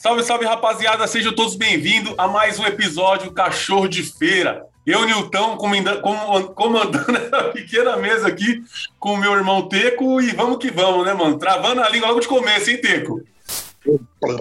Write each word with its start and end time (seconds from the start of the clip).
Salve, 0.00 0.22
salve, 0.22 0.46
rapaziada. 0.46 1.06
Sejam 1.06 1.30
todos 1.30 1.54
bem-vindos 1.54 2.14
a 2.16 2.26
mais 2.26 2.58
um 2.58 2.64
episódio 2.64 3.32
Cachorro 3.32 3.86
de 3.86 4.02
Feira. 4.02 4.64
Eu, 4.86 5.04
Nilton, 5.04 5.58
comandando 5.58 7.12
essa 7.14 7.42
pequena 7.50 7.98
mesa 7.98 8.26
aqui 8.26 8.62
com 8.98 9.18
meu 9.18 9.34
irmão 9.34 9.68
Teco 9.68 10.18
e 10.22 10.30
vamos 10.30 10.56
que 10.56 10.70
vamos, 10.70 11.04
né, 11.04 11.12
mano? 11.12 11.36
Travando 11.36 11.82
a 11.82 11.88
língua 11.90 12.08
logo 12.08 12.20
de 12.20 12.28
começo, 12.28 12.70
hein, 12.70 12.80
Teco? 12.80 13.20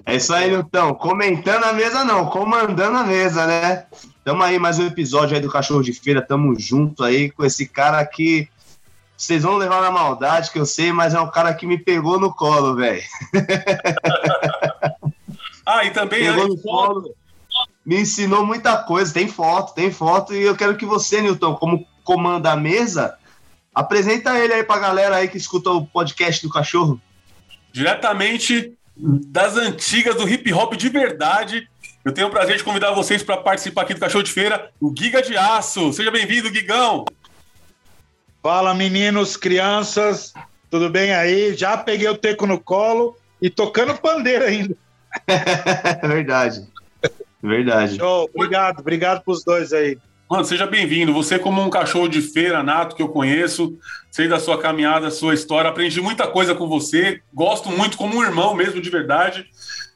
É 0.06 0.16
isso 0.16 0.34
aí, 0.34 0.50
Nilton. 0.50 0.93
Comentando 0.93 1.66
a 1.66 1.73
mesa, 1.73 2.06
não, 2.06 2.28
comandando 2.28 2.98
a 2.98 3.04
mesa, 3.04 3.46
né? 3.46 3.86
Tamo 4.23 4.42
aí, 4.42 4.57
mais 4.57 4.79
um 4.79 4.87
episódio 4.87 5.36
aí 5.36 5.42
do 5.42 5.51
Cachorro 5.51 5.84
de 5.84 5.92
Feira. 5.92 6.21
Tamo 6.21 6.57
junto 6.57 7.04
aí 7.04 7.32
com 7.32 7.43
esse 7.43 7.68
cara 7.68 8.06
que 8.06 8.48
vocês 9.20 9.43
vão 9.43 9.57
levar 9.57 9.82
na 9.82 9.92
maldade, 9.92 10.50
que 10.50 10.57
eu 10.57 10.65
sei, 10.65 10.93
mas 10.93 11.14
é 11.14 11.20
um 11.20 11.29
cara 11.29 11.54
que 11.54 11.68
me 11.68 11.78
pegou 11.78 12.18
no 12.18 12.34
colo, 12.34 12.78
velho. 12.78 13.04
ah, 15.69 15.86
e 15.86 15.91
também. 15.91 16.23
Pegou 16.23 16.47
no 16.47 16.57
colo, 16.57 17.15
me 17.86 18.01
ensinou 18.01 18.46
muita 18.46 18.78
coisa. 18.78 19.14
Tem 19.14 19.28
foto, 19.28 19.75
tem 19.75 19.92
foto. 19.92 20.33
E 20.33 20.42
eu 20.42 20.55
quero 20.55 20.75
que 20.75 20.86
você, 20.86 21.21
Newton, 21.21 21.55
como 21.55 21.87
comanda 22.04 22.51
a 22.51 22.55
mesa, 22.55 23.15
apresenta 23.73 24.37
ele 24.39 24.54
aí 24.54 24.64
pra 24.64 24.79
galera 24.79 25.18
aí 25.18 25.28
que 25.28 25.37
escuta 25.37 25.69
o 25.69 25.86
podcast 25.86 26.42
do 26.42 26.51
cachorro. 26.51 27.00
Diretamente 27.71 28.73
das 28.97 29.55
antigas 29.55 30.15
do 30.15 30.28
hip 30.28 30.51
hop 30.51 30.73
de 30.73 30.89
verdade. 30.89 31.70
Eu 32.03 32.11
tenho 32.14 32.28
o 32.28 32.31
prazer 32.31 32.58
de 32.58 32.64
convidar 32.64 32.92
vocês 32.92 33.22
para 33.22 33.38
participar 33.38 33.83
aqui 33.83 33.94
do 33.94 34.00
Cachorro 34.00 34.23
de 34.23 34.31
Feira, 34.31 34.72
o 34.81 34.94
Giga 34.98 35.22
de 35.22 35.38
Aço. 35.38 35.94
Seja 35.94 36.09
bem-vindo, 36.09 36.52
Gigão. 36.52 37.06
Fala, 38.42 38.73
meninos, 38.73 39.38
crianças, 39.38 40.33
tudo 40.72 40.89
bem 40.89 41.14
aí? 41.14 41.54
Já 41.56 41.78
peguei 41.78 42.08
o 42.08 42.17
teco 42.17 42.48
no 42.48 42.59
colo 42.59 43.16
e 43.42 43.50
tocando 43.50 43.98
pandeiro 43.98 44.45
ainda. 44.45 44.76
Verdade. 46.04 46.68
Verdade. 47.42 47.98
Show, 47.98 48.30
obrigado, 48.34 48.80
obrigado 48.80 49.24
pros 49.24 49.44
dois 49.44 49.72
aí. 49.74 49.98
Mano, 50.30 50.46
seja 50.46 50.68
bem-vindo. 50.68 51.12
Você, 51.14 51.40
como 51.40 51.62
um 51.62 51.72
cachorro 51.72 52.08
de 52.08 52.22
feira 52.22 52.62
nato 52.62 52.96
que 52.96 53.02
eu 53.02 53.10
conheço, 53.10 53.76
sei 54.12 54.28
da 54.28 54.40
sua 54.40 54.60
caminhada, 54.60 55.10
sua 55.10 55.34
história, 55.34 55.70
aprendi 55.70 56.00
muita 56.02 56.28
coisa 56.28 56.54
com 56.54 56.68
você. 56.68 57.22
Gosto 57.34 57.70
muito, 57.70 57.98
como 57.98 58.18
um 58.18 58.24
irmão 58.24 58.54
mesmo, 58.54 58.80
de 58.80 58.90
verdade. 58.92 59.46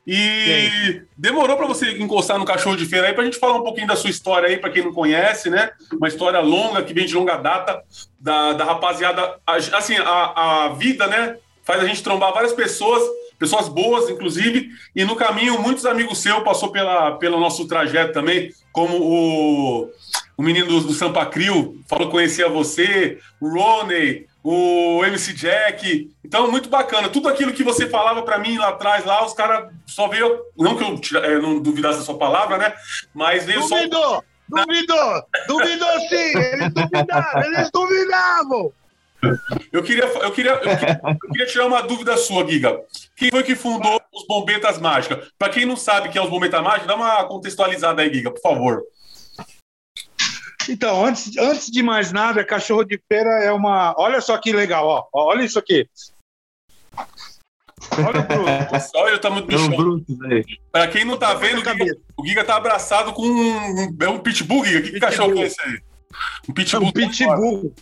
E 0.05 1.03
demorou 1.17 1.55
para 1.55 1.67
você 1.67 1.91
encostar 1.97 2.37
no 2.37 2.45
cachorro 2.45 2.75
de 2.75 2.85
feira 2.85 3.07
aí 3.07 3.13
para 3.13 3.21
a 3.21 3.25
gente 3.25 3.39
falar 3.39 3.57
um 3.57 3.63
pouquinho 3.63 3.87
da 3.87 3.95
sua 3.95 4.09
história 4.09 4.49
aí, 4.49 4.57
para 4.57 4.69
quem 4.69 4.83
não 4.83 4.91
conhece, 4.91 5.49
né? 5.49 5.71
Uma 5.93 6.07
história 6.07 6.39
longa, 6.39 6.83
que 6.83 6.93
vem 6.93 7.05
de 7.05 7.15
longa 7.15 7.37
data, 7.37 7.81
da, 8.19 8.53
da 8.53 8.65
rapaziada. 8.65 9.39
Assim, 9.45 9.95
a, 9.97 10.65
a 10.65 10.69
vida, 10.69 11.07
né? 11.07 11.37
Faz 11.63 11.81
a 11.81 11.85
gente 11.85 12.03
trombar 12.03 12.33
várias 12.33 12.53
pessoas, 12.53 13.01
pessoas 13.43 13.67
boas, 13.67 14.09
inclusive, 14.09 14.69
e 14.95 15.03
no 15.03 15.17
caminho 15.17 15.61
muitos 15.61 15.85
amigos 15.85 16.19
seus 16.19 16.43
passou 16.43 16.71
pela, 16.71 17.11
pelo 17.17 17.39
nosso 17.39 17.67
trajeto 17.67 18.13
também, 18.13 18.53
como 18.71 18.97
o, 18.97 19.89
o 20.37 20.41
menino 20.41 20.65
do, 20.65 20.79
do 20.79 20.93
Sampa 20.93 21.25
Crio, 21.25 21.77
falou 21.89 22.07
que 22.07 22.13
conhecia 22.13 22.47
você, 22.47 23.19
o 23.41 23.49
Roney, 23.49 24.25
o 24.41 25.03
MC 25.03 25.33
Jack. 25.33 26.09
Então, 26.23 26.49
muito 26.49 26.69
bacana. 26.69 27.09
Tudo 27.09 27.27
aquilo 27.27 27.51
que 27.51 27.63
você 27.63 27.87
falava 27.87 28.21
para 28.21 28.39
mim 28.39 28.57
lá 28.57 28.69
atrás, 28.69 29.03
lá, 29.03 29.25
os 29.25 29.33
caras 29.33 29.71
só 29.85 30.07
veio. 30.07 30.39
Não 30.57 30.75
que 30.77 31.15
eu 31.15 31.23
é, 31.23 31.39
não 31.39 31.59
duvidasse 31.59 31.99
da 31.99 32.05
sua 32.05 32.17
palavra, 32.17 32.57
né? 32.57 32.73
Mas 33.13 33.45
veio 33.45 33.61
duvidou, 33.61 34.01
só. 34.01 34.23
Duvidou! 34.49 35.23
Duvidou 35.47 35.99
sim! 36.09 36.37
Eles 36.37 36.73
duvidavam! 36.73 37.43
Eles 37.43 37.71
duvidavam! 37.71 38.73
Eu 39.71 39.83
queria, 39.83 40.03
eu, 40.03 40.31
queria, 40.31 40.51
eu, 40.51 40.59
queria, 40.61 41.01
eu 41.03 41.29
queria 41.31 41.45
tirar 41.45 41.65
uma 41.65 41.81
dúvida 41.81 42.17
sua, 42.17 42.47
Giga. 42.47 42.79
Quem 43.15 43.29
foi 43.29 43.43
que 43.43 43.55
fundou 43.55 44.01
os 44.13 44.27
Bombetas 44.27 44.79
Mágicas? 44.79 45.31
Para 45.37 45.51
quem 45.51 45.65
não 45.65 45.75
sabe 45.75 46.07
o 46.07 46.11
que 46.11 46.17
é 46.17 46.21
os 46.21 46.29
Bombetas 46.29 46.61
Mágicas, 46.61 46.87
dá 46.87 46.95
uma 46.95 47.23
contextualizada 47.25 48.01
aí, 48.01 48.13
Giga, 48.13 48.31
por 48.31 48.41
favor. 48.41 48.83
Então, 50.69 51.05
antes, 51.05 51.35
antes 51.37 51.69
de 51.69 51.83
mais 51.83 52.11
nada, 52.11 52.43
cachorro 52.43 52.83
de 52.83 52.99
feira 53.07 53.29
é 53.43 53.51
uma. 53.51 53.93
Olha 53.97 54.21
só 54.21 54.37
que 54.37 54.51
legal, 54.51 54.87
ó. 54.87 55.07
Olha 55.13 55.43
isso 55.43 55.59
aqui. 55.59 55.87
Olha 57.91 58.19
o 58.19 58.23
Bruto. 58.23 58.89
Olha 58.95 59.15
o 59.15 59.19
tamanho 59.19 59.45
do 59.45 59.57
chão. 59.57 60.05
Pra 60.71 60.87
quem 60.87 61.03
não 61.03 61.17
tá 61.17 61.33
vendo, 61.33 61.61
o 61.61 61.65
Giga, 61.65 61.97
o 62.17 62.25
Giga 62.25 62.43
tá 62.43 62.55
abraçado 62.55 63.13
com 63.13 63.23
um, 63.23 63.97
é 63.99 64.09
um 64.09 64.19
pitbull, 64.19 64.65
Giga. 64.65 64.81
Que, 64.81 64.91
que 64.91 64.99
cachorro 64.99 65.37
é 65.37 65.41
esse 65.41 65.61
aí? 65.61 65.79
Um 66.47 66.53
pitbull. 66.53 66.83
É 66.83 66.87
um 66.87 66.91
pitbull. 66.91 67.75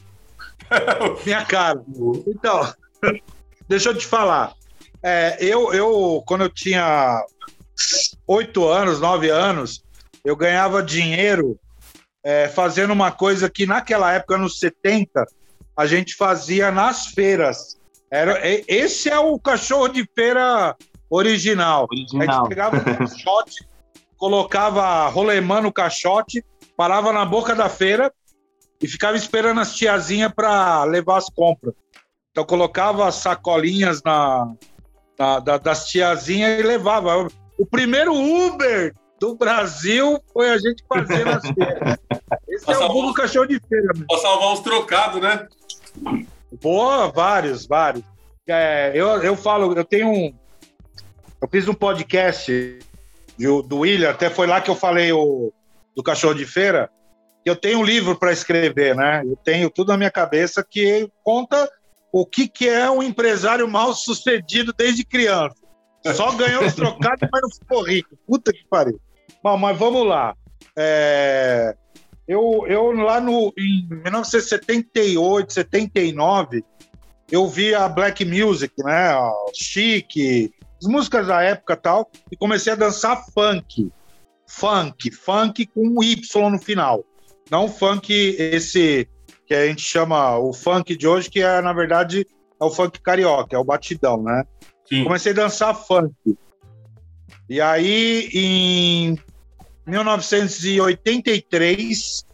Minha 1.25 1.43
cara. 1.45 1.81
Então, 2.27 2.73
deixa 3.67 3.89
eu 3.89 3.97
te 3.97 4.05
falar. 4.05 4.53
É, 5.03 5.37
eu, 5.39 5.73
eu, 5.73 6.23
quando 6.25 6.41
eu 6.41 6.49
tinha 6.49 7.23
oito 8.27 8.67
anos, 8.67 8.99
nove 8.99 9.29
anos, 9.29 9.83
eu 10.23 10.35
ganhava 10.35 10.83
dinheiro 10.83 11.59
é, 12.23 12.47
fazendo 12.47 12.91
uma 12.91 13.11
coisa 13.11 13.49
que 13.49 13.65
naquela 13.65 14.13
época, 14.13 14.37
nos 14.37 14.59
70, 14.59 15.25
a 15.75 15.85
gente 15.85 16.15
fazia 16.15 16.71
nas 16.71 17.07
feiras. 17.07 17.77
Era, 18.11 18.39
esse 18.67 19.09
é 19.09 19.17
o 19.17 19.39
cachorro 19.39 19.87
de 19.87 20.07
feira 20.13 20.75
original. 21.09 21.87
original. 21.89 22.29
A 22.29 22.31
gente 22.33 22.49
pegava 22.49 22.77
um 22.77 22.83
caixote, 22.83 23.67
colocava 24.17 25.07
rolemã 25.07 25.61
no 25.61 25.71
caixote, 25.71 26.43
parava 26.77 27.11
na 27.11 27.25
boca 27.25 27.55
da 27.55 27.69
feira 27.69 28.11
e 28.81 28.87
ficava 28.87 29.15
esperando 29.15 29.61
as 29.61 29.75
tiazinhas 29.75 30.31
para 30.33 30.83
levar 30.83 31.17
as 31.17 31.29
compras. 31.29 31.73
Então 32.31 32.43
colocava 32.43 33.07
as 33.07 33.15
sacolinhas 33.15 34.01
na, 34.03 34.53
na 35.19 35.39
da, 35.39 35.57
das 35.57 35.87
tiazinhas 35.87 36.59
e 36.59 36.63
levava. 36.63 37.27
O 37.57 37.65
primeiro 37.65 38.13
Uber 38.15 38.93
do 39.19 39.35
Brasil 39.35 40.19
foi 40.33 40.49
a 40.49 40.57
gente 40.57 40.83
fazer 40.89 41.25
nas 41.25 41.43
feiras. 41.53 41.97
Esse 42.47 42.71
é 42.71 42.77
o 42.77 42.87
Google 42.87 43.13
Cachorro 43.13 43.47
de 43.47 43.59
Feira. 43.59 43.93
Pra 44.07 44.17
salvar 44.17 44.53
uns 44.53 44.61
trocados, 44.61 45.21
né? 45.21 45.47
Boa, 46.61 47.11
vários, 47.11 47.67
vários. 47.67 48.03
É, 48.47 48.91
eu, 48.95 49.07
eu 49.21 49.35
falo, 49.35 49.73
eu 49.73 49.85
tenho 49.85 50.07
um. 50.09 50.33
Eu 51.39 51.47
fiz 51.47 51.67
um 51.67 51.73
podcast 51.73 52.79
do, 53.37 53.61
do 53.61 53.79
William, 53.79 54.09
até 54.09 54.29
foi 54.29 54.47
lá 54.47 54.61
que 54.61 54.69
eu 54.69 54.75
falei 54.75 55.11
o, 55.11 55.51
do 55.95 56.01
Cachorro 56.01 56.33
de 56.33 56.45
Feira. 56.45 56.89
Eu 57.45 57.55
tenho 57.55 57.79
um 57.79 57.83
livro 57.83 58.17
para 58.17 58.31
escrever, 58.31 58.95
né? 58.95 59.23
Eu 59.25 59.35
tenho 59.35 59.69
tudo 59.69 59.89
na 59.89 59.97
minha 59.97 60.11
cabeça 60.11 60.65
que 60.67 61.09
conta 61.23 61.69
o 62.11 62.25
que, 62.25 62.47
que 62.47 62.67
é 62.67 62.89
um 62.89 63.01
empresário 63.01 63.67
mal 63.67 63.93
sucedido 63.93 64.73
desde 64.77 65.03
criança. 65.03 65.55
Só 66.13 66.31
ganhou 66.33 66.65
os 66.65 66.73
trocados, 66.73 67.27
mas 67.31 67.41
não 67.41 67.49
ficou 67.49 67.83
rico. 67.83 68.17
Puta 68.27 68.51
que 68.51 68.65
pariu. 68.69 68.99
Bom, 69.43 69.57
mas 69.57 69.77
vamos 69.77 70.05
lá. 70.05 70.35
É, 70.75 71.75
eu, 72.27 72.65
eu 72.67 72.91
lá 72.91 73.19
no, 73.19 73.53
em 73.57 73.87
1978, 73.89 75.53
79, 75.53 76.63
eu 77.31 77.47
vi 77.47 77.73
a 77.73 77.87
black 77.87 78.25
music, 78.25 78.73
né? 78.83 79.13
Chique, 79.53 80.51
as 80.81 80.87
músicas 80.87 81.27
da 81.27 81.41
época 81.41 81.75
tal, 81.75 82.09
e 82.31 82.37
comecei 82.37 82.73
a 82.73 82.75
dançar 82.75 83.23
funk. 83.33 83.91
Funk, 84.47 85.11
funk 85.11 85.65
com 85.67 85.87
um 85.87 86.03
Y 86.03 86.49
no 86.49 86.59
final. 86.59 87.03
Não 87.51 87.67
funk 87.67 88.11
esse 88.11 89.07
que 89.45 89.53
a 89.53 89.67
gente 89.67 89.81
chama 89.81 90.37
o 90.37 90.53
funk 90.53 90.95
de 90.95 91.05
hoje, 91.05 91.29
que 91.29 91.41
é, 91.41 91.61
na 91.61 91.73
verdade, 91.73 92.25
é 92.59 92.63
o 92.63 92.69
funk 92.69 93.01
carioca, 93.01 93.53
é 93.53 93.59
o 93.59 93.65
batidão, 93.65 94.23
né? 94.23 94.45
Sim. 94.87 95.03
Comecei 95.03 95.33
a 95.33 95.35
dançar 95.35 95.75
funk. 95.75 96.15
E 97.49 97.59
aí, 97.59 98.29
em 98.33 99.19
1983, 99.85 102.25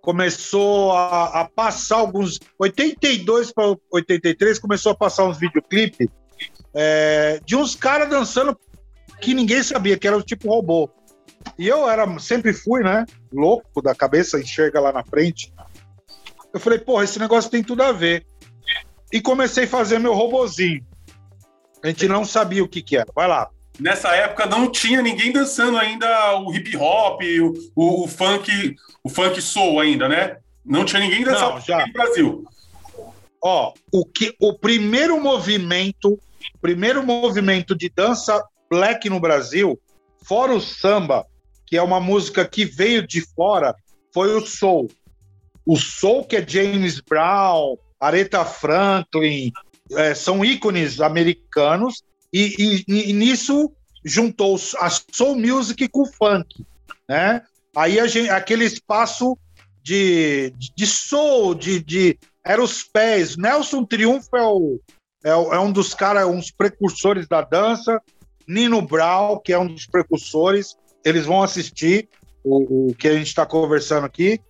começou 0.00 0.92
a, 0.92 1.42
a 1.42 1.44
passar 1.44 1.96
alguns. 1.96 2.40
82 2.58 3.52
para 3.52 3.76
83, 3.92 4.58
começou 4.58 4.92
a 4.92 4.94
passar 4.94 5.24
uns 5.24 5.36
videoclipes 5.38 6.08
é, 6.74 7.38
de 7.44 7.54
uns 7.56 7.74
caras 7.74 8.08
dançando 8.08 8.58
que 9.20 9.34
ninguém 9.34 9.62
sabia, 9.62 9.98
que 9.98 10.06
era 10.06 10.16
o 10.16 10.22
tipo 10.22 10.48
robô. 10.48 10.88
E 11.58 11.68
eu 11.68 11.88
era, 11.88 12.18
sempre 12.18 12.52
fui, 12.52 12.82
né? 12.82 13.04
Louco 13.32 13.80
da 13.80 13.94
cabeça, 13.94 14.40
enxerga 14.40 14.80
lá 14.80 14.92
na 14.92 15.04
frente. 15.04 15.52
Eu 16.52 16.60
falei, 16.60 16.78
porra, 16.78 17.04
esse 17.04 17.18
negócio 17.18 17.50
tem 17.50 17.62
tudo 17.62 17.82
a 17.82 17.92
ver. 17.92 18.26
E 19.12 19.20
comecei 19.20 19.64
a 19.64 19.68
fazer 19.68 19.98
meu 19.98 20.14
robozinho. 20.14 20.84
A 21.82 21.88
gente 21.88 22.08
não 22.08 22.24
sabia 22.24 22.64
o 22.64 22.68
que, 22.68 22.82
que 22.82 22.96
era. 22.96 23.10
Vai 23.14 23.28
lá 23.28 23.48
nessa 23.78 24.14
época 24.14 24.46
não 24.46 24.70
tinha 24.70 25.02
ninguém 25.02 25.32
dançando 25.32 25.76
ainda 25.78 26.38
o 26.38 26.54
hip 26.54 26.76
hop, 26.76 27.22
o, 27.22 27.52
o, 27.74 28.04
o 28.04 28.08
funk, 28.08 28.76
o 29.02 29.08
funk 29.08 29.40
soul 29.40 29.80
ainda, 29.80 30.08
né? 30.08 30.36
Não 30.64 30.84
tinha 30.84 31.00
ninguém 31.00 31.24
dançando 31.24 31.60
no 31.86 31.92
Brasil. 31.92 32.44
Ó, 33.42 33.74
o 33.92 34.06
que 34.06 34.34
o 34.40 34.58
primeiro 34.58 35.20
movimento, 35.20 36.18
primeiro 36.60 37.04
movimento 37.04 37.76
de 37.76 37.90
dança 37.90 38.42
black 38.70 39.10
no 39.10 39.20
Brasil, 39.20 39.78
fora 40.24 40.54
o 40.54 40.60
samba, 40.60 41.26
que 41.74 41.78
é 41.78 41.82
uma 41.82 41.98
música 41.98 42.46
que 42.46 42.64
veio 42.64 43.04
de 43.04 43.20
fora, 43.20 43.74
foi 44.12 44.32
o 44.32 44.46
soul. 44.46 44.88
O 45.66 45.76
soul 45.76 46.24
que 46.24 46.36
é 46.36 46.48
James 46.48 47.00
Brown, 47.00 47.76
Aretha 47.98 48.44
Franklin, 48.44 49.50
é, 49.90 50.14
são 50.14 50.44
ícones 50.44 51.00
americanos 51.00 52.04
e, 52.32 52.84
e, 52.86 53.10
e 53.10 53.12
nisso 53.12 53.72
juntou 54.04 54.56
a 54.78 54.88
soul 54.88 55.36
music 55.36 55.88
com 55.88 56.02
o 56.02 56.12
funk, 56.12 56.64
né? 57.08 57.42
Aí 57.74 57.96
gente, 58.08 58.30
aquele 58.30 58.66
espaço 58.66 59.36
de, 59.82 60.54
de 60.76 60.86
soul, 60.86 61.56
de, 61.56 61.82
de 61.82 62.16
era 62.44 62.62
os 62.62 62.84
pés. 62.84 63.36
Nelson 63.36 63.84
Triunfo 63.84 64.28
é, 64.36 64.42
o, 64.44 64.80
é, 65.24 65.30
é 65.30 65.58
um 65.58 65.72
dos 65.72 65.92
caras, 65.92 66.24
uns 66.28 66.52
precursores 66.52 67.26
da 67.26 67.40
dança. 67.40 68.00
Nino 68.46 68.80
Brown, 68.80 69.40
que 69.40 69.52
é 69.52 69.58
um 69.58 69.66
dos 69.66 69.86
precursores, 69.86 70.76
eles 71.04 71.26
vão 71.26 71.42
assistir 71.42 72.08
o, 72.42 72.90
o 72.90 72.94
que 72.94 73.08
a 73.08 73.12
gente 73.12 73.26
está 73.26 73.44
conversando 73.44 74.04
aqui. 74.04 74.40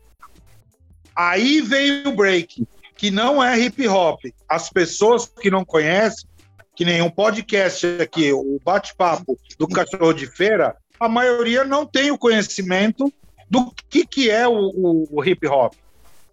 Aí 1.14 1.60
veio 1.60 2.08
o 2.08 2.16
break, 2.16 2.66
que 2.96 3.10
não 3.10 3.42
é 3.42 3.58
hip 3.58 3.86
hop. 3.88 4.20
As 4.48 4.70
pessoas 4.70 5.26
que 5.26 5.50
não 5.50 5.64
conhecem, 5.64 6.28
que 6.74 6.84
nenhum 6.84 7.10
podcast 7.10 7.86
aqui, 8.00 8.32
o 8.32 8.58
bate-papo 8.64 9.38
do 9.58 9.68
cachorro 9.68 10.12
de 10.12 10.26
feira, 10.26 10.76
a 10.98 11.08
maioria 11.08 11.64
não 11.64 11.86
tem 11.86 12.10
o 12.10 12.18
conhecimento 12.18 13.12
do 13.48 13.72
que, 13.88 14.06
que 14.06 14.30
é 14.30 14.46
o, 14.48 14.70
o, 14.74 15.08
o 15.10 15.24
hip 15.24 15.46
hop. 15.46 15.74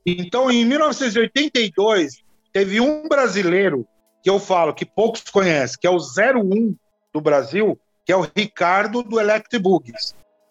Então, 0.05 0.49
em 0.49 0.65
1982, 0.65 2.23
teve 2.51 2.81
um 2.81 3.07
brasileiro 3.07 3.85
que 4.23 4.29
eu 4.29 4.39
falo 4.39 4.73
que 4.73 4.85
poucos 4.85 5.21
conhecem, 5.21 5.77
que 5.79 5.87
é 5.87 5.89
o 5.89 5.97
01 5.97 6.75
do 7.13 7.21
Brasil, 7.21 7.79
que 8.05 8.11
é 8.11 8.15
o 8.15 8.27
Ricardo 8.35 9.03
do 9.03 9.19
Electric. 9.19 9.63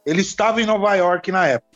Ele 0.07 0.21
estava 0.21 0.61
em 0.61 0.67
Nova 0.67 0.95
York 0.95 1.31
na 1.31 1.47
época. 1.47 1.71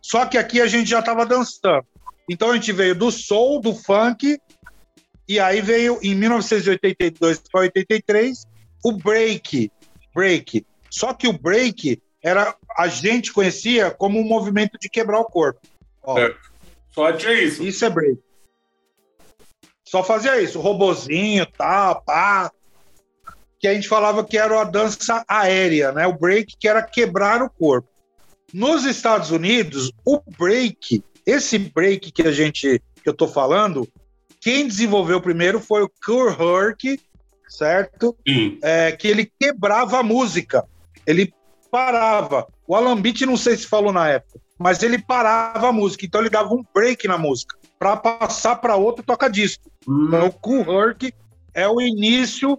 Só 0.00 0.26
que 0.26 0.36
aqui 0.36 0.60
a 0.60 0.66
gente 0.66 0.90
já 0.90 0.98
estava 0.98 1.24
dançando. 1.24 1.86
Então 2.28 2.50
a 2.50 2.54
gente 2.54 2.72
veio 2.72 2.94
do 2.94 3.10
soul, 3.10 3.60
do 3.60 3.74
funk, 3.74 4.38
e 5.28 5.40
aí 5.40 5.60
veio 5.60 5.98
em 6.02 6.14
1982 6.14 7.42
para 7.50 7.62
83 7.62 8.44
o 8.84 8.92
break. 8.92 9.70
Break. 10.14 10.66
Só 10.90 11.14
que 11.14 11.28
o 11.28 11.32
break 11.32 12.02
era 12.22 12.54
a 12.76 12.88
gente 12.88 13.32
conhecia 13.32 13.90
como 13.90 14.20
um 14.20 14.24
movimento 14.24 14.78
de 14.78 14.88
quebrar 14.88 15.20
o 15.20 15.24
corpo. 15.24 15.60
Ó, 16.02 16.18
é. 16.18 16.34
Só 16.90 17.12
tinha 17.12 17.32
isso. 17.32 17.62
Isso 17.62 17.84
é 17.84 17.90
break. 17.90 18.18
Só 19.84 20.02
fazia 20.02 20.40
isso, 20.40 20.58
robozinho, 20.58 21.44
tal, 21.46 22.02
pá. 22.02 22.50
Que 23.62 23.68
a 23.68 23.74
gente 23.74 23.88
falava 23.88 24.24
que 24.24 24.36
era 24.36 24.60
a 24.60 24.64
dança 24.64 25.24
aérea, 25.28 25.92
né? 25.92 26.04
O 26.06 26.18
break 26.18 26.56
que 26.58 26.66
era 26.66 26.82
quebrar 26.82 27.40
o 27.42 27.48
corpo. 27.48 27.88
Nos 28.52 28.84
Estados 28.84 29.30
Unidos, 29.30 29.92
o 30.04 30.20
break, 30.36 31.02
esse 31.24 31.58
break 31.58 32.10
que 32.10 32.22
a 32.22 32.32
gente 32.32 32.82
que 33.02 33.08
eu 33.08 33.14
tô 33.14 33.26
falando, 33.28 33.88
quem 34.40 34.66
desenvolveu 34.66 35.20
primeiro 35.20 35.60
foi 35.60 35.82
o 35.82 35.90
Kurt 36.04 36.38
Herc, 36.40 37.00
certo? 37.48 38.16
É, 38.62 38.90
que 38.92 39.06
ele 39.06 39.30
quebrava 39.38 40.00
a 40.00 40.02
música. 40.02 40.64
Ele 41.06 41.32
parava. 41.70 42.46
O 42.66 42.74
Alan 42.74 43.00
Beat, 43.00 43.22
não 43.22 43.36
sei 43.36 43.56
se 43.56 43.66
falou 43.66 43.92
na 43.92 44.08
época, 44.08 44.40
mas 44.58 44.82
ele 44.82 44.98
parava 44.98 45.68
a 45.68 45.72
música. 45.72 46.04
Então 46.04 46.20
ele 46.20 46.30
dava 46.30 46.52
um 46.52 46.64
break 46.74 47.06
na 47.06 47.16
música 47.16 47.56
para 47.78 47.96
passar 47.96 48.56
para 48.56 48.76
outro 48.76 49.04
toca-disco. 49.04 49.70
Hum. 49.88 50.06
Então 50.08 50.26
o 50.26 50.32
Cool 50.32 50.64
Herc 50.64 51.14
é 51.54 51.68
o 51.68 51.80
início 51.80 52.58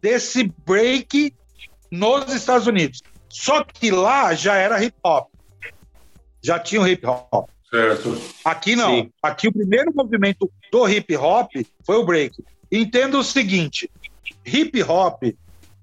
desse 0.00 0.52
break 0.66 1.34
nos 1.90 2.32
Estados 2.34 2.66
Unidos. 2.66 3.02
Só 3.28 3.62
que 3.64 3.90
lá 3.90 4.34
já 4.34 4.56
era 4.56 4.82
hip 4.82 4.96
hop. 5.04 5.28
Já 6.42 6.58
tinha 6.58 6.80
o 6.80 6.86
hip 6.86 7.04
hop. 7.06 7.48
Certo. 7.70 8.18
Aqui 8.44 8.74
não. 8.74 8.96
Sim. 8.96 9.12
Aqui 9.22 9.48
o 9.48 9.52
primeiro 9.52 9.92
movimento 9.94 10.50
do 10.72 10.88
hip 10.88 11.16
hop 11.16 11.50
foi 11.84 11.96
o 11.96 12.04
break. 12.04 12.42
Entenda 12.72 13.18
o 13.18 13.24
seguinte: 13.24 13.90
hip 14.46 14.82
hop, 14.82 15.22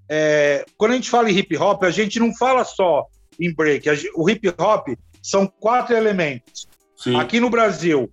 é, 0.10 0.66
quando 0.78 0.92
a 0.92 0.96
gente 0.96 1.10
fala 1.10 1.30
em 1.30 1.38
hip 1.38 1.56
hop, 1.58 1.84
a 1.84 1.92
gente 1.92 2.20
não 2.20 2.34
fala 2.34 2.64
só 2.64 3.06
em 3.40 3.54
break. 3.54 3.88
O 4.16 4.30
hip 4.30 4.50
hop 4.58 4.90
são 5.22 5.48
quatro 5.48 5.96
elementos. 5.96 6.68
Sim. 6.98 7.16
Aqui 7.16 7.40
no 7.40 7.50
Brasil, 7.50 8.10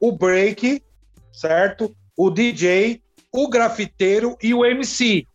o 0.00 0.10
break, 0.10 0.82
certo? 1.32 1.94
O 2.16 2.30
DJ, 2.30 3.00
o 3.32 3.48
grafiteiro 3.48 4.36
e 4.42 4.52
o 4.52 4.64
MC. 4.64 5.26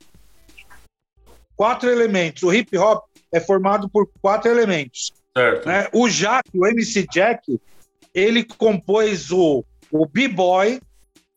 Quatro 1.58 1.90
elementos. 1.90 2.44
O 2.44 2.54
hip 2.54 2.78
hop 2.78 3.04
é 3.34 3.40
formado 3.42 3.90
por 3.90 4.10
quatro 4.22 4.50
elementos. 4.50 5.12
Certo. 5.36 5.68
Né? 5.68 5.90
O 5.92 6.08
Jack, 6.08 6.50
o 6.54 6.66
MC 6.66 7.06
Jack, 7.12 7.60
ele 8.14 8.44
compôs 8.44 9.32
o, 9.32 9.66
o 9.92 10.06
B-Boy, 10.06 10.80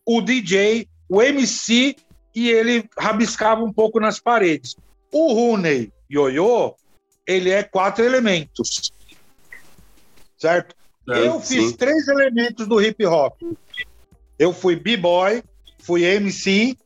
o 0.07 0.21
DJ, 0.21 0.87
o 1.09 1.21
MC 1.21 1.97
e 2.35 2.51
ele 2.51 2.89
rabiscava 2.99 3.63
um 3.63 3.73
pouco 3.73 3.99
nas 3.99 4.21
paredes. 4.21 4.77
O 5.13 5.33
Rooney 5.33 5.93
Yoyo, 6.11 6.75
ele 7.27 7.51
é 7.51 7.63
quatro 7.63 8.05
elementos. 8.05 8.93
Certo? 10.39 10.75
É, 11.09 11.27
eu 11.27 11.41
fiz 11.41 11.71
sim. 11.71 11.77
três 11.77 12.07
elementos 12.09 12.67
do 12.67 12.81
hip 12.81 13.05
hop. 13.05 13.35
Eu 14.39 14.53
fui 14.53 14.77
B-boy, 14.77 15.43
fui 15.79 16.05
MC 16.05 16.77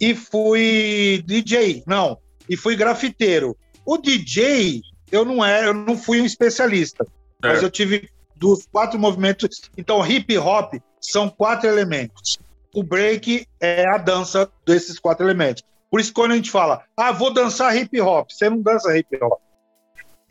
e 0.00 0.14
fui 0.14 1.22
DJ. 1.26 1.82
Não, 1.86 2.18
e 2.52 2.56
fui 2.56 2.76
grafiteiro. 2.76 3.56
O 3.82 3.96
DJ, 3.96 4.82
eu 5.10 5.24
não 5.24 5.42
era, 5.42 5.68
eu 5.68 5.74
não 5.74 5.96
fui 5.96 6.20
um 6.20 6.26
especialista, 6.26 7.02
é. 7.42 7.48
mas 7.48 7.62
eu 7.62 7.70
tive 7.70 8.10
dos 8.36 8.66
quatro 8.70 8.98
movimentos. 8.98 9.62
Então, 9.74 10.06
hip 10.06 10.36
hop 10.36 10.74
são 11.00 11.30
quatro 11.30 11.66
elementos. 11.66 12.38
O 12.74 12.82
break 12.82 13.46
é 13.58 13.88
a 13.88 13.96
dança 13.96 14.50
desses 14.66 14.98
quatro 14.98 15.24
elementos. 15.24 15.62
Por 15.90 15.98
isso, 15.98 16.12
quando 16.12 16.32
a 16.32 16.36
gente 16.36 16.50
fala, 16.50 16.84
ah, 16.94 17.10
vou 17.10 17.32
dançar 17.32 17.74
hip 17.74 17.98
hop, 18.02 18.30
você 18.30 18.50
não 18.50 18.60
dança 18.60 18.96
hip 18.98 19.16
hop. 19.22 19.40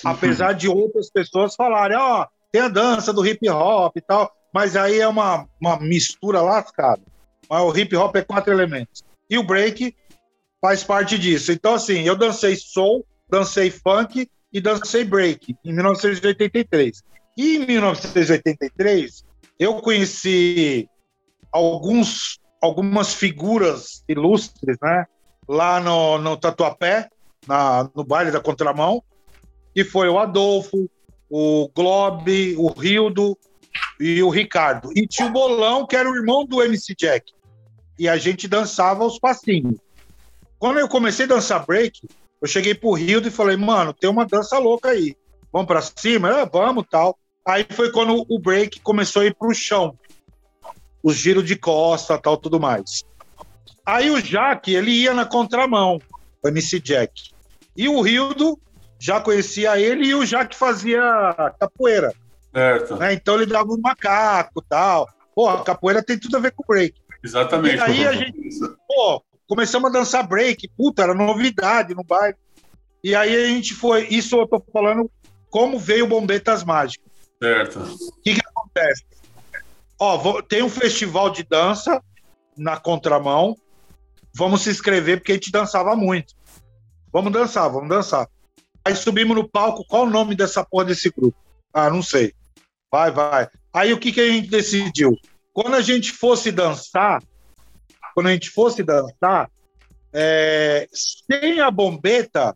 Apesar 0.03 0.53
de 0.53 0.67
outras 0.67 1.09
pessoas 1.09 1.55
falarem, 1.55 1.97
ó, 1.97 2.21
oh, 2.21 2.27
tem 2.51 2.61
a 2.61 2.67
dança 2.67 3.11
do 3.11 3.25
hip 3.25 3.49
hop 3.49 3.97
e 3.97 4.01
tal, 4.01 4.31
mas 4.53 4.75
aí 4.75 4.99
é 4.99 5.07
uma, 5.07 5.47
uma 5.59 5.79
mistura 5.79 6.39
lascada. 6.39 7.01
Mas 7.49 7.63
o 7.63 7.75
hip 7.75 7.95
hop 7.95 8.15
é 8.15 8.21
quatro 8.21 8.53
elementos. 8.53 9.03
E 9.27 9.39
o 9.39 9.43
break 9.43 9.95
faz 10.61 10.83
parte 10.83 11.17
disso. 11.17 11.51
Então, 11.51 11.73
assim, 11.73 12.03
eu 12.03 12.15
dancei 12.15 12.55
soul, 12.55 13.05
dancei 13.27 13.71
funk 13.71 14.29
e 14.53 14.61
dancei 14.61 15.03
break 15.03 15.55
em 15.65 15.73
1983. 15.73 17.03
E 17.35 17.57
em 17.57 17.65
1983, 17.65 19.25
eu 19.57 19.75
conheci 19.81 20.87
alguns, 21.51 22.39
algumas 22.61 23.13
figuras 23.13 24.03
ilustres, 24.07 24.77
né? 24.81 25.05
Lá 25.47 25.79
no, 25.79 26.17
no 26.19 26.37
Tatuapé, 26.37 27.09
na, 27.47 27.89
no 27.95 28.03
baile 28.03 28.31
da 28.31 28.39
Contramão, 28.39 29.03
que 29.73 29.83
foi 29.83 30.07
o 30.07 30.19
Adolfo, 30.19 30.89
o 31.29 31.69
Globe, 31.73 32.55
o 32.57 32.67
Rildo 32.67 33.37
e 33.99 34.21
o 34.21 34.29
Ricardo. 34.29 34.89
E 34.95 35.07
tinha 35.07 35.27
o 35.27 35.31
Bolão, 35.31 35.87
que 35.87 35.95
era 35.95 36.09
o 36.09 36.15
irmão 36.15 36.45
do 36.45 36.61
MC 36.61 36.93
Jack. 36.95 37.33
E 37.97 38.07
a 38.07 38.17
gente 38.17 38.47
dançava 38.47 39.05
os 39.05 39.17
passinhos. 39.17 39.79
Quando 40.61 40.77
eu 40.77 40.87
comecei 40.87 41.25
a 41.25 41.29
dançar 41.29 41.65
break, 41.65 42.07
eu 42.39 42.47
cheguei 42.47 42.75
pro 42.75 42.93
Rildo 42.93 43.27
e 43.27 43.31
falei, 43.31 43.57
mano, 43.57 43.91
tem 43.95 44.07
uma 44.07 44.27
dança 44.27 44.59
louca 44.59 44.89
aí. 44.89 45.15
Vamos 45.51 45.67
para 45.67 45.81
cima? 45.81 46.29
Ah, 46.29 46.45
vamos, 46.45 46.85
tal. 46.87 47.17
Aí 47.43 47.65
foi 47.71 47.91
quando 47.91 48.23
o 48.29 48.39
break 48.39 48.79
começou 48.81 49.23
a 49.23 49.25
ir 49.25 49.33
pro 49.33 49.51
chão. 49.55 49.97
Os 51.01 51.15
giros 51.15 51.45
de 51.45 51.55
costa, 51.55 52.15
tal, 52.15 52.37
tudo 52.37 52.59
mais. 52.59 53.03
Aí 53.83 54.11
o 54.11 54.21
Jack, 54.21 54.71
ele 54.71 54.91
ia 54.91 55.15
na 55.15 55.25
contramão, 55.25 55.99
o 56.43 56.47
MC 56.47 56.79
Jack. 56.79 57.31
E 57.75 57.89
o 57.89 57.99
Rildo 57.99 58.55
já 58.99 59.19
conhecia 59.19 59.79
ele 59.79 60.09
e 60.09 60.13
o 60.13 60.23
Jack 60.23 60.55
fazia 60.55 61.01
capoeira. 61.59 62.13
Certo. 62.53 62.97
Né? 62.97 63.13
Então 63.13 63.33
ele 63.33 63.47
dava 63.47 63.71
um 63.71 63.81
macaco 63.81 64.63
tal. 64.69 65.09
Pô, 65.33 65.49
a 65.49 65.63
capoeira 65.63 66.03
tem 66.03 66.19
tudo 66.19 66.37
a 66.37 66.39
ver 66.39 66.51
com 66.51 66.63
break. 66.67 66.93
Exatamente. 67.23 67.77
E 67.77 67.81
aí 67.81 68.05
a 68.05 68.13
gente, 68.13 68.37
pô, 68.87 69.23
começamos 69.51 69.89
a 69.89 69.99
dançar 69.99 70.25
break. 70.25 70.69
Puta, 70.77 71.03
era 71.03 71.13
novidade 71.13 71.93
no 71.93 72.05
bairro. 72.05 72.37
E 73.03 73.13
aí 73.13 73.35
a 73.35 73.47
gente 73.47 73.73
foi. 73.73 74.07
Isso 74.07 74.37
eu 74.37 74.47
tô 74.47 74.63
falando 74.71 75.11
como 75.49 75.77
veio 75.77 76.05
o 76.05 76.07
Bombetas 76.07 76.63
Mágicas. 76.63 77.05
Certo. 77.43 77.79
O 77.79 78.21
que, 78.23 78.35
que 78.35 78.41
acontece? 78.47 79.03
Ó, 79.99 80.17
vou, 80.17 80.41
tem 80.41 80.63
um 80.63 80.69
festival 80.69 81.29
de 81.29 81.43
dança 81.43 82.01
na 82.55 82.77
contramão. 82.77 83.57
Vamos 84.33 84.61
se 84.61 84.69
inscrever 84.69 85.17
porque 85.17 85.33
a 85.33 85.35
gente 85.35 85.51
dançava 85.51 85.97
muito. 85.97 86.33
Vamos 87.11 87.33
dançar, 87.33 87.69
vamos 87.69 87.89
dançar. 87.89 88.29
Aí 88.85 88.95
subimos 88.95 89.35
no 89.35 89.49
palco, 89.49 89.83
qual 89.85 90.03
o 90.03 90.09
nome 90.09 90.33
dessa 90.33 90.63
porra 90.63 90.85
desse 90.85 91.09
grupo? 91.09 91.37
Ah, 91.73 91.89
não 91.89 92.01
sei. 92.01 92.33
Vai, 92.89 93.11
vai. 93.11 93.49
Aí 93.73 93.91
o 93.91 93.99
que, 93.99 94.13
que 94.13 94.21
a 94.21 94.27
gente 94.27 94.49
decidiu? 94.49 95.17
Quando 95.51 95.75
a 95.75 95.81
gente 95.81 96.13
fosse 96.13 96.53
dançar, 96.53 97.21
quando 98.21 98.27
a 98.27 98.33
gente 98.33 98.51
fosse 98.51 98.83
dançar, 98.83 99.49
é, 100.13 100.87
sem 100.91 101.59
a 101.59 101.71
bombeta, 101.71 102.55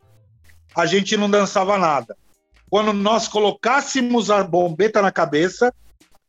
a 0.75 0.85
gente 0.85 1.17
não 1.17 1.27
dançava 1.27 1.75
nada. 1.75 2.15
Quando 2.69 2.93
nós 2.93 3.27
colocássemos 3.27 4.29
a 4.29 4.43
bombeta 4.43 5.01
na 5.01 5.11
cabeça, 5.11 5.73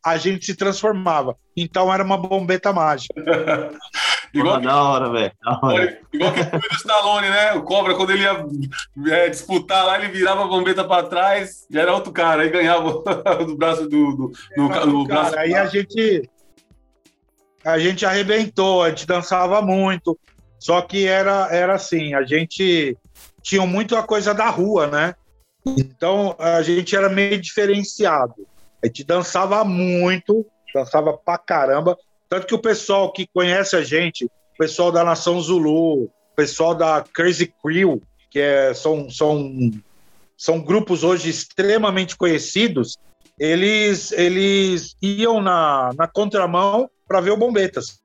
a 0.03 0.17
gente 0.17 0.47
se 0.47 0.55
transformava. 0.55 1.37
Então 1.55 1.93
era 1.93 2.03
uma 2.03 2.17
bombeta 2.17 2.73
mágica. 2.73 3.15
Igual, 4.33 4.61
da 4.61 4.83
hora, 4.83 5.11
velho. 5.11 5.33
Igual 6.13 6.33
que 6.33 6.45
do 6.45 6.75
Stallone, 6.77 7.29
né? 7.29 7.53
O 7.55 7.63
Cobra, 7.63 7.95
quando 7.95 8.11
ele 8.11 8.23
ia 8.23 8.45
é, 9.09 9.29
disputar 9.29 9.85
lá, 9.85 9.99
ele 9.99 10.13
virava 10.13 10.45
a 10.45 10.49
bombeta 10.49 10.85
para 10.85 11.07
trás, 11.07 11.67
já 11.71 11.83
era 11.83 11.95
outro 11.95 12.13
cara, 12.13 12.43
aí 12.43 12.51
ganhava 12.51 13.03
do 13.47 13.57
braço 13.57 13.83
do. 13.83 13.89
do 13.89 14.33
no, 14.57 14.69
no, 14.69 14.87
no 14.87 15.05
braço 15.05 15.31
cara, 15.31 15.43
aí 15.43 15.55
a 15.55 15.67
gente. 15.67 16.29
A 17.67 17.81
gente 17.81 18.07
arrebentou, 18.07 18.85
a 18.85 18.91
gente 18.91 19.07
dançava 19.07 19.61
muito. 19.61 20.17
Só 20.57 20.81
que 20.83 21.05
era, 21.05 21.49
era 21.51 21.75
assim, 21.75 22.15
a 22.15 22.23
gente 22.23 22.97
tinha 23.43 23.67
muito 23.67 23.97
a 23.97 24.05
coisa 24.05 24.33
da 24.33 24.49
rua, 24.49 24.87
né? 24.87 25.15
Então 25.67 26.37
a 26.39 26.63
gente 26.63 26.95
era 26.95 27.09
meio 27.09 27.41
diferenciado. 27.41 28.47
A 28.83 28.87
gente 28.87 29.03
dançava 29.03 29.65
muito, 29.65 30.47
dançava 30.73 31.19
pra 31.19 31.37
caramba. 31.39 31.99
Tanto 32.29 32.47
que 32.47 32.55
o 32.55 32.63
pessoal 32.63 33.13
que 33.13 33.27
conhece 33.27 33.75
a 33.75 33.83
gente, 33.83 34.27
o 34.27 34.59
pessoal 34.59 34.93
da 34.93 35.03
Nação 35.03 35.41
Zulu, 35.41 36.05
o 36.05 36.11
pessoal 36.37 36.73
da 36.73 37.05
Crazy 37.13 37.53
Crew, 37.61 38.01
que 38.31 38.39
é, 38.39 38.75
são, 38.75 39.11
são, 39.11 39.53
são 40.37 40.61
grupos 40.61 41.03
hoje 41.03 41.29
extremamente 41.29 42.17
conhecidos, 42.17 42.97
eles, 43.39 44.13
eles 44.13 44.97
iam 45.03 45.43
na, 45.43 45.91
na 45.97 46.07
contramão 46.07 46.89
para 47.07 47.21
ver 47.21 47.31
o 47.31 47.37
Bombetas. 47.37 48.01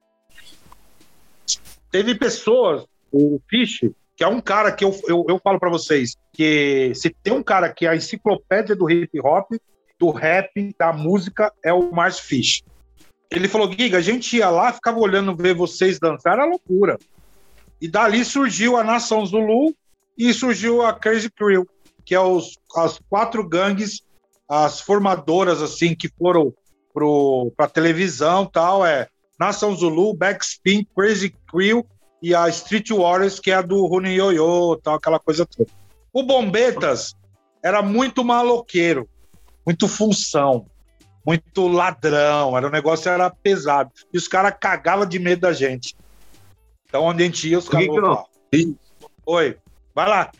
Teve 1.91 2.15
pessoas, 2.15 2.85
o 3.11 3.39
Fish, 3.49 3.81
que 4.15 4.23
é 4.23 4.27
um 4.27 4.39
cara 4.39 4.71
que 4.71 4.85
eu, 4.85 4.97
eu, 5.07 5.25
eu 5.27 5.39
falo 5.43 5.59
para 5.59 5.69
vocês, 5.69 6.15
que 6.31 6.93
se 6.95 7.09
tem 7.23 7.33
um 7.33 7.43
cara 7.43 7.71
que 7.73 7.85
é 7.85 7.89
a 7.89 7.95
enciclopédia 7.95 8.75
do 8.75 8.89
hip 8.89 9.19
hop, 9.19 9.51
do 9.99 10.09
rap, 10.09 10.75
da 10.79 10.93
música, 10.93 11.51
é 11.63 11.73
o 11.73 11.91
Mars 11.91 12.19
Fish. 12.19 12.63
Ele 13.29 13.47
falou, 13.47 13.71
Giga, 13.71 13.97
a 13.97 14.01
gente 14.01 14.37
ia 14.37 14.49
lá, 14.49 14.73
ficava 14.73 14.99
olhando 14.99 15.35
ver 15.35 15.55
vocês 15.55 15.99
dançar, 15.99 16.33
era 16.33 16.45
loucura. 16.45 16.97
E 17.79 17.87
dali 17.87 18.23
surgiu 18.23 18.77
a 18.77 18.83
Nação 18.83 19.25
Zulu 19.25 19.75
e 20.17 20.33
surgiu 20.33 20.81
a 20.81 20.93
Crazy 20.93 21.29
Crew, 21.29 21.67
que 22.05 22.13
é 22.13 22.19
os, 22.19 22.59
as 22.75 22.99
quatro 23.09 23.47
gangues, 23.47 24.01
as 24.47 24.81
formadoras, 24.81 25.61
assim, 25.61 25.95
que 25.95 26.09
foram 26.09 26.53
para 27.55 27.67
televisão 27.67 28.45
tal, 28.45 28.85
é 28.85 29.07
Nação 29.39 29.75
Zulu, 29.75 30.13
Backspin, 30.13 30.85
Crazy 30.95 31.35
Crew 31.49 31.85
e 32.21 32.35
a 32.35 32.47
Street 32.49 32.89
Warriors, 32.89 33.39
que 33.39 33.51
é 33.51 33.55
a 33.55 33.61
do 33.61 33.85
Rune 33.87 34.15
Yoyo, 34.15 34.77
tal, 34.77 34.95
aquela 34.95 35.19
coisa 35.19 35.45
toda. 35.45 35.69
O 36.13 36.23
Bombetas 36.23 37.15
era 37.63 37.81
muito 37.81 38.23
maloqueiro, 38.23 39.07
muito 39.65 39.87
função 39.87 40.65
muito 41.25 41.67
ladrão, 41.67 42.57
era 42.57 42.67
um 42.67 42.71
negócio 42.71 43.09
era 43.09 43.29
pesado. 43.29 43.91
E 44.13 44.17
os 44.17 44.27
caras 44.27 44.55
cagavam 44.59 45.05
de 45.05 45.19
medo 45.19 45.41
da 45.41 45.53
gente. 45.53 45.95
Então, 46.87 47.03
onde 47.03 47.23
a 47.23 47.25
gente 47.25 47.49
ia, 47.49 47.57
os 47.57 47.69
caras. 47.69 47.87
Oi, 49.25 49.57
vai 49.93 50.07
lá. 50.07 50.31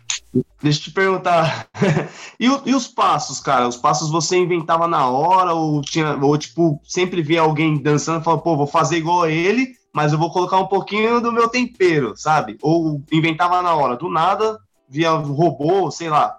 Deixa 0.61 0.79
eu 0.79 0.83
te 0.83 0.91
perguntar. 0.91 1.67
e, 2.39 2.45
e, 2.45 2.75
os 2.75 2.87
passos, 2.87 3.39
cara? 3.39 3.67
Os 3.67 3.75
passos 3.75 4.09
você 4.09 4.37
inventava 4.37 4.87
na 4.87 5.09
hora 5.09 5.53
ou 5.53 5.81
tinha, 5.81 6.15
ou 6.15 6.37
tipo, 6.37 6.79
sempre 6.83 7.21
via 7.21 7.41
alguém 7.41 7.81
dançando 7.81 8.21
e 8.21 8.23
falava, 8.23 8.41
pô, 8.41 8.55
vou 8.55 8.67
fazer 8.67 8.97
igual 8.97 9.23
a 9.23 9.31
ele, 9.31 9.75
mas 9.93 10.13
eu 10.13 10.19
vou 10.19 10.31
colocar 10.31 10.57
um 10.57 10.67
pouquinho 10.67 11.19
do 11.19 11.31
meu 11.31 11.49
tempero, 11.49 12.15
sabe? 12.15 12.57
Ou 12.61 13.01
inventava 13.11 13.61
na 13.61 13.75
hora, 13.75 13.97
do 13.97 14.09
nada, 14.09 14.57
via 14.87 15.11
robô, 15.11 15.91
sei 15.91 16.09
lá. 16.09 16.37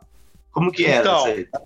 Como 0.51 0.73
que 0.73 0.87
era? 0.87 1.01
Então, 1.01 1.61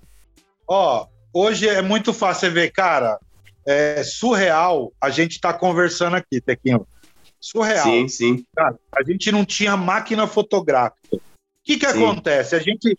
ó, 0.67 1.07
hoje 1.33 1.67
é 1.67 1.81
muito 1.81 2.13
fácil 2.13 2.41
você 2.41 2.49
ver, 2.49 2.71
cara, 2.71 3.19
é 3.65 4.03
surreal 4.03 4.91
a 4.99 5.09
gente 5.09 5.39
tá 5.39 5.53
conversando 5.53 6.15
aqui, 6.15 6.41
Tequinho. 6.41 6.85
Surreal. 7.39 7.83
Sim, 7.83 8.07
sim. 8.07 8.45
Cara, 8.55 8.75
a 8.93 9.03
gente 9.03 9.31
não 9.31 9.45
tinha 9.45 9.77
máquina 9.77 10.25
fotográfica. 10.25 11.19
O 11.67 11.69
que 11.69 11.79
que 11.79 11.91
sim. 11.91 12.01
acontece? 12.01 12.55
A 12.55 12.59
gente 12.59 12.97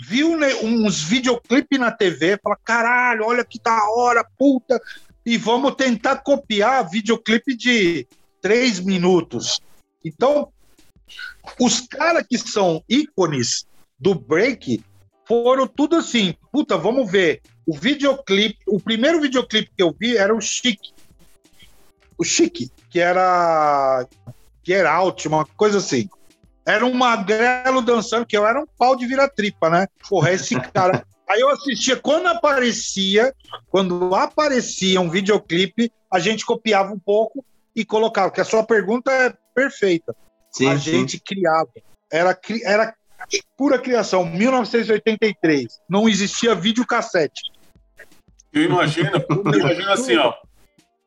viu 0.00 0.34
né, 0.34 0.54
uns 0.62 1.02
videoclipes 1.02 1.78
na 1.78 1.92
TV, 1.92 2.38
fala, 2.42 2.56
caralho, 2.64 3.26
olha 3.26 3.44
que 3.44 3.60
da 3.60 3.78
hora, 3.90 4.24
puta, 4.38 4.80
e 5.26 5.36
vamos 5.36 5.74
tentar 5.74 6.16
copiar 6.16 6.88
videoclipe 6.88 7.54
de 7.54 8.06
três 8.40 8.80
minutos. 8.80 9.60
Então, 10.02 10.50
os 11.60 11.82
caras 11.82 12.24
que 12.26 12.38
são 12.38 12.82
ícones 12.88 13.66
do 14.00 14.14
break 14.14 14.82
foram 15.26 15.66
tudo 15.66 15.96
assim, 15.96 16.34
puta, 16.50 16.78
vamos 16.78 17.10
ver 17.12 17.42
o 17.66 17.76
videoclipe, 17.76 18.58
o 18.66 18.80
primeiro 18.80 19.20
videoclipe 19.20 19.70
que 19.76 19.82
eu 19.82 19.94
vi 20.00 20.16
era 20.16 20.34
o 20.34 20.40
Chique. 20.40 20.94
O 22.16 22.24
Chique, 22.24 22.70
que 22.88 23.00
era 23.00 24.06
Get 24.64 24.86
Out, 24.86 25.28
uma 25.28 25.44
coisa 25.44 25.76
assim. 25.76 26.08
Era 26.68 26.84
um 26.84 26.92
magrelo 26.92 27.80
dançando, 27.80 28.26
que 28.26 28.36
eu 28.36 28.46
era 28.46 28.60
um 28.60 28.66
pau 28.66 28.94
de 28.94 29.06
vira-tripa, 29.06 29.70
né? 29.70 29.86
Porra, 30.06 30.32
esse 30.32 30.54
cara. 30.60 31.02
Aí 31.26 31.40
eu 31.40 31.48
assistia, 31.48 31.96
quando 31.96 32.26
aparecia, 32.26 33.34
quando 33.70 34.14
aparecia 34.14 35.00
um 35.00 35.08
videoclipe, 35.08 35.90
a 36.12 36.18
gente 36.18 36.44
copiava 36.44 36.92
um 36.92 36.98
pouco 36.98 37.42
e 37.74 37.86
colocava, 37.86 38.30
que 38.30 38.40
a 38.40 38.44
sua 38.44 38.64
pergunta 38.64 39.10
é 39.10 39.32
perfeita. 39.54 40.14
Sim, 40.50 40.68
a 40.68 40.78
sim. 40.78 40.90
gente 40.90 41.18
criava. 41.18 41.70
Era, 42.12 42.38
era 42.64 42.94
pura 43.56 43.78
criação, 43.78 44.26
1983. 44.26 45.66
Não 45.88 46.06
existia 46.06 46.54
videocassete. 46.54 47.40
Eu 48.52 48.64
imagino, 48.64 49.10
eu 49.30 49.60
imagino 49.60 49.90
assim, 49.90 50.16
ó. 50.16 50.34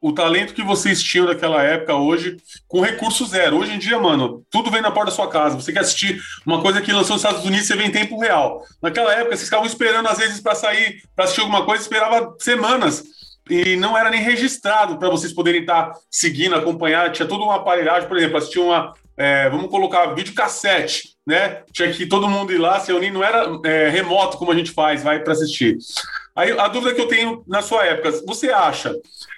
O 0.01 0.11
talento 0.11 0.55
que 0.55 0.63
vocês 0.63 1.01
tinham 1.01 1.27
naquela 1.27 1.61
época 1.61 1.95
hoje, 1.95 2.37
com 2.67 2.81
recurso 2.81 3.23
zero. 3.23 3.57
Hoje 3.57 3.73
em 3.73 3.77
dia, 3.77 3.99
mano, 3.99 4.43
tudo 4.49 4.71
vem 4.71 4.81
na 4.81 4.89
porta 4.89 5.11
da 5.11 5.15
sua 5.15 5.29
casa. 5.29 5.55
Você 5.55 5.71
quer 5.71 5.81
assistir 5.81 6.19
uma 6.43 6.59
coisa 6.59 6.81
que 6.81 6.91
lançou 6.91 7.15
nos 7.15 7.23
Estados 7.23 7.45
Unidos, 7.45 7.67
você 7.67 7.75
vem 7.75 7.89
em 7.89 7.91
tempo 7.91 8.19
real. 8.19 8.65
Naquela 8.81 9.13
época, 9.13 9.35
vocês 9.35 9.43
estavam 9.43 9.67
esperando, 9.67 10.07
às 10.07 10.17
vezes, 10.17 10.41
para 10.41 10.55
sair, 10.55 11.03
para 11.15 11.25
assistir 11.25 11.41
alguma 11.41 11.63
coisa, 11.65 11.83
esperava 11.83 12.35
semanas 12.39 13.03
e 13.47 13.75
não 13.75 13.97
era 13.97 14.09
nem 14.09 14.21
registrado 14.21 14.97
para 14.97 15.09
vocês 15.09 15.33
poderem 15.33 15.61
estar 15.61 15.93
seguindo, 16.09 16.55
acompanhar. 16.55 17.11
Tinha 17.11 17.27
toda 17.27 17.43
uma 17.43 17.57
aparelhagem, 17.57 18.07
por 18.07 18.17
exemplo, 18.17 18.37
assistir 18.37 18.59
uma. 18.59 18.95
É, 19.15 19.49
vamos 19.51 19.69
colocar 19.69 20.15
vídeo 20.15 20.33
cassete, 20.33 21.10
né? 21.25 21.63
Tinha 21.71 21.91
que 21.91 22.05
todo 22.05 22.27
mundo 22.27 22.51
ir 22.51 22.57
lá, 22.57 22.79
se 22.79 22.91
unir, 22.91 23.11
não 23.11 23.23
era 23.23 23.45
é, 23.63 23.89
remoto 23.89 24.37
como 24.37 24.51
a 24.51 24.55
gente 24.55 24.71
faz, 24.71 25.03
vai 25.03 25.19
para 25.19 25.33
assistir. 25.33 25.77
Aí 26.35 26.51
a 26.51 26.67
dúvida 26.67 26.95
que 26.95 27.01
eu 27.01 27.07
tenho 27.07 27.43
na 27.47 27.61
sua 27.61 27.85
época, 27.85 28.11
você 28.25 28.49
acha 28.49 28.95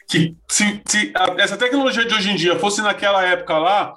que 0.08 0.36
se, 0.48 0.82
se 0.86 1.12
a, 1.16 1.42
essa 1.42 1.58
tecnologia 1.58 2.06
de 2.06 2.14
hoje 2.14 2.30
em 2.32 2.36
dia 2.36 2.60
fosse 2.60 2.82
naquela 2.82 3.24
época 3.26 3.58
lá, 3.58 3.94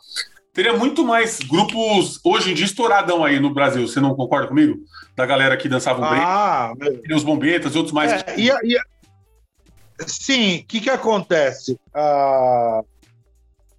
teria 0.53 0.73
muito 0.73 1.05
mais 1.05 1.39
grupos 1.39 2.19
hoje 2.25 2.51
em 2.51 2.55
dia 2.55 2.65
estouradão 2.65 3.25
aí 3.25 3.39
no 3.39 3.53
Brasil, 3.53 3.87
você 3.87 4.01
não 4.01 4.15
concorda 4.15 4.49
comigo? 4.49 4.79
Da 5.15 5.27
galera 5.27 5.57
que 5.57 5.69
dançava 5.69 6.01
um 6.01 6.05
ah, 6.05 6.73
break, 6.77 7.13
os 7.15 7.23
bombetas 7.23 7.75
e 7.75 7.79
outros 7.79 7.95
mais. 7.95 8.13
É, 8.13 8.35
e 8.37 8.51
a, 8.51 8.59
e 8.63 8.77
a... 8.77 8.83
Sim, 10.07 10.59
o 10.59 10.65
que, 10.67 10.81
que 10.81 10.91
acontece? 10.91 11.79
Uh, 11.95 12.85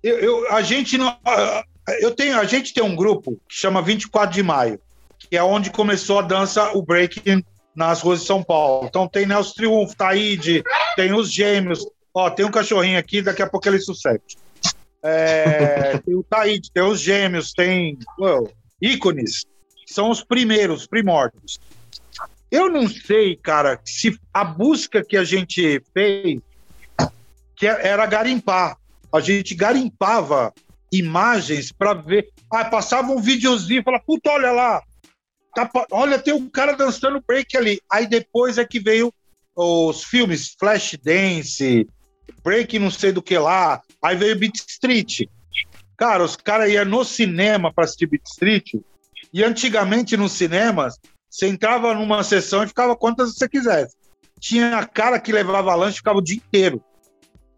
eu, 0.01 0.19
eu, 0.19 0.51
a 0.51 0.61
gente 0.61 0.97
não. 0.97 1.09
Uh, 1.09 1.66
eu 1.99 2.13
tenho, 2.13 2.39
a 2.39 2.45
gente 2.45 2.73
tem 2.73 2.83
um 2.83 2.95
grupo 2.95 3.39
que 3.47 3.55
chama 3.55 3.81
24 3.81 4.33
de 4.33 4.43
Maio, 4.43 4.79
que 5.17 5.35
é 5.35 5.43
onde 5.43 5.69
começou 5.69 6.19
a 6.19 6.21
dança, 6.21 6.71
o 6.73 6.81
breaking 6.81 7.43
nas 7.75 8.01
ruas 8.01 8.21
de 8.21 8.25
São 8.25 8.43
Paulo. 8.43 8.87
Então 8.87 9.07
tem 9.07 9.25
Nelson 9.25 9.53
Triunfo, 9.53 9.95
Taíde, 9.95 10.63
tem 10.95 11.13
os 11.13 11.31
gêmeos. 11.31 11.85
Ó, 12.13 12.29
tem 12.29 12.45
um 12.45 12.51
cachorrinho 12.51 12.97
aqui, 12.97 13.21
daqui 13.21 13.41
a 13.41 13.49
pouco 13.49 13.67
ele 13.67 13.79
sucede. 13.79 14.37
É, 15.03 15.97
tem 16.05 16.15
o 16.15 16.23
Taíde, 16.23 16.71
tem 16.71 16.83
os 16.83 16.99
gêmeos, 16.99 17.53
tem 17.53 17.97
ícones. 18.81 19.45
São 19.85 20.09
os 20.09 20.23
primeiros, 20.23 20.81
os 20.81 20.87
primórdios. 20.87 21.59
Eu 22.49 22.69
não 22.69 22.87
sei, 22.87 23.35
cara, 23.35 23.79
se 23.85 24.17
a 24.33 24.43
busca 24.43 25.03
que 25.03 25.17
a 25.17 25.23
gente 25.23 25.81
fez 25.93 26.39
que 27.57 27.65
era 27.65 28.05
garimpar. 28.05 28.77
A 29.11 29.19
gente 29.19 29.55
garimpava 29.55 30.53
imagens 30.91 31.71
para 31.71 31.93
ver. 31.93 32.29
Ah, 32.51 32.65
passava 32.65 33.11
um 33.11 33.21
videozinho 33.21 33.83
falava, 33.83 34.03
puta, 34.05 34.29
olha 34.29 34.51
lá, 34.51 34.81
Tá, 35.57 35.67
olha, 35.89 36.19
tem 36.19 36.35
um 36.35 36.47
cara 36.47 36.73
dançando 36.73 37.23
break 37.25 37.57
ali. 37.57 37.81
Aí 37.91 38.05
depois 38.05 38.59
é 38.59 38.63
que 38.63 38.79
veio 38.79 39.11
os 39.55 40.03
filmes 40.03 40.55
Flash 40.59 40.95
Dance, 41.03 41.87
Break 42.43 42.77
não 42.77 42.91
sei 42.91 43.11
do 43.11 43.23
que 43.23 43.35
lá. 43.39 43.81
Aí 44.03 44.15
veio 44.15 44.37
Beat 44.37 44.55
Street. 44.55 45.21
Cara, 45.97 46.23
os 46.23 46.35
caras 46.35 46.71
iam 46.71 46.85
no 46.85 47.03
cinema 47.03 47.73
para 47.73 47.85
assistir 47.85 48.05
Beat 48.05 48.25
Street. 48.27 48.75
E 49.33 49.43
antigamente 49.43 50.15
nos 50.15 50.33
cinemas, 50.33 50.99
você 51.27 51.47
entrava 51.47 51.91
numa 51.95 52.23
sessão 52.23 52.63
e 52.63 52.67
ficava 52.67 52.95
quantas 52.95 53.33
você 53.33 53.49
quisesse. 53.49 53.95
Tinha 54.39 54.85
cara 54.85 55.19
que 55.19 55.31
levava 55.31 55.73
lanche 55.73 55.95
e 55.95 55.97
ficava 55.97 56.19
o 56.19 56.23
dia 56.23 56.37
inteiro. 56.37 56.83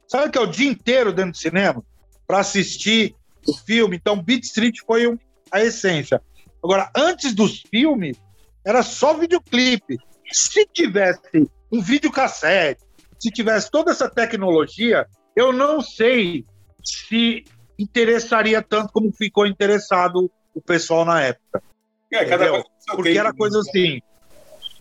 Sabe 0.07 0.31
que 0.31 0.37
é 0.37 0.41
o 0.41 0.47
dia 0.47 0.69
inteiro 0.69 1.11
dentro 1.11 1.31
do 1.31 1.37
cinema? 1.37 1.83
Para 2.25 2.39
assistir 2.39 3.13
o 3.49 3.53
filme. 3.53 3.97
Então, 3.97 4.21
Beat 4.21 4.43
Street 4.43 4.79
foi 4.85 5.07
um, 5.07 5.17
a 5.51 5.61
essência. 5.61 6.21
Agora, 6.63 6.91
antes 6.95 7.33
dos 7.33 7.61
filmes, 7.61 8.17
era 8.65 8.83
só 8.83 9.13
videoclipe. 9.13 9.97
Se 10.31 10.65
tivesse 10.67 11.49
um 11.71 11.81
videocassete, 11.81 12.81
se 13.19 13.29
tivesse 13.31 13.69
toda 13.71 13.91
essa 13.91 14.09
tecnologia, 14.09 15.07
eu 15.35 15.51
não 15.51 15.81
sei 15.81 16.45
se 16.83 17.43
interessaria 17.77 18.61
tanto 18.61 18.91
como 18.91 19.11
ficou 19.11 19.47
interessado 19.47 20.29
o 20.53 20.61
pessoal 20.61 21.05
na 21.05 21.21
época. 21.21 21.63
É, 22.11 22.25
cada 22.25 22.63
Porque 22.87 23.17
era 23.17 23.33
coisa 23.33 23.59
assim. 23.59 24.01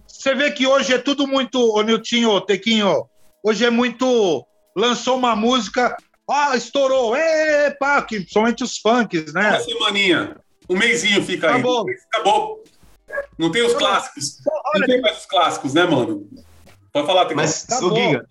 Você 0.06 0.34
vê 0.34 0.50
que 0.50 0.66
hoje 0.66 0.92
é 0.92 0.98
tudo 0.98 1.26
muito, 1.26 1.58
ô 1.58 1.82
Niltinho, 1.82 2.30
ô 2.30 2.40
Tequinho, 2.40 3.06
hoje 3.42 3.64
é 3.64 3.70
muito. 3.70 4.44
Lançou 4.76 5.16
uma 5.16 5.34
música, 5.34 5.96
ah, 6.30 6.56
estourou, 6.56 7.16
epa, 7.16 8.02
que, 8.02 8.26
somente 8.28 8.62
os 8.62 8.78
funks, 8.78 9.32
né? 9.32 9.50
Uma 9.50 9.60
semaninha, 9.60 10.36
um 10.68 10.76
mêsinho 10.76 11.24
fica 11.24 11.50
Acabou. 11.50 11.88
aí. 11.88 11.94
Acabou. 12.12 12.64
Não 13.38 13.50
tem 13.50 13.62
os 13.62 13.74
clássicos. 13.74 14.38
Olha, 14.46 14.80
não 14.80 14.86
tem 14.86 15.00
mais 15.00 15.18
os 15.18 15.26
clássicos, 15.26 15.74
né, 15.74 15.84
mano? 15.84 16.28
Pode 16.92 17.06
falar, 17.06 17.22
Tequinho. 17.22 17.36
Mas, 17.36 17.66
o 17.80 17.94
Giga, 17.94 18.26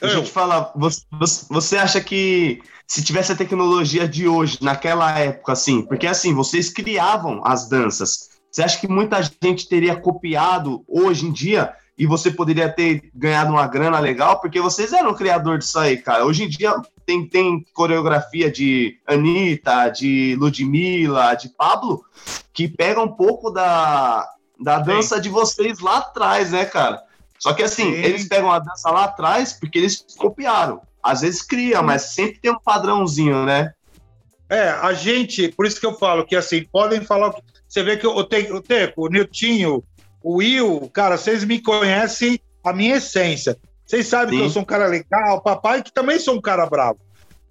deixa 0.00 0.16
eu 0.16 0.24
te 0.24 0.30
falar, 0.30 0.72
você, 0.76 1.02
você 1.48 1.76
acha 1.76 2.00
que 2.00 2.62
se 2.86 3.02
tivesse 3.02 3.32
a 3.32 3.36
tecnologia 3.36 4.06
de 4.06 4.28
hoje, 4.28 4.58
naquela 4.60 5.18
época, 5.18 5.52
assim, 5.52 5.82
porque 5.82 6.06
assim, 6.06 6.34
vocês 6.34 6.68
criavam 6.68 7.40
as 7.44 7.68
danças. 7.68 8.30
Você 8.50 8.62
acha 8.62 8.78
que 8.78 8.86
muita 8.86 9.20
gente 9.42 9.68
teria 9.68 9.96
copiado 9.96 10.84
hoje 10.86 11.26
em 11.26 11.32
dia 11.32 11.74
e 11.96 12.06
você 12.06 12.30
poderia 12.30 12.68
ter 12.68 13.10
ganhado 13.14 13.52
uma 13.52 13.66
grana 13.66 13.98
legal? 13.98 14.40
Porque 14.40 14.60
vocês 14.60 14.92
eram 14.92 15.10
o 15.10 15.14
criador 15.14 15.58
disso 15.58 15.78
aí, 15.78 15.96
cara. 15.96 16.24
Hoje 16.24 16.44
em 16.44 16.48
dia 16.48 16.74
tem, 17.06 17.26
tem 17.26 17.64
coreografia 17.72 18.50
de 18.50 18.98
Anitta, 19.06 19.88
de 19.88 20.36
Ludmilla, 20.36 21.34
de 21.34 21.48
Pablo, 21.50 22.04
que 22.52 22.66
pega 22.66 23.00
um 23.00 23.08
pouco 23.08 23.50
da, 23.50 24.28
da 24.60 24.78
dança 24.78 25.16
Sim. 25.16 25.22
de 25.22 25.28
vocês 25.28 25.78
lá 25.78 25.98
atrás, 25.98 26.50
né, 26.50 26.64
cara? 26.64 27.00
Só 27.38 27.52
que 27.52 27.62
assim, 27.62 27.92
Sim. 27.94 28.02
eles 28.02 28.28
pegam 28.28 28.50
a 28.50 28.58
dança 28.58 28.90
lá 28.90 29.04
atrás 29.04 29.52
porque 29.52 29.78
eles 29.78 30.04
copiaram. 30.16 30.80
Às 31.02 31.20
vezes 31.20 31.42
cria, 31.42 31.82
mas 31.82 32.14
sempre 32.14 32.40
tem 32.40 32.50
um 32.50 32.58
padrãozinho, 32.58 33.44
né? 33.44 33.72
É, 34.48 34.68
a 34.68 34.92
gente, 34.92 35.48
por 35.48 35.66
isso 35.66 35.78
que 35.78 35.86
eu 35.86 35.94
falo 35.94 36.24
que 36.24 36.36
assim, 36.36 36.64
podem 36.64 37.02
falar. 37.02 37.34
Você 37.68 37.82
vê 37.82 37.96
que 37.96 38.06
eu 38.06 38.24
tenho, 38.24 38.62
o 38.96 39.08
Niltinho, 39.08 39.82
o 40.24 40.38
Will, 40.38 40.90
cara, 40.92 41.18
vocês 41.18 41.44
me 41.44 41.60
conhecem 41.60 42.40
a 42.64 42.72
minha 42.72 42.96
essência. 42.96 43.58
Vocês 43.84 44.06
sabem 44.06 44.30
Sim. 44.30 44.38
que 44.38 44.46
eu 44.46 44.50
sou 44.50 44.62
um 44.62 44.64
cara 44.64 44.86
legal, 44.86 45.42
papai, 45.42 45.82
que 45.82 45.92
também 45.92 46.18
sou 46.18 46.34
um 46.34 46.40
cara 46.40 46.66
bravo. 46.66 46.98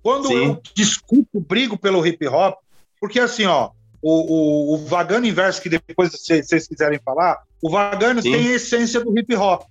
Quando 0.02 0.30
Sim. 0.30 0.46
eu 0.48 0.62
discuto, 0.76 1.40
brigo 1.40 1.78
pelo 1.78 2.06
hip 2.06 2.28
hop, 2.28 2.58
porque 3.00 3.20
assim, 3.20 3.46
ó, 3.46 3.70
o, 4.02 4.74
o, 4.74 4.74
o 4.74 4.78
Vagano 4.86 5.28
Inverso, 5.28 5.62
que 5.62 5.70
depois 5.70 6.12
vocês 6.12 6.68
quiserem 6.68 7.00
falar, 7.06 7.44
o 7.62 7.70
Vagano 7.70 8.22
Sim. 8.22 8.32
tem 8.32 8.48
a 8.48 8.56
essência 8.56 9.00
do 9.00 9.18
hip 9.18 9.34
hop. 9.36 9.64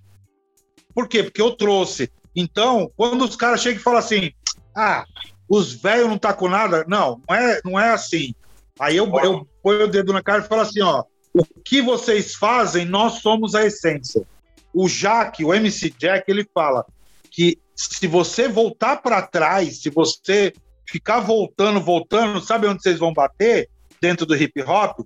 Por 0.95 1.07
quê? 1.07 1.23
Porque 1.23 1.41
eu 1.41 1.51
trouxe 1.51 2.09
então, 2.35 2.91
quando 2.95 3.23
os 3.23 3.35
caras 3.35 3.61
chegam 3.61 3.79
e 3.79 3.83
falam 3.83 3.99
assim, 3.99 4.31
ah, 4.75 5.05
os 5.47 5.73
velhos 5.73 6.09
não 6.09 6.17
tá 6.17 6.33
com 6.33 6.49
nada, 6.49 6.83
não, 6.87 7.21
não 7.27 7.35
é, 7.35 7.61
não 7.63 7.79
é 7.79 7.91
assim. 7.91 8.33
Aí 8.79 8.97
eu, 8.97 9.05
eu 9.19 9.47
ponho 9.61 9.83
o 9.83 9.87
dedo 9.87 10.11
na 10.11 10.23
cara 10.23 10.43
e 10.43 10.47
falo 10.47 10.61
assim, 10.61 10.81
ó, 10.81 11.03
o 11.33 11.43
que 11.43 11.81
vocês 11.81 12.35
fazem, 12.35 12.85
nós 12.85 13.21
somos 13.21 13.55
a 13.55 13.65
essência. 13.65 14.25
O 14.73 14.87
Jack, 14.87 15.43
o 15.43 15.53
MC 15.53 15.89
Jack, 15.97 16.29
ele 16.29 16.47
fala 16.53 16.85
que 17.31 17.57
se 17.75 18.05
você 18.07 18.47
voltar 18.47 18.97
para 18.97 19.21
trás, 19.21 19.81
se 19.81 19.89
você 19.89 20.53
ficar 20.87 21.19
voltando, 21.19 21.81
voltando, 21.81 22.39
sabe 22.39 22.67
onde 22.67 22.81
vocês 22.81 22.99
vão 22.99 23.13
bater? 23.13 23.67
Dentro 23.99 24.25
do 24.25 24.35
hip 24.35 24.61
hop? 24.61 24.99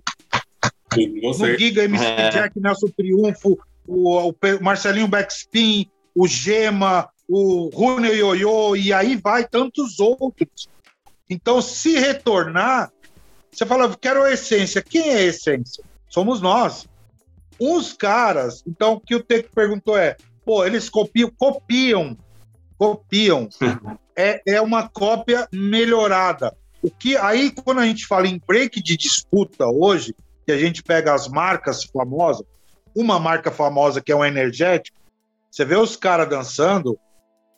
no 0.96 1.58
Giga, 1.58 1.84
MC 1.84 2.04
é. 2.04 2.30
Jack, 2.30 2.60
Nelson 2.60 2.88
Triunfo, 2.88 3.58
o, 3.86 4.30
o 4.30 4.34
Marcelinho 4.60 5.08
Backspin, 5.08 5.88
o 6.14 6.26
Gema, 6.26 7.08
o 7.28 7.68
Rune 7.72 8.08
Yoyo, 8.08 8.76
e 8.76 8.92
aí 8.92 9.16
vai 9.16 9.46
tantos 9.46 10.00
outros. 10.00 10.68
Então, 11.30 11.62
se 11.62 11.98
retornar, 11.98 12.90
você 13.50 13.64
fala, 13.66 13.94
quero 13.96 14.22
a 14.24 14.32
essência. 14.32 14.82
Quem 14.82 15.10
é 15.10 15.16
a 15.16 15.24
essência? 15.24 15.84
Somos 16.08 16.40
nós. 16.40 16.88
Uns 17.60 17.92
caras, 17.92 18.62
então, 18.66 18.94
o 18.94 19.00
que 19.00 19.14
o 19.14 19.22
Teco 19.22 19.50
perguntou 19.54 19.96
é, 19.96 20.16
pô, 20.44 20.64
eles 20.64 20.88
copiam, 20.88 21.30
copiam, 21.36 22.16
copiam. 22.78 23.48
é, 24.16 24.40
é 24.46 24.60
uma 24.60 24.88
cópia 24.88 25.48
melhorada. 25.52 26.56
O 26.82 26.90
que 26.90 27.16
aí, 27.16 27.50
quando 27.50 27.80
a 27.80 27.86
gente 27.86 28.06
fala 28.06 28.28
em 28.28 28.40
break 28.46 28.82
de 28.82 28.96
disputa 28.96 29.66
hoje, 29.66 30.14
que 30.46 30.52
a 30.52 30.58
gente 30.58 30.82
pega 30.82 31.12
as 31.12 31.28
marcas 31.28 31.84
famosas, 31.84 32.46
uma 32.94 33.18
marca 33.18 33.50
famosa 33.50 34.00
que 34.00 34.12
é 34.12 34.16
o 34.16 34.24
energético, 34.24 34.96
você 35.50 35.64
vê 35.64 35.76
os 35.76 35.96
caras 35.96 36.28
dançando, 36.28 36.98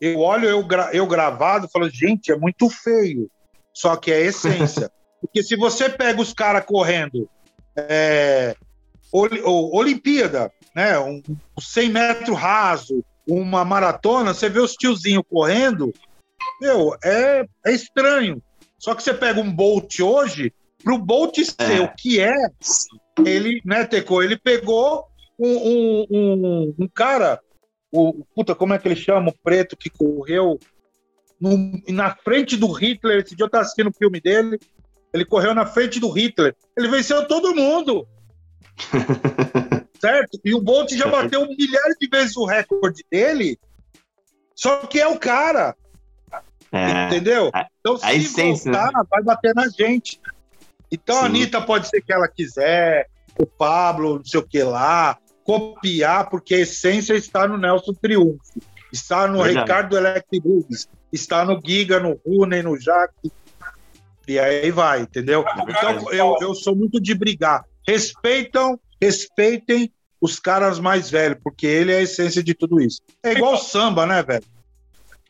eu 0.01 0.21
olho 0.21 0.49
eu, 0.49 0.65
gra 0.65 0.91
eu 0.93 1.07
gravado 1.07 1.67
e 1.67 1.71
falo, 1.71 1.89
gente, 1.91 2.33
é 2.33 2.37
muito 2.37 2.69
feio. 2.71 3.31
Só 3.73 3.97
que 3.97 4.11
é 4.11 4.21
essência. 4.23 4.91
Porque 5.21 5.43
se 5.43 5.55
você 5.55 5.91
pega 5.91 6.21
os 6.21 6.33
caras 6.33 6.65
correndo 6.65 7.29
é, 7.77 8.55
Olimpíada, 9.13 10.53
né, 10.75 10.99
um, 10.99 11.23
100 11.59 11.89
metros 11.91 12.39
raso, 12.39 13.05
uma 13.27 13.65
maratona, 13.65 14.35
você 14.35 14.49
vê 14.49 14.61
os 14.61 14.75
tiozinhos 14.75 15.25
correndo, 15.29 15.93
meu, 16.61 16.97
é, 17.05 17.47
é 17.67 17.73
estranho. 17.73 18.43
Só 18.79 18.95
que 18.95 19.03
você 19.03 19.13
pega 19.13 19.41
um 19.41 19.53
Bolt 19.53 20.01
hoje, 20.01 20.53
pro 20.83 20.99
Bolt 20.99 21.37
ser 21.39 21.79
é. 21.79 21.81
o 21.81 21.93
que 21.95 22.21
é, 22.21 22.35
ele, 23.25 23.61
né, 23.65 23.85
Teco, 23.85 24.23
ele 24.23 24.39
pegou 24.39 25.07
um, 25.39 25.49
um, 25.49 26.07
um, 26.11 26.75
um 26.79 26.89
cara 26.89 27.41
o 27.93 28.25
puta, 28.35 28.55
como 28.55 28.73
é 28.73 28.79
que 28.79 28.87
ele 28.87 28.97
chama? 28.97 29.31
O 29.31 29.39
preto 29.43 29.77
que 29.77 29.91
correu 29.91 30.59
no, 31.41 31.81
na 31.89 32.15
frente 32.15 32.57
do 32.57 32.71
Hitler. 32.71 33.21
Esse 33.21 33.35
dia 33.35 33.45
eu 33.45 33.51
tava 33.51 33.63
assistindo 33.63 33.91
o 33.91 33.97
filme 33.97 34.21
dele. 34.21 34.59
Ele 35.13 35.25
correu 35.25 35.55
na 35.55 35.67
frente 35.67 35.99
do 35.99 36.11
Hitler. 36.11 36.55
Ele 36.77 36.89
venceu 36.89 37.27
todo 37.27 37.55
mundo. 37.55 38.07
certo? 40.01 40.41
E 40.45 40.55
o 40.55 40.61
Bolt 40.61 40.91
já 40.93 41.07
bateu 41.07 41.47
milhares 41.47 41.97
de 42.01 42.09
vezes 42.09 42.37
o 42.37 42.47
recorde 42.47 43.05
dele. 43.11 43.59
Só 44.55 44.79
que 44.87 45.01
é 45.01 45.07
o 45.07 45.19
cara. 45.19 45.77
É, 46.73 47.07
entendeu? 47.07 47.51
Então, 47.81 47.97
se 47.97 48.17
essência, 48.17 48.71
voltar, 48.73 48.93
né? 48.93 49.05
vai 49.11 49.23
bater 49.23 49.55
na 49.55 49.69
gente. 49.69 50.21
Então, 50.91 51.17
Sim. 51.17 51.23
a 51.23 51.27
Anitta 51.27 51.61
pode 51.61 51.89
ser 51.89 52.01
que 52.01 52.13
ela 52.13 52.29
quiser, 52.29 53.09
o 53.39 53.47
Pablo, 53.47 54.17
não 54.17 54.25
sei 54.25 54.41
o 54.41 54.47
que 54.47 54.63
lá, 54.63 55.19
copiar, 55.45 56.31
porque 56.31 56.55
a 56.55 56.61
essência 56.61 57.15
está 57.15 57.47
no 57.47 57.57
Nelson 57.57 57.93
Triunfo, 57.95 58.61
está 58.93 59.27
no 59.27 59.43
Verdade. 59.43 59.61
Ricardo 59.61 59.97
Electribus, 59.97 60.89
está 61.13 61.45
no 61.45 61.61
Giga, 61.65 61.99
no 61.99 62.21
Rune, 62.25 62.63
no 62.63 62.81
Jaque, 62.81 63.33
e 64.31 64.39
aí 64.39 64.71
vai, 64.71 65.01
entendeu? 65.01 65.45
Então, 65.69 66.13
eu, 66.13 66.37
eu 66.41 66.55
sou 66.55 66.77
muito 66.77 67.01
de 67.01 67.15
brigar. 67.15 67.65
Respeitam, 67.87 68.79
respeitem 69.03 69.93
os 70.21 70.39
caras 70.39 70.79
mais 70.79 71.11
velhos, 71.11 71.39
porque 71.43 71.67
ele 71.67 71.91
é 71.91 71.97
a 71.97 72.03
essência 72.03 72.41
de 72.41 72.55
tudo 72.55 72.81
isso. 72.81 73.01
É 73.25 73.33
igual 73.33 73.57
samba, 73.57 74.07
né, 74.07 74.23
velho? 74.23 74.45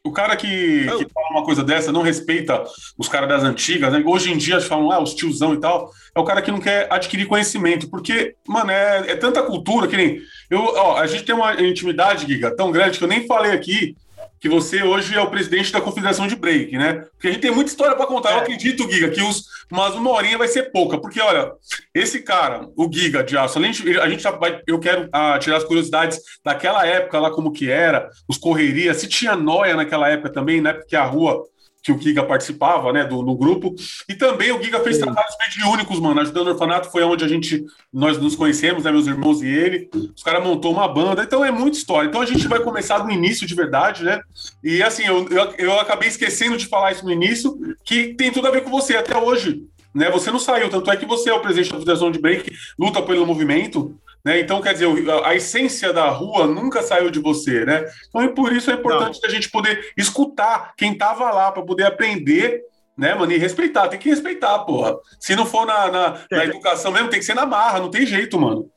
O 0.04 0.12
cara 0.12 0.36
que, 0.36 0.86
que, 0.98 1.08
fala 1.12 1.30
uma 1.30 1.44
coisa 1.44 1.62
dessa 1.62 1.92
não 1.92 2.02
respeita 2.02 2.62
os 2.98 3.08
caras 3.08 3.28
das 3.28 3.42
antigas, 3.42 3.90
né? 3.92 4.02
Hoje 4.04 4.32
em 4.32 4.36
dia 4.36 4.60
falam, 4.60 4.90
ah, 4.90 5.02
os 5.02 5.14
tiozão 5.14 5.54
e 5.54 5.60
tal. 5.60 5.90
É 6.14 6.20
o 6.20 6.24
cara 6.24 6.42
que 6.42 6.50
não 6.50 6.60
quer 6.60 6.86
adquirir 6.90 7.26
conhecimento, 7.26 7.88
porque, 7.88 8.34
mano, 8.46 8.70
é, 8.70 9.12
é 9.12 9.16
tanta 9.16 9.42
cultura 9.42 9.88
que 9.88 9.96
nem. 9.96 10.20
Eu, 10.50 10.60
ó, 10.60 10.98
a 10.98 11.06
gente 11.06 11.24
tem 11.24 11.34
uma 11.34 11.54
intimidade, 11.60 12.26
Giga, 12.26 12.54
tão 12.54 12.70
grande 12.70 12.98
que 12.98 13.04
eu 13.04 13.08
nem 13.08 13.26
falei 13.26 13.52
aqui 13.52 13.94
que 14.40 14.48
você 14.48 14.82
hoje 14.82 15.14
é 15.14 15.20
o 15.20 15.30
presidente 15.30 15.70
da 15.70 15.82
Confederação 15.82 16.26
de 16.26 16.34
Break, 16.34 16.76
né? 16.76 17.04
Porque 17.12 17.28
a 17.28 17.30
gente 17.30 17.42
tem 17.42 17.50
muita 17.50 17.70
história 17.70 17.94
para 17.94 18.06
contar. 18.06 18.30
É. 18.30 18.34
Eu 18.34 18.38
acredito, 18.38 18.90
Giga, 18.90 19.10
que 19.10 19.20
os, 19.20 19.44
mas 19.70 19.94
uma 19.94 20.10
horinha 20.10 20.38
vai 20.38 20.48
ser 20.48 20.72
pouca. 20.72 20.98
Porque, 20.98 21.20
olha, 21.20 21.52
esse 21.94 22.22
cara, 22.22 22.66
o 22.74 22.90
Giga 22.90 23.22
de 23.22 23.36
Aço, 23.36 23.58
além 23.58 23.70
de, 23.70 24.00
a 24.00 24.08
gente 24.08 24.22
vai, 24.22 24.62
eu 24.66 24.80
quero 24.80 25.10
ah, 25.12 25.38
tirar 25.38 25.58
as 25.58 25.64
curiosidades 25.64 26.18
daquela 26.42 26.86
época 26.86 27.20
lá, 27.20 27.30
como 27.30 27.52
que 27.52 27.70
era, 27.70 28.08
os 28.26 28.38
correrias, 28.38 28.96
se 28.96 29.08
tinha 29.08 29.36
noia 29.36 29.76
naquela 29.76 30.08
época 30.08 30.32
também, 30.32 30.62
né? 30.62 30.72
Porque 30.72 30.96
a 30.96 31.04
rua 31.04 31.44
que 31.82 31.92
o 31.92 31.98
Giga 31.98 32.22
participava, 32.22 32.92
né, 32.92 33.04
do, 33.04 33.22
do 33.22 33.34
grupo. 33.34 33.74
E 34.08 34.14
também 34.14 34.52
o 34.52 34.62
Giga 34.62 34.80
fez 34.80 34.96
Sim. 34.96 35.02
trabalhos 35.02 35.34
mediúnicos, 35.38 35.98
mano. 35.98 36.20
Ajudando 36.20 36.48
o 36.48 36.50
orfanato 36.50 36.90
foi 36.90 37.02
onde 37.02 37.24
a 37.24 37.28
gente, 37.28 37.64
nós 37.92 38.18
nos 38.18 38.36
conhecemos, 38.36 38.84
né, 38.84 38.92
meus 38.92 39.06
irmãos 39.06 39.42
e 39.42 39.46
ele. 39.46 39.88
Os 40.14 40.22
caras 40.22 40.44
montou 40.44 40.72
uma 40.72 40.86
banda, 40.86 41.22
então 41.22 41.44
é 41.44 41.50
muita 41.50 41.78
história. 41.78 42.08
Então 42.08 42.20
a 42.20 42.26
gente 42.26 42.46
vai 42.46 42.60
começar 42.60 42.98
do 42.98 43.10
início 43.10 43.46
de 43.46 43.54
verdade, 43.54 44.04
né? 44.04 44.20
E 44.62 44.82
assim, 44.82 45.04
eu, 45.06 45.26
eu, 45.28 45.54
eu 45.58 45.80
acabei 45.80 46.08
esquecendo 46.08 46.56
de 46.56 46.66
falar 46.66 46.92
isso 46.92 47.04
no 47.04 47.12
início, 47.12 47.58
que 47.84 48.14
tem 48.14 48.30
tudo 48.30 48.48
a 48.48 48.50
ver 48.50 48.62
com 48.62 48.70
você 48.70 48.96
até 48.96 49.16
hoje. 49.16 49.64
Né, 49.92 50.08
você 50.08 50.30
não 50.30 50.38
saiu, 50.38 50.68
tanto 50.70 50.88
é 50.88 50.96
que 50.96 51.04
você 51.04 51.30
é 51.30 51.34
o 51.34 51.40
presidente 51.40 51.72
da 51.72 51.78
Federação 51.80 52.12
de 52.12 52.20
Break, 52.20 52.48
luta 52.78 53.02
pelo 53.02 53.26
movimento, 53.26 53.98
né? 54.24 54.40
Então, 54.40 54.60
quer 54.60 54.74
dizer, 54.74 54.88
a 55.24 55.34
essência 55.34 55.92
da 55.92 56.08
rua 56.08 56.46
nunca 56.46 56.82
saiu 56.82 57.10
de 57.10 57.18
você, 57.18 57.64
né? 57.64 57.84
Então, 58.08 58.22
e 58.22 58.28
por 58.34 58.52
isso 58.52 58.70
é 58.70 58.74
importante 58.74 59.18
Não. 59.22 59.28
a 59.28 59.32
gente 59.32 59.50
poder 59.50 59.92
escutar 59.96 60.74
quem 60.76 60.92
estava 60.92 61.30
lá, 61.30 61.50
para 61.50 61.62
poder 61.62 61.84
aprender, 61.84 62.62
né, 62.96 63.14
mano? 63.14 63.32
E 63.32 63.38
respeitar, 63.38 63.88
tem 63.88 63.98
que 63.98 64.10
respeitar, 64.10 64.58
porra. 64.60 64.96
Se 65.18 65.34
não 65.34 65.46
for 65.46 65.66
na, 65.66 65.90
na, 65.90 66.20
na 66.30 66.44
educação 66.44 66.92
mesmo, 66.92 67.08
tem 67.08 67.18
que 67.18 67.24
ser 67.24 67.34
na 67.34 67.46
marra, 67.46 67.80
não 67.80 67.90
tem 67.90 68.04
jeito, 68.04 68.38
mano. 68.38 68.70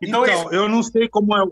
Então, 0.00 0.24
é 0.24 0.32
então 0.32 0.52
é 0.52 0.56
eu 0.56 0.68
não 0.68 0.82
sei 0.82 1.08
como 1.08 1.36
é. 1.36 1.44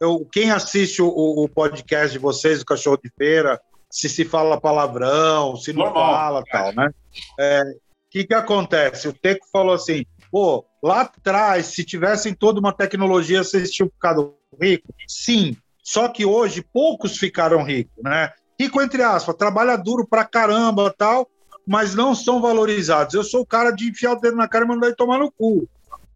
Eu, 0.00 0.26
quem 0.32 0.50
assiste 0.50 1.02
o, 1.02 1.08
o, 1.08 1.48
podcast 1.48 2.12
de 2.12 2.18
vocês, 2.18 2.62
o 2.62 2.64
Cachorro 2.64 2.98
de 3.02 3.10
Feira, 3.16 3.60
se 3.90 4.08
se 4.08 4.24
fala 4.24 4.60
palavrão, 4.60 5.56
se 5.56 5.72
não 5.74 5.84
Normal. 5.84 6.14
fala 6.14 6.42
tal, 6.50 6.72
né? 6.72 6.90
É, 7.38 7.62
O 7.62 8.10
que, 8.10 8.24
que 8.24 8.34
acontece? 8.34 9.08
O 9.08 9.12
Teco 9.12 9.46
falou 9.52 9.74
assim: 9.74 10.06
pô, 10.30 10.64
lá 10.82 11.02
atrás, 11.02 11.66
se 11.66 11.84
tivessem 11.84 12.34
toda 12.34 12.60
uma 12.60 12.72
tecnologia, 12.72 13.44
vocês 13.44 13.70
tinham 13.70 13.88
ficado 13.88 14.34
rico? 14.60 14.94
Sim. 15.06 15.56
Só 15.82 16.08
que 16.08 16.24
hoje 16.24 16.64
poucos 16.72 17.16
ficaram 17.16 17.62
ricos, 17.62 18.02
né? 18.02 18.30
Rico, 18.58 18.80
entre 18.80 19.02
aspas, 19.02 19.34
trabalha 19.36 19.76
duro 19.76 20.06
pra 20.06 20.24
caramba 20.24 20.94
tal, 20.96 21.28
mas 21.66 21.94
não 21.94 22.14
são 22.14 22.40
valorizados. 22.40 23.14
Eu 23.14 23.24
sou 23.24 23.40
o 23.42 23.46
cara 23.46 23.70
de 23.70 23.88
enfiar 23.88 24.12
o 24.12 24.20
dedo 24.20 24.36
na 24.36 24.48
cara 24.48 24.64
e 24.64 24.68
mandar 24.68 24.88
ele 24.88 24.96
tomar 24.96 25.18
no 25.18 25.32
cu. 25.32 25.68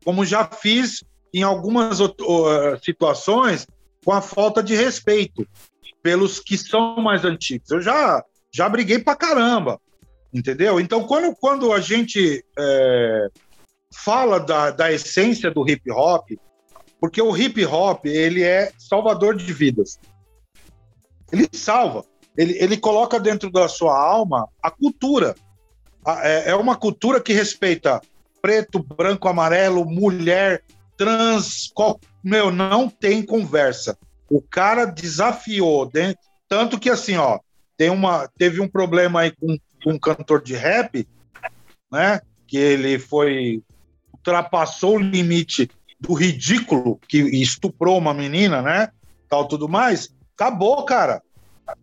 Como 0.04 0.24
já 0.24 0.44
fiz 0.44 1.02
em 1.32 1.42
algumas 1.42 2.00
uh, 2.00 2.12
situações 2.82 3.66
com 4.04 4.12
a 4.12 4.20
falta 4.20 4.62
de 4.62 4.74
respeito 4.74 5.46
pelos 6.02 6.38
que 6.38 6.58
são 6.58 6.96
mais 6.96 7.24
antigos. 7.24 7.70
Eu 7.70 7.80
já, 7.80 8.22
já 8.52 8.68
briguei 8.68 8.98
pra 8.98 9.16
caramba, 9.16 9.80
entendeu? 10.32 10.78
Então, 10.78 11.04
quando, 11.04 11.34
quando 11.34 11.72
a 11.72 11.80
gente 11.80 12.44
é, 12.58 13.28
fala 13.96 14.38
da, 14.40 14.70
da 14.70 14.92
essência 14.92 15.50
do 15.50 15.68
hip 15.68 15.90
hop, 15.90 16.28
porque 17.00 17.20
o 17.20 17.36
hip 17.36 17.64
hop 17.66 18.06
ele 18.06 18.42
é 18.42 18.72
salvador 18.78 19.36
de 19.36 19.52
vidas. 19.52 19.98
Ele 21.32 21.48
salva. 21.52 22.04
Ele, 22.36 22.56
ele 22.58 22.76
coloca 22.76 23.18
dentro 23.20 23.50
da 23.50 23.68
sua 23.68 23.96
alma 23.98 24.48
a 24.62 24.70
cultura. 24.70 25.34
A- 26.04 26.26
É, 26.26 26.50
é 26.50 26.56
uma 26.56 26.76
cultura 26.76 27.20
que 27.20 27.32
respeita 27.32 28.00
preto, 28.42 28.82
branco, 28.82 29.28
amarelo, 29.28 29.84
mulher, 29.86 30.62
trans, 30.96 31.70
qual- 31.74 31.98
meu, 32.22 32.50
não 32.50 32.88
tem 32.88 33.22
conversa. 33.24 33.96
O 34.30 34.40
cara 34.42 34.84
desafiou, 34.84 35.90
tanto 36.48 36.78
que 36.78 36.90
assim, 36.90 37.16
ó, 37.16 37.38
tem 37.76 37.90
uma, 37.90 38.28
teve 38.38 38.60
um 38.60 38.68
problema 38.68 39.20
aí 39.20 39.30
com, 39.32 39.56
com 39.82 39.92
um 39.92 39.98
cantor 39.98 40.42
de 40.42 40.54
rap, 40.54 41.06
né? 41.90 42.20
Que 42.46 42.56
ele 42.56 42.98
foi 42.98 43.62
ultrapassou 44.24 44.96
o 44.96 45.00
limite 45.00 45.70
do 46.00 46.14
ridículo 46.14 46.98
que 47.08 47.18
estuprou 47.18 47.98
uma 47.98 48.14
menina, 48.14 48.62
né? 48.62 48.88
Tal 49.28 49.46
tudo 49.46 49.68
mais. 49.68 50.14
Acabou, 50.34 50.84
cara. 50.84 51.22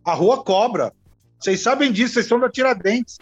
A 0.03 0.13
rua 0.13 0.43
cobra. 0.43 0.91
Vocês 1.39 1.61
sabem 1.61 1.91
disso, 1.91 2.15
vocês 2.15 2.27
são 2.27 2.39
da 2.39 2.49
Tiradentes 2.49 3.17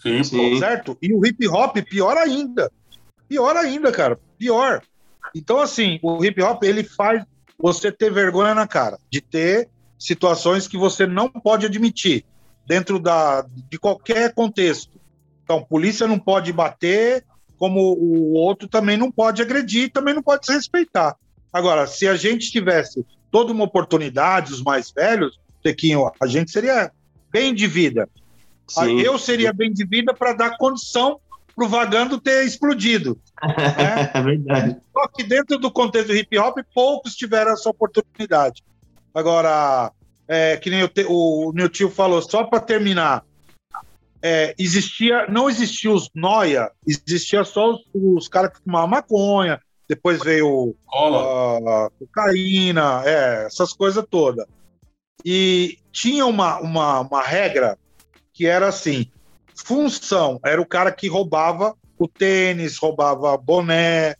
Sim, 0.00 0.24
Sim. 0.24 0.58
certo? 0.58 0.96
E 1.02 1.12
o 1.12 1.24
hip 1.26 1.46
hop, 1.46 1.76
pior 1.82 2.16
ainda. 2.16 2.72
Pior 3.28 3.54
ainda, 3.56 3.92
cara. 3.92 4.18
Pior. 4.38 4.82
Então, 5.34 5.60
assim, 5.60 5.98
o 6.02 6.24
hip 6.24 6.42
hop, 6.42 6.62
ele 6.62 6.82
faz 6.82 7.22
você 7.58 7.92
ter 7.92 8.10
vergonha 8.10 8.54
na 8.54 8.66
cara, 8.66 8.98
de 9.10 9.20
ter 9.20 9.68
situações 9.98 10.66
que 10.66 10.78
você 10.78 11.06
não 11.06 11.28
pode 11.28 11.66
admitir 11.66 12.24
dentro 12.66 12.98
da, 12.98 13.44
de 13.68 13.78
qualquer 13.78 14.32
contexto. 14.32 14.98
Então, 15.44 15.62
polícia 15.62 16.06
não 16.06 16.18
pode 16.18 16.50
bater, 16.52 17.24
como 17.60 17.78
o 17.92 18.32
outro 18.32 18.66
também 18.66 18.96
não 18.96 19.12
pode 19.12 19.42
agredir, 19.42 19.92
também 19.92 20.14
não 20.14 20.22
pode 20.22 20.46
se 20.46 20.52
respeitar. 20.52 21.14
Agora, 21.52 21.86
se 21.86 22.08
a 22.08 22.16
gente 22.16 22.50
tivesse 22.50 23.04
toda 23.30 23.52
uma 23.52 23.64
oportunidade, 23.64 24.52
os 24.52 24.62
mais 24.62 24.90
velhos, 24.90 25.38
Tequinho, 25.62 26.10
a 26.20 26.26
gente 26.26 26.50
seria 26.50 26.90
bem 27.30 27.54
de 27.54 27.66
vida. 27.66 28.08
Ah, 28.76 28.84
Sim. 28.86 29.00
Eu 29.02 29.18
seria 29.18 29.52
bem 29.52 29.70
de 29.72 29.84
vida 29.84 30.14
para 30.14 30.32
dar 30.32 30.56
condição 30.56 31.20
para 31.54 31.66
o 31.66 31.68
vagando 31.68 32.18
ter 32.18 32.46
explodido. 32.46 33.18
né? 33.42 34.10
É 34.14 34.22
verdade. 34.22 34.76
Só 34.92 35.06
que 35.08 35.22
dentro 35.22 35.58
do 35.58 35.70
contexto 35.70 36.08
do 36.08 36.14
hip 36.16 36.38
hop, 36.38 36.56
poucos 36.74 37.14
tiveram 37.14 37.52
essa 37.52 37.68
oportunidade. 37.68 38.62
Agora, 39.14 39.92
é, 40.26 40.56
que 40.56 40.70
nem 40.70 40.82
o, 40.82 40.88
te- 40.88 41.04
o 41.06 41.52
meu 41.52 41.68
tio 41.68 41.90
falou, 41.90 42.22
só 42.22 42.44
para 42.44 42.60
terminar, 42.60 43.22
é, 44.22 44.54
existia, 44.58 45.26
não 45.28 45.48
existia 45.48 45.90
os 45.90 46.10
noia, 46.14 46.70
existia 46.86 47.44
só 47.44 47.72
os, 47.72 47.80
os 47.94 48.28
caras 48.28 48.52
que 48.52 48.62
fumavam 48.62 48.88
maconha, 48.88 49.60
depois 49.88 50.22
veio 50.22 50.74
cola. 50.86 51.86
ah, 51.86 51.90
cocaína, 51.98 53.02
é, 53.04 53.46
essas 53.46 53.72
coisas 53.72 54.04
todas. 54.08 54.46
E 55.24 55.78
tinha 55.90 56.24
uma, 56.26 56.60
uma, 56.60 57.00
uma 57.00 57.22
regra 57.22 57.78
que 58.32 58.46
era 58.46 58.68
assim: 58.68 59.10
função 59.54 60.38
era 60.44 60.60
o 60.60 60.66
cara 60.66 60.92
que 60.92 61.08
roubava 61.08 61.74
o 61.98 62.08
tênis, 62.08 62.78
roubava 62.78 63.36
boné, 63.36 64.14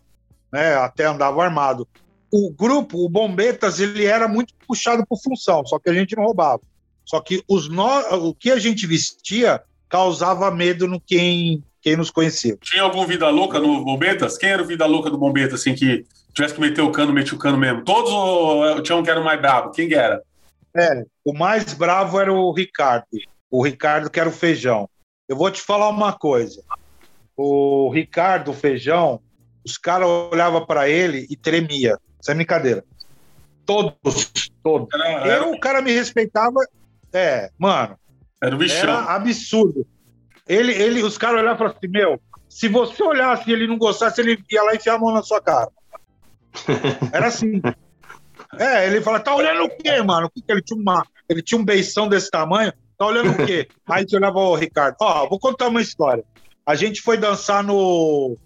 né, 0.53 0.75
até 0.75 1.07
andava 1.07 1.43
armado. 1.43 1.89
O 2.33 2.53
grupo, 2.53 3.05
o 3.05 3.09
Bombetas, 3.09 3.81
ele 3.81 4.05
era 4.05 4.29
muito 4.29 4.55
puxado 4.67 5.05
por 5.07 5.21
função, 5.21 5.65
só 5.65 5.79
que 5.79 5.89
a 5.89 5.95
gente 5.95 6.15
não 6.17 6.25
roubava. 6.25 6.61
Só 7.05 7.21
que 7.21 7.43
os 7.49 7.69
no... 7.69 7.89
o 8.29 8.35
que 8.35 8.51
a 8.51 8.59
gente 8.59 8.87
vestia 8.87 9.63
causava 9.91 10.51
medo 10.53 10.87
no 10.87 11.01
quem, 11.01 11.63
quem 11.83 11.97
nos 11.97 12.11
conhecia. 12.11 12.57
Tinha 12.63 12.85
algum 12.85 13.05
Vida 13.05 13.29
Louca 13.29 13.59
no 13.59 13.85
Bombetas? 13.85 14.39
Quem 14.39 14.51
era 14.51 14.63
o 14.63 14.67
Vida 14.67 14.87
Louca 14.87 15.11
do 15.11 15.19
Bombetas, 15.19 15.61
assim, 15.61 15.75
que 15.75 16.07
tivesse 16.33 16.55
que 16.55 16.61
meter 16.61 16.81
o 16.81 16.93
cano, 16.93 17.13
metia 17.13 17.37
o 17.37 17.39
cano 17.39 17.59
mesmo? 17.59 17.85
Todos 17.85 18.11
ou 18.11 18.81
tinha 18.83 18.97
um 18.97 19.03
que 19.03 19.11
era 19.11 19.21
o 19.21 19.25
mais 19.25 19.41
bravo? 19.41 19.73
Quem 19.73 19.89
que 19.89 19.95
era? 19.95 20.23
É, 20.75 21.05
o 21.25 21.35
mais 21.35 21.75
bravo 21.75 22.21
era 22.21 22.33
o 22.33 22.53
Ricardo. 22.53 23.05
O 23.51 23.65
Ricardo 23.65 24.09
que 24.09 24.21
era 24.21 24.29
o 24.29 24.33
feijão. 24.33 24.89
Eu 25.29 25.37
vou 25.37 25.51
te 25.51 25.61
falar 25.61 25.89
uma 25.89 26.13
coisa. 26.13 26.63
O 27.37 27.91
Ricardo, 27.91 28.53
o 28.53 28.55
feijão, 28.55 29.21
os 29.65 29.77
caras 29.77 30.09
olhavam 30.09 30.65
para 30.65 30.89
ele 30.89 31.27
e 31.29 31.37
tremia. 31.37 31.99
Sem 32.21 32.37
brincadeira. 32.37 32.85
Todos, 33.67 34.31
todos. 34.63 34.89
Era, 34.95 35.09
era, 35.09 35.45
Eu, 35.45 35.53
o 35.53 35.59
cara 35.59 35.83
me 35.83 35.91
respeitava. 35.91 36.61
É, 37.13 37.51
mano, 37.59 37.99
era 38.43 38.55
o 38.55 38.59
bichão. 38.59 38.79
era 38.79 39.15
absurdo. 39.15 39.87
Ele, 40.49 40.73
ele, 40.73 41.03
os 41.03 41.19
caras 41.19 41.41
olhavam 41.41 41.55
e 41.55 41.59
falavam 41.59 41.77
assim: 41.79 41.89
Meu, 41.89 42.21
se 42.49 42.69
você 42.69 43.03
olhasse 43.03 43.49
e 43.49 43.53
ele 43.53 43.67
não 43.67 43.79
gostasse, 43.79 44.21
ele 44.21 44.43
ia 44.51 44.63
lá 44.63 44.73
e 44.73 44.77
enfiar 44.77 44.95
a 44.95 44.99
mão 44.99 45.13
na 45.13 45.23
sua 45.23 45.41
cara. 45.41 45.69
Era 47.13 47.29
assim. 47.29 47.61
É, 48.59 48.87
ele 48.87 49.01
fala: 49.01 49.21
Tá 49.21 49.35
olhando 49.35 49.65
o 49.65 49.71
quê, 49.71 50.03
mano? 50.03 50.27
O 50.27 50.31
que 50.31 50.43
que 50.43 50.51
ele 50.51 50.63
tinha 50.63 50.81
uma, 50.81 51.07
Ele 51.29 51.43
tinha 51.43 51.61
um 51.61 51.65
beição 51.65 52.09
desse 52.09 52.31
tamanho. 52.31 52.73
Tá 52.99 53.07
olhando 53.07 53.31
o 53.31 53.47
quê? 53.47 53.69
Aí 53.89 54.05
você 54.07 54.17
olhava 54.17 54.39
o 54.39 54.57
Ricardo. 54.57 54.97
Ó, 55.01 55.29
vou 55.29 55.39
contar 55.39 55.69
uma 55.69 55.81
história. 55.81 56.25
A 56.67 56.75
gente 56.75 57.01
foi 57.01 57.17
dançar 57.17 57.63
no, 57.63 58.37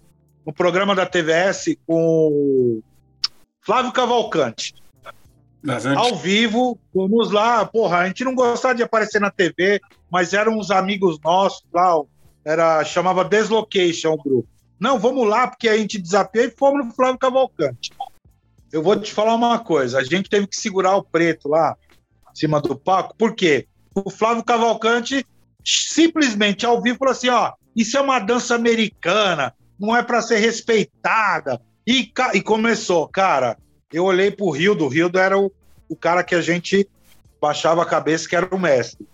no 0.45 0.53
programa 0.53 0.95
da 0.95 1.05
TVS 1.05 1.75
com 1.85 2.27
o 2.27 2.83
Flávio 3.61 3.91
Cavalcante 3.91 4.73
ao 5.97 6.15
vivo, 6.15 6.79
fomos 6.93 7.31
lá, 7.31 7.65
porra, 7.65 7.99
a 7.99 8.07
gente 8.07 8.23
não 8.23 8.35
gostava 8.35 8.75
de 8.75 8.83
aparecer 8.83 9.19
na 9.19 9.31
TV, 9.31 9.81
mas 10.11 10.33
eram 10.33 10.57
uns 10.57 10.71
amigos 10.71 11.19
nossos 11.23 11.63
lá, 11.73 12.01
era, 12.43 12.83
chamava 12.83 13.25
Deslocation 13.25 14.13
o 14.13 14.21
grupo. 14.21 14.49
Não, 14.79 14.99
vamos 14.99 15.27
lá, 15.27 15.47
porque 15.47 15.69
a 15.69 15.77
gente 15.77 15.97
desafiou 15.97 16.45
e 16.45 16.51
fomos 16.51 16.85
no 16.85 16.93
Flávio 16.93 17.17
Cavalcante. 17.17 17.91
Eu 18.71 18.83
vou 18.83 18.99
te 18.99 19.13
falar 19.13 19.35
uma 19.35 19.57
coisa, 19.59 19.99
a 19.99 20.03
gente 20.03 20.29
teve 20.29 20.47
que 20.47 20.55
segurar 20.55 20.95
o 20.95 21.03
preto 21.03 21.47
lá, 21.47 21.75
em 22.31 22.35
cima 22.35 22.61
do 22.61 22.75
palco, 22.75 23.15
por 23.17 23.33
quê? 23.33 23.67
O 23.95 24.09
Flávio 24.09 24.43
Cavalcante 24.43 25.25
simplesmente 25.63 26.65
ao 26.65 26.81
vivo 26.81 26.99
falou 26.99 27.13
assim, 27.13 27.29
ó, 27.29 27.53
isso 27.75 27.97
é 27.97 28.01
uma 28.01 28.19
dança 28.19 28.53
americana, 28.55 29.53
não 29.79 29.95
é 29.95 30.03
para 30.03 30.21
ser 30.21 30.37
respeitada. 30.37 31.59
E, 31.87 32.11
e 32.33 32.41
começou, 32.41 33.07
cara, 33.07 33.57
eu 33.91 34.03
olhei 34.03 34.31
pro 34.31 34.49
Rildo, 34.49 34.85
o 34.85 34.89
Rildo 34.89 35.19
era 35.19 35.37
o, 35.37 35.51
o 35.87 35.95
cara 35.95 36.23
que 36.23 36.35
a 36.35 36.41
gente 36.41 36.87
baixava 37.39 37.83
a 37.83 37.85
cabeça, 37.85 38.27
que 38.27 38.35
era 38.35 38.53
o 38.53 38.59
mestre. 38.59 39.07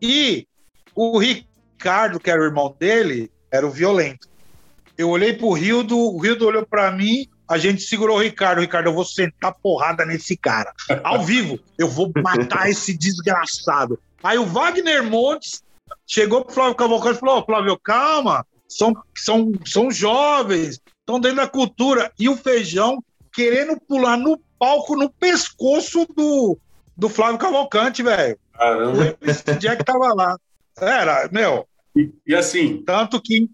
E 0.00 0.46
o 0.94 1.18
Ricardo, 1.18 2.20
que 2.20 2.30
era 2.30 2.40
o 2.40 2.44
irmão 2.44 2.74
dele, 2.78 3.30
era 3.50 3.66
o 3.66 3.70
violento. 3.70 4.28
Eu 4.96 5.10
olhei 5.10 5.32
pro 5.32 5.52
Rildo, 5.52 5.98
o 5.98 6.18
Rildo 6.18 6.46
olhou 6.46 6.64
pra 6.64 6.92
mim, 6.92 7.26
a 7.48 7.58
gente 7.58 7.82
segurou 7.82 8.16
o 8.16 8.22
Ricardo. 8.22 8.60
Ricardo, 8.60 8.86
eu 8.86 8.94
vou 8.94 9.04
sentar 9.04 9.54
porrada 9.62 10.04
nesse 10.04 10.36
cara. 10.36 10.72
Ao 11.02 11.22
vivo, 11.24 11.58
eu 11.78 11.88
vou 11.88 12.12
matar 12.22 12.70
esse 12.70 12.96
desgraçado. 12.96 13.98
Aí 14.22 14.38
o 14.38 14.46
Wagner 14.46 15.02
Montes 15.02 15.62
chegou 16.06 16.44
pro 16.44 16.54
Flávio 16.54 16.76
Cavalcante 16.76 17.16
e 17.16 17.20
falou: 17.20 17.44
Flávio, 17.44 17.78
calma, 17.78 18.46
são, 18.68 18.94
são, 19.16 19.52
são 19.66 19.90
jovens, 19.90 20.80
estão 21.00 21.20
dentro 21.20 21.38
da 21.38 21.48
cultura. 21.48 22.12
E 22.18 22.28
o 22.28 22.36
feijão 22.36 23.02
querendo 23.34 23.78
pular 23.80 24.16
no 24.16 24.38
palco, 24.58 24.96
no 24.96 25.10
pescoço 25.10 26.06
do, 26.14 26.56
do 26.96 27.08
Flávio 27.08 27.38
Cavalcante, 27.38 28.02
velho. 28.02 28.38
Caramba. 28.52 29.16
Esse 29.20 29.54
Jack 29.56 29.84
tava 29.84 30.14
lá. 30.14 30.36
Era, 30.80 31.28
meu, 31.32 31.66
E, 31.96 32.10
e 32.26 32.34
assim, 32.34 32.82
tanto 32.84 33.20
que. 33.20 33.48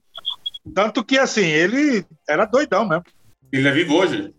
Tanto 0.75 1.03
que 1.03 1.19
assim, 1.19 1.47
ele 1.47 2.05
era 2.29 2.45
doidão 2.45 2.87
mesmo. 2.87 3.05
ele 3.51 3.67
é 3.67 3.73
vivo 3.73 3.95
hoje. 3.95 4.35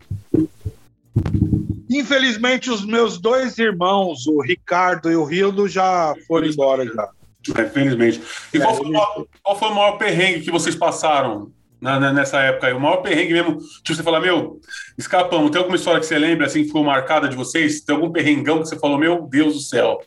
Infelizmente, 1.89 2.69
os 2.69 2.85
meus 2.85 3.17
dois 3.19 3.57
irmãos, 3.57 4.25
o 4.27 4.39
Ricardo 4.41 5.11
e 5.11 5.15
o 5.15 5.23
Rildo, 5.25 5.67
já 5.67 6.13
foram 6.27 6.47
embora 6.47 6.85
já. 6.85 7.09
É, 7.57 7.63
Infelizmente. 7.63 8.21
E 8.53 8.57
É, 8.57 8.61
qual, 8.61 8.75
foi 8.75 8.85
o 8.85 8.87
ele- 8.87 8.93
maior, 8.97 9.25
qual 9.43 9.59
foi 9.59 9.67
o 9.69 9.75
maior 9.75 9.97
perrengue 9.97 10.41
que 10.41 10.51
vocês 10.51 10.75
passaram 10.75 11.51
na- 11.81 11.99
na- 11.99 12.13
nessa 12.13 12.39
época 12.41 12.67
aí? 12.67 12.73
O 12.73 12.79
maior 12.79 12.97
perrengue 12.97 13.33
mesmo, 13.33 13.57
tipo, 13.57 13.95
você 13.95 14.03
fala, 14.03 14.19
meu, 14.21 14.61
escapamos. 14.97 15.49
Tem 15.51 15.59
alguma 15.59 15.75
história 15.75 15.99
que 15.99 16.05
você 16.05 16.17
lembra, 16.19 16.45
assim, 16.45 16.61
que 16.61 16.67
ficou 16.67 16.83
marcada 16.83 17.27
de 17.27 17.35
vocês? 17.35 17.81
Tem 17.81 17.95
algum 17.95 18.11
perrengão 18.11 18.61
que 18.61 18.67
você 18.67 18.77
falou, 18.77 18.97
meu 18.97 19.27
Deus 19.27 19.55
do 19.55 19.59
céu? 19.59 19.99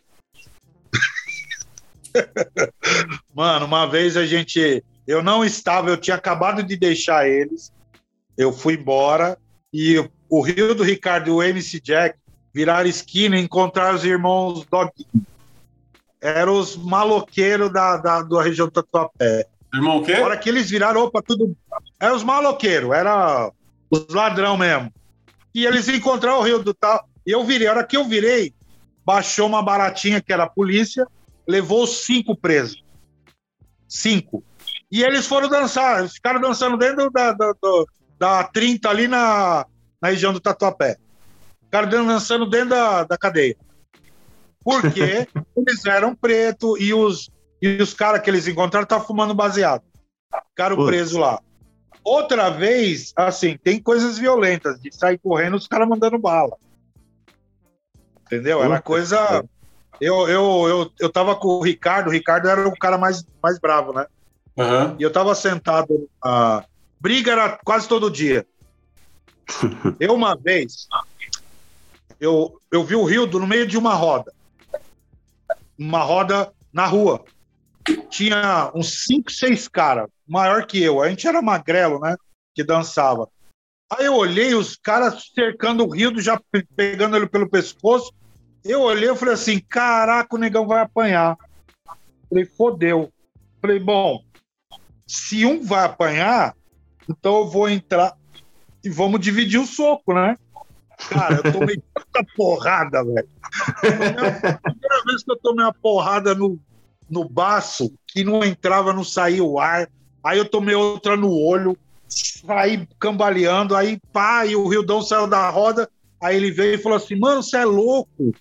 Mano, 3.34 3.66
uma 3.66 3.86
vez 3.86 4.16
a 4.16 4.24
gente. 4.24 4.84
Eu 5.06 5.22
não 5.22 5.44
estava, 5.44 5.90
eu 5.90 5.96
tinha 5.96 6.16
acabado 6.16 6.62
de 6.62 6.76
deixar 6.76 7.28
eles. 7.28 7.72
Eu 8.38 8.52
fui 8.52 8.74
embora 8.74 9.36
e 9.72 9.98
o 10.30 10.40
Rio 10.40 10.74
do 10.74 10.82
Ricardo 10.82 11.28
e 11.28 11.30
o 11.32 11.42
MC 11.42 11.80
Jack 11.80 12.18
viraram 12.54 12.88
esquina 12.88 13.36
e 13.36 13.42
encontraram 13.42 13.96
os 13.96 14.04
irmãos 14.04 14.64
Doguinho. 14.64 15.26
Eram 16.20 16.58
os 16.58 16.76
maloqueiros 16.76 17.70
da, 17.70 17.98
da, 17.98 18.22
da 18.22 18.42
região 18.42 18.66
do 18.66 18.70
Tatuapé. 18.72 19.46
Irmão 19.74 19.98
o 19.98 20.04
quê? 20.04 20.12
Na 20.12 20.24
hora 20.24 20.38
que 20.38 20.48
eles 20.48 20.70
viraram, 20.70 21.02
opa, 21.02 21.20
tudo. 21.20 21.56
Eram 22.00 22.14
os 22.14 22.22
maloqueiros, 22.22 22.92
era 22.92 23.50
os 23.90 24.14
ladrão 24.14 24.56
mesmo. 24.56 24.92
E 25.52 25.66
eles 25.66 25.88
encontraram 25.88 26.38
o 26.38 26.42
Rio 26.42 26.62
do 26.62 26.72
Tal. 26.72 27.08
E 27.26 27.32
eu 27.32 27.44
virei. 27.44 27.66
A 27.66 27.72
hora 27.72 27.84
que 27.84 27.96
eu 27.96 28.04
virei, 28.04 28.54
baixou 29.04 29.48
uma 29.48 29.62
baratinha 29.62 30.20
que 30.20 30.32
era 30.32 30.44
a 30.44 30.50
polícia, 30.50 31.06
levou 31.46 31.86
cinco 31.86 32.36
presos. 32.36 32.84
Cinco. 33.88 34.44
E 34.90 35.02
eles 35.02 35.26
foram 35.26 35.48
dançar, 35.48 36.00
eles 36.00 36.14
ficaram 36.14 36.40
dançando 36.40 36.76
dentro 36.76 37.10
da, 37.10 37.32
da, 37.32 37.52
da, 37.52 37.84
da 38.18 38.44
30 38.44 38.88
ali 38.88 39.08
na, 39.08 39.66
na 40.00 40.08
região 40.08 40.32
do 40.32 40.40
Tatuapé. 40.40 40.96
Ficaram 41.64 42.06
dançando 42.06 42.46
dentro 42.46 42.70
da, 42.70 43.02
da 43.02 43.18
cadeia. 43.18 43.56
Porque 44.62 45.26
eles 45.56 45.84
eram 45.84 46.14
pretos 46.14 46.80
e 46.80 46.94
os, 46.94 47.28
e 47.64 47.82
os 47.82 47.94
caras 47.94 48.20
que 48.20 48.28
eles 48.28 48.46
encontraram 48.46 48.84
estavam 48.84 49.06
fumando 49.06 49.34
baseado. 49.34 49.82
Ficaram 50.50 50.76
Putz. 50.76 50.88
presos 50.88 51.18
lá. 51.18 51.40
Outra 52.04 52.50
vez, 52.50 53.14
assim, 53.16 53.56
tem 53.56 53.80
coisas 53.80 54.18
violentas, 54.18 54.78
de 54.78 54.94
sair 54.94 55.16
correndo 55.16 55.56
os 55.56 55.66
caras 55.66 55.88
mandando 55.88 56.18
bala. 56.18 56.58
Entendeu? 58.26 58.62
Era 58.62 58.82
coisa. 58.82 59.42
Eu, 59.98 60.28
eu, 60.28 60.68
eu, 60.68 60.92
eu 61.00 61.08
tava 61.10 61.34
com 61.34 61.48
o 61.48 61.62
Ricardo, 61.62 62.08
o 62.08 62.12
Ricardo 62.12 62.48
era 62.48 62.68
o 62.68 62.76
cara 62.76 62.98
mais, 62.98 63.24
mais 63.42 63.58
bravo, 63.58 63.94
né? 63.94 64.06
Aham. 64.58 64.96
E 64.98 65.02
eu 65.02 65.10
tava 65.10 65.34
sentado. 65.34 66.08
A 66.22 66.64
briga 67.00 67.32
era 67.32 67.58
quase 67.64 67.88
todo 67.88 68.10
dia. 68.10 68.46
Eu, 70.00 70.14
uma 70.14 70.34
vez, 70.34 70.88
eu, 72.18 72.58
eu 72.72 72.82
vi 72.82 72.96
o 72.96 73.04
Rildo 73.04 73.38
no 73.38 73.46
meio 73.46 73.66
de 73.66 73.76
uma 73.76 73.92
roda. 73.92 74.32
Uma 75.78 76.02
roda 76.02 76.50
na 76.72 76.86
rua. 76.86 77.22
Tinha 78.08 78.70
uns 78.74 79.04
cinco, 79.04 79.30
seis 79.30 79.68
caras, 79.68 80.08
maior 80.26 80.66
que 80.66 80.82
eu. 80.82 81.02
A 81.02 81.08
gente 81.08 81.26
era 81.26 81.42
magrelo, 81.42 82.00
né? 82.00 82.16
Que 82.54 82.64
dançava. 82.64 83.28
Aí 83.92 84.06
eu 84.06 84.14
olhei 84.14 84.54
os 84.54 84.76
caras 84.76 85.30
cercando 85.34 85.84
o 85.84 85.90
Rildo, 85.90 86.20
já 86.20 86.40
pe- 86.50 86.66
pegando 86.74 87.16
ele 87.16 87.26
pelo 87.26 87.48
pescoço. 87.48 88.12
Eu 88.64 88.80
olhei 88.80 89.10
e 89.10 89.16
falei 89.16 89.34
assim: 89.34 89.60
caraca, 89.60 90.34
o 90.34 90.38
negão 90.38 90.66
vai 90.66 90.80
apanhar. 90.80 91.36
Falei, 92.28 92.46
fodeu. 92.46 93.12
Falei, 93.60 93.78
bom, 93.78 94.22
se 95.06 95.44
um 95.44 95.62
vai 95.62 95.84
apanhar, 95.84 96.56
então 97.08 97.38
eu 97.38 97.46
vou 97.46 97.68
entrar 97.68 98.16
e 98.82 98.88
vamos 98.88 99.20
dividir 99.20 99.60
o 99.60 99.66
soco, 99.66 100.14
né? 100.14 100.36
Cara, 101.08 101.36
eu 101.36 101.52
tomei 101.52 101.82
tanta 101.94 102.26
porrada, 102.34 103.04
velho. 103.04 103.28
A 103.42 103.80
primeira 103.80 105.04
vez 105.04 105.22
que 105.22 105.30
eu 105.30 105.36
tomei 105.36 105.64
uma 105.64 105.74
porrada 105.74 106.34
no, 106.34 106.58
no 107.08 107.28
baço, 107.28 107.92
que 108.06 108.24
não 108.24 108.42
entrava, 108.44 108.92
não 108.92 109.04
saía 109.04 109.42
o 109.42 109.58
ar. 109.58 109.88
Aí 110.22 110.38
eu 110.38 110.48
tomei 110.48 110.74
outra 110.74 111.16
no 111.16 111.32
olho, 111.32 111.76
saí 112.08 112.88
cambaleando, 112.98 113.76
aí 113.76 113.98
pá, 114.12 114.46
e 114.46 114.56
o 114.56 114.68
Rildão 114.68 115.02
saiu 115.02 115.26
da 115.26 115.48
roda. 115.50 115.88
Aí 116.20 116.36
ele 116.36 116.50
veio 116.50 116.74
e 116.74 116.82
falou 116.82 116.96
assim: 116.96 117.16
Mano, 117.16 117.42
você 117.42 117.58
é 117.58 117.64
louco? 117.64 118.34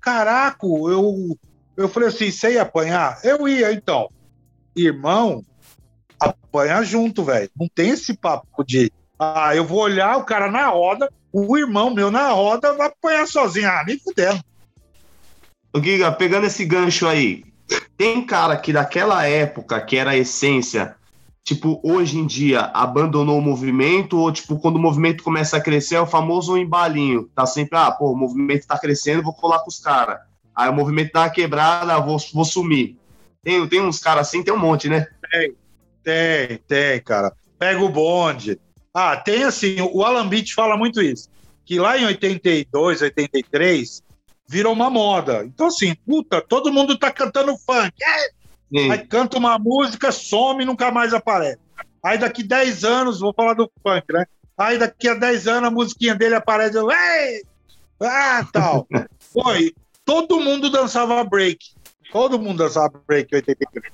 Caraca, 0.00 0.66
eu, 0.66 1.38
eu 1.76 1.88
falei 1.88 2.08
assim: 2.08 2.30
Você 2.30 2.54
ia 2.54 2.62
apanhar? 2.62 3.20
Eu 3.24 3.48
ia, 3.48 3.72
então. 3.72 4.10
Irmão, 4.76 5.44
apanha 6.18 6.82
junto, 6.82 7.24
velho. 7.24 7.50
Não 7.58 7.68
tem 7.68 7.90
esse 7.90 8.14
papo 8.14 8.64
de. 8.64 8.92
Ah, 9.18 9.54
eu 9.54 9.64
vou 9.64 9.80
olhar 9.80 10.16
o 10.16 10.24
cara 10.24 10.50
na 10.50 10.66
roda, 10.68 11.08
o 11.32 11.56
irmão 11.56 11.94
meu 11.94 12.10
na 12.10 12.30
roda 12.30 12.74
vai 12.74 12.88
apanhar 12.88 13.26
sozinho. 13.26 13.68
Ah, 13.68 13.84
nem 13.86 13.98
fudendo. 13.98 14.42
Ô, 15.72 15.80
Giga, 15.80 16.12
pegando 16.12 16.46
esse 16.46 16.64
gancho 16.64 17.06
aí, 17.06 17.44
tem 17.96 18.24
cara 18.24 18.56
que 18.56 18.72
daquela 18.72 19.26
época, 19.26 19.80
que 19.80 19.96
era 19.96 20.12
a 20.12 20.16
essência, 20.16 20.96
tipo, 21.44 21.80
hoje 21.82 22.18
em 22.18 22.26
dia, 22.26 22.62
abandonou 22.74 23.38
o 23.38 23.42
movimento, 23.42 24.18
ou 24.18 24.32
tipo, 24.32 24.58
quando 24.58 24.76
o 24.76 24.80
movimento 24.80 25.22
começa 25.22 25.56
a 25.56 25.60
crescer, 25.60 25.96
é 25.96 26.00
o 26.00 26.06
famoso 26.06 26.56
embalinho. 26.56 27.28
Tá 27.34 27.46
sempre, 27.46 27.78
ah, 27.78 27.90
pô, 27.90 28.12
o 28.12 28.16
movimento 28.16 28.66
tá 28.66 28.78
crescendo, 28.78 29.22
vou 29.22 29.34
colar 29.34 29.60
com 29.60 29.68
os 29.68 29.78
caras. 29.78 30.20
Aí 30.54 30.68
o 30.68 30.72
movimento 30.72 31.12
dá 31.12 31.22
uma 31.22 31.30
quebrada, 31.30 31.98
vou, 32.00 32.18
vou 32.32 32.44
sumir. 32.44 32.96
Tem, 33.42 33.66
tem 33.66 33.80
uns 33.80 33.98
caras 33.98 34.28
assim, 34.28 34.42
tem 34.42 34.54
um 34.54 34.58
monte, 34.58 34.88
né? 34.88 35.06
Tem, 36.04 36.58
tem, 36.66 37.00
cara. 37.00 37.32
Pega 37.58 37.82
o 37.82 37.88
bonde. 37.88 38.58
Ah, 38.94 39.16
tem 39.16 39.44
assim, 39.44 39.76
o 39.80 40.04
Alan 40.04 40.28
Beach 40.28 40.54
fala 40.54 40.76
muito 40.76 41.00
isso. 41.00 41.28
Que 41.64 41.78
lá 41.78 41.96
em 41.96 42.04
82, 42.04 43.02
83, 43.02 44.02
virou 44.52 44.74
uma 44.74 44.90
moda. 44.90 45.44
Então, 45.46 45.68
assim, 45.68 45.94
puta, 46.06 46.42
todo 46.42 46.70
mundo 46.70 46.98
tá 46.98 47.10
cantando 47.10 47.56
funk. 47.56 47.90
É. 48.04 48.90
Aí 48.90 48.98
canta 49.06 49.38
uma 49.38 49.58
música, 49.58 50.12
some 50.12 50.62
e 50.62 50.66
nunca 50.66 50.90
mais 50.90 51.14
aparece. 51.14 51.58
Aí 52.04 52.18
daqui 52.18 52.42
10 52.42 52.84
anos, 52.84 53.20
vou 53.20 53.32
falar 53.32 53.54
do 53.54 53.70
funk, 53.82 54.04
né? 54.12 54.26
Aí 54.58 54.76
daqui 54.76 55.08
a 55.08 55.14
10 55.14 55.48
anos 55.48 55.68
a 55.68 55.70
musiquinha 55.70 56.14
dele 56.14 56.34
aparece, 56.34 56.76
eu, 56.76 56.90
Ei! 56.90 57.42
ah, 58.02 58.46
tal. 58.52 58.86
Foi, 59.32 59.72
todo 60.04 60.38
mundo 60.38 60.68
dançava 60.68 61.24
break. 61.24 61.58
Todo 62.12 62.38
mundo 62.38 62.58
dançava 62.58 63.02
break 63.06 63.32
em 63.32 63.36
83. 63.36 63.90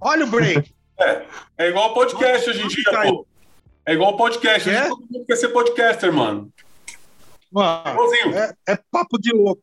Olha 0.00 0.24
o 0.24 0.28
break. 0.28 0.72
É 1.56 1.68
igual 1.68 1.94
podcast 1.94 2.50
hoje 2.50 2.60
em 2.60 2.66
dia, 2.66 2.82
pô. 3.04 3.24
É 3.86 3.92
igual 3.92 4.16
podcast. 4.16 4.68
É? 4.68 4.88
Todo 4.88 5.06
mundo 5.08 5.24
quer 5.24 5.36
ser 5.36 5.50
podcaster, 5.50 6.12
mano. 6.12 6.52
Mano, 7.52 8.34
é, 8.34 8.52
é 8.66 8.76
papo 8.90 9.16
de 9.16 9.32
louco. 9.32 9.62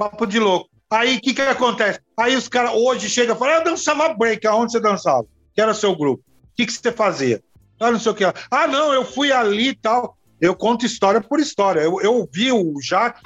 Papo 0.00 0.24
de 0.24 0.38
louco. 0.38 0.70
Aí 0.88 1.18
o 1.18 1.20
que 1.20 1.34
que 1.34 1.42
acontece? 1.42 2.00
Aí 2.18 2.34
os 2.34 2.48
caras 2.48 2.72
hoje 2.72 3.06
chegam 3.06 3.36
e 3.36 3.38
falam: 3.38 3.56
eu 3.56 3.64
dançava 3.64 4.14
break, 4.14 4.46
aonde 4.46 4.72
você 4.72 4.80
dançava? 4.80 5.26
Que 5.54 5.60
era 5.60 5.74
seu 5.74 5.94
grupo. 5.94 6.24
O 6.26 6.56
que, 6.56 6.64
que 6.64 6.72
você 6.72 6.90
fazia? 6.90 7.42
Ah, 7.78 7.90
não 7.90 8.00
sei 8.00 8.12
o 8.12 8.14
que. 8.14 8.24
Ah, 8.24 8.66
não, 8.66 8.94
eu 8.94 9.04
fui 9.04 9.30
ali 9.30 9.68
e 9.68 9.74
tal. 9.74 10.16
Eu 10.40 10.56
conto 10.56 10.86
história 10.86 11.20
por 11.20 11.38
história. 11.38 11.80
Eu, 11.80 12.00
eu 12.00 12.26
vi 12.32 12.50
o 12.50 12.72
Jack, 12.80 13.20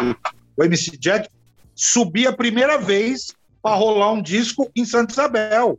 o 0.56 0.64
MC 0.64 0.96
Jack, 0.96 1.28
subir 1.76 2.26
a 2.26 2.32
primeira 2.32 2.76
vez 2.76 3.32
para 3.62 3.76
rolar 3.76 4.10
um 4.10 4.20
disco 4.20 4.68
em 4.74 4.84
Santa 4.84 5.12
Isabel. 5.12 5.78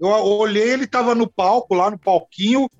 Eu 0.00 0.08
olhei, 0.08 0.70
ele 0.70 0.86
tava 0.86 1.14
no 1.14 1.30
palco, 1.30 1.74
lá 1.74 1.90
no 1.90 1.98
palquinho 1.98 2.70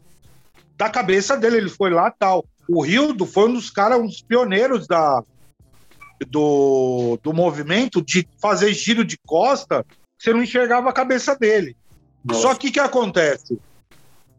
da 0.75 0.89
cabeça 0.89 1.37
dele, 1.37 1.59
ele 1.59 1.69
foi 1.69 1.91
lá 1.91 2.11
tal. 2.11 2.47
O 2.67 2.83
Rildo 2.83 3.27
foi 3.27 3.51
um 3.51 3.53
dos 3.53 3.69
caras, 3.69 4.01
um 4.01 4.07
dos 4.07 4.23
pioneiros 4.23 4.87
da, 4.87 5.23
do, 6.29 7.19
do 7.23 7.33
movimento 7.33 8.03
de 8.03 8.27
fazer 8.41 8.73
giro 8.73 9.05
de 9.05 9.19
costa, 9.27 9.85
você 10.19 10.33
não 10.33 10.43
enxergava 10.43 10.89
a 10.89 10.93
cabeça 10.93 11.37
dele. 11.37 11.77
Nossa. 12.25 12.41
Só 12.41 12.55
que 12.55 12.69
o 12.69 12.73
que 12.73 12.81
acontece? 12.81 13.59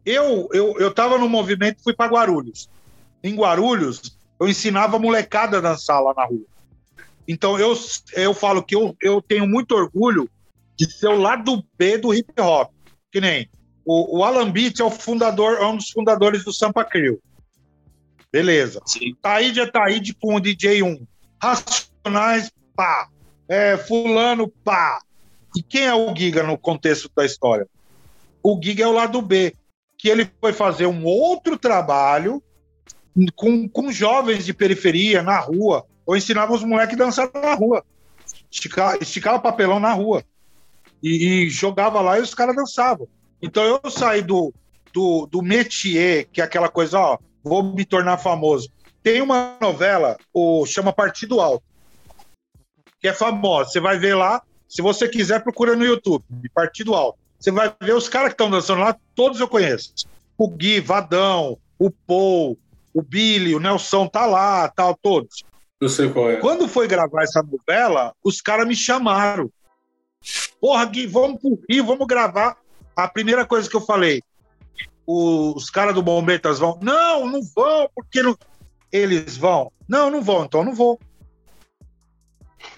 Eu, 0.04 0.48
eu, 0.52 0.76
eu 0.78 0.92
tava 0.92 1.18
no 1.18 1.28
movimento 1.28 1.82
fui 1.82 1.94
para 1.94 2.10
Guarulhos. 2.10 2.68
Em 3.22 3.34
Guarulhos, 3.34 4.16
eu 4.40 4.48
ensinava 4.48 4.96
a 4.96 5.00
molecada 5.00 5.58
a 5.58 5.60
dançar 5.60 6.02
lá 6.02 6.14
na 6.14 6.24
rua. 6.24 6.46
Então 7.26 7.58
eu, 7.58 7.74
eu 8.14 8.32
falo 8.32 8.62
que 8.62 8.74
eu, 8.74 8.96
eu 9.02 9.20
tenho 9.20 9.46
muito 9.46 9.72
orgulho 9.72 10.28
de 10.76 10.90
ser 10.90 11.08
o 11.08 11.18
lado 11.18 11.62
B 11.76 11.98
do 11.98 12.14
hip 12.14 12.32
hop. 12.40 12.70
Que 13.12 13.20
nem 13.20 13.48
o, 13.84 14.18
o 14.18 14.24
Alan 14.24 14.50
Beats 14.50 14.80
é 14.80 14.84
o 14.84 14.90
fundador, 14.90 15.58
é 15.58 15.66
um 15.66 15.76
dos 15.76 15.90
fundadores 15.90 16.44
do 16.44 16.52
Sampa 16.52 16.84
Crew. 16.84 17.20
Beleza. 18.30 18.80
Sim. 18.86 19.14
Taíde 19.20 19.60
é 19.60 19.66
Taíde 19.66 20.14
com 20.14 20.34
o 20.34 20.40
DJ 20.40 20.82
1. 20.82 21.06
Racionais, 21.42 22.50
pá. 22.74 23.08
É, 23.48 23.76
fulano, 23.76 24.48
pá. 24.64 25.00
E 25.56 25.62
quem 25.62 25.86
é 25.86 25.94
o 25.94 26.14
Giga 26.14 26.42
no 26.42 26.58
contexto 26.58 27.10
da 27.16 27.24
história? 27.24 27.66
O 28.42 28.58
Giga 28.62 28.84
é 28.84 28.86
o 28.86 28.92
lado 28.92 29.20
B, 29.22 29.54
que 29.96 30.08
ele 30.08 30.30
foi 30.40 30.52
fazer 30.52 30.86
um 30.86 31.04
outro 31.04 31.58
trabalho 31.58 32.42
com, 33.34 33.68
com 33.68 33.90
jovens 33.90 34.44
de 34.44 34.54
periferia, 34.54 35.22
na 35.22 35.38
rua. 35.38 35.84
Eu 36.06 36.16
ensinava 36.16 36.52
os 36.52 36.62
moleques 36.62 36.94
a 36.94 37.04
dançar 37.04 37.30
na 37.34 37.54
rua. 37.54 37.84
Esticava, 38.50 38.98
esticava 39.00 39.38
papelão 39.38 39.80
na 39.80 39.92
rua. 39.92 40.22
E, 41.02 41.44
e 41.44 41.50
jogava 41.50 42.00
lá 42.00 42.18
e 42.18 42.22
os 42.22 42.34
caras 42.34 42.56
dançavam. 42.56 43.08
Então 43.42 43.62
eu 43.64 43.90
saí 43.90 44.22
do, 44.22 44.52
do, 44.92 45.26
do 45.26 45.42
métier, 45.42 46.26
que 46.32 46.40
é 46.40 46.44
aquela 46.44 46.68
coisa, 46.68 46.98
ó, 46.98 47.18
vou 47.42 47.62
me 47.62 47.84
tornar 47.84 48.18
famoso. 48.18 48.68
Tem 49.02 49.22
uma 49.22 49.56
novela, 49.60 50.16
o 50.32 50.66
chama 50.66 50.92
Partido 50.92 51.40
Alto, 51.40 51.64
que 53.00 53.08
é 53.08 53.12
famosa. 53.12 53.70
Você 53.70 53.80
vai 53.80 53.98
ver 53.98 54.14
lá, 54.14 54.42
se 54.68 54.82
você 54.82 55.08
quiser, 55.08 55.42
procura 55.42 55.76
no 55.76 55.84
YouTube, 55.84 56.24
Partido 56.54 56.94
Alto. 56.94 57.18
Você 57.38 57.50
vai 57.50 57.72
ver 57.80 57.94
os 57.94 58.08
caras 58.08 58.28
que 58.28 58.34
estão 58.34 58.50
dançando 58.50 58.80
lá, 58.80 58.96
todos 59.14 59.40
eu 59.40 59.48
conheço. 59.48 59.92
O 60.36 60.48
Gui, 60.48 60.80
Vadão, 60.80 61.56
o 61.78 61.90
Paul, 61.90 62.58
o 62.92 63.00
Billy, 63.00 63.54
o 63.54 63.60
Nelson 63.60 64.08
tá 64.08 64.26
lá, 64.26 64.68
tal, 64.68 64.96
todos. 65.00 65.44
Eu 65.80 65.88
sei 65.88 66.10
qual 66.10 66.30
é. 66.30 66.36
Quando 66.36 66.66
foi 66.66 66.88
gravar 66.88 67.22
essa 67.22 67.42
novela, 67.42 68.12
os 68.24 68.40
caras 68.40 68.66
me 68.66 68.74
chamaram. 68.74 69.50
Porra, 70.60 70.84
Gui, 70.84 71.06
vamos 71.06 71.40
pro 71.40 71.60
Rio, 71.70 71.86
vamos 71.86 72.06
gravar. 72.06 72.56
A 72.96 73.06
primeira 73.06 73.46
coisa 73.46 73.70
que 73.70 73.76
eu 73.76 73.80
falei, 73.80 74.20
os 75.06 75.70
caras 75.70 75.94
do 75.94 76.02
Bombetas 76.02 76.58
vão. 76.58 76.78
Não, 76.82 77.26
não 77.26 77.40
vão, 77.54 77.88
porque 77.94 78.22
não... 78.22 78.36
eles 78.92 79.36
vão. 79.36 79.72
Não, 79.88 80.10
não 80.10 80.22
vão, 80.22 80.44
então 80.44 80.64
não 80.64 80.74
vou. 80.74 80.98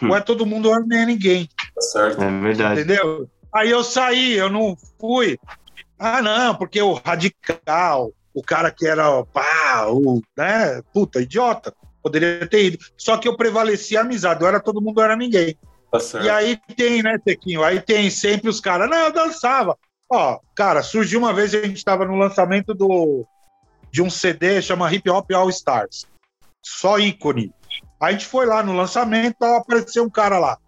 Não 0.00 0.16
é 0.16 0.20
todo 0.20 0.46
mundo, 0.46 0.70
não 0.70 0.96
é 0.96 1.06
ninguém. 1.06 1.48
Tá 1.74 1.82
certo. 1.82 2.22
É 2.22 2.40
verdade. 2.40 2.80
Entendeu? 2.80 3.28
Aí 3.52 3.70
eu 3.70 3.82
saí, 3.82 4.32
eu 4.36 4.48
não 4.48 4.76
fui. 4.98 5.38
Ah, 5.98 6.22
não, 6.22 6.54
porque 6.54 6.80
o 6.80 6.94
radical, 6.94 8.12
o 8.32 8.42
cara 8.42 8.70
que 8.70 8.86
era, 8.86 9.24
pá, 9.24 9.86
o, 9.88 10.22
né, 10.36 10.80
puta, 10.94 11.20
idiota, 11.20 11.74
poderia 12.02 12.46
ter 12.46 12.66
ido. 12.66 12.78
Só 12.96 13.16
que 13.16 13.28
eu 13.28 13.36
prevaleci 13.36 13.96
a 13.96 14.02
amizade, 14.02 14.40
eu 14.40 14.48
era 14.48 14.60
todo 14.60 14.80
mundo, 14.80 15.00
era 15.00 15.16
ninguém. 15.16 15.56
Tá 15.90 15.98
e 16.22 16.30
aí 16.30 16.58
tem, 16.76 17.02
né, 17.02 17.18
Tequinho? 17.22 17.64
Aí 17.64 17.80
tem 17.80 18.08
sempre 18.08 18.48
os 18.48 18.60
caras, 18.60 18.88
não, 18.88 18.98
eu 18.98 19.12
dançava. 19.12 19.76
Ó, 20.10 20.38
cara, 20.54 20.82
surgiu 20.82 21.18
uma 21.18 21.34
vez, 21.34 21.54
a 21.54 21.62
gente 21.62 21.76
estava 21.76 22.04
no 22.04 22.16
lançamento 22.16 22.72
do, 22.72 23.26
de 23.90 24.02
um 24.02 24.10
CD, 24.10 24.62
chama 24.62 24.92
Hip 24.92 25.08
Hop 25.10 25.30
All 25.32 25.50
Stars. 25.50 26.06
Só 26.62 26.98
ícone. 26.98 27.52
A 28.00 28.12
gente 28.12 28.26
foi 28.26 28.46
lá 28.46 28.62
no 28.62 28.72
lançamento, 28.72 29.42
apareceu 29.42 30.04
um 30.04 30.10
cara 30.10 30.38
lá. 30.38 30.58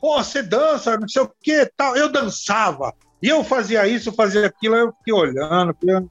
Pô, 0.00 0.22
você 0.22 0.42
dança, 0.42 0.96
não 0.96 1.08
sei 1.08 1.22
o 1.22 1.32
que, 1.40 1.66
tal. 1.76 1.96
Eu 1.96 2.10
dançava. 2.10 2.92
E 3.22 3.28
eu 3.28 3.42
fazia 3.42 3.86
isso, 3.86 4.12
fazia 4.12 4.46
aquilo, 4.46 4.76
eu 4.76 4.92
fiquei 4.98 5.14
olhando, 5.14 5.76
olhando. 5.82 6.10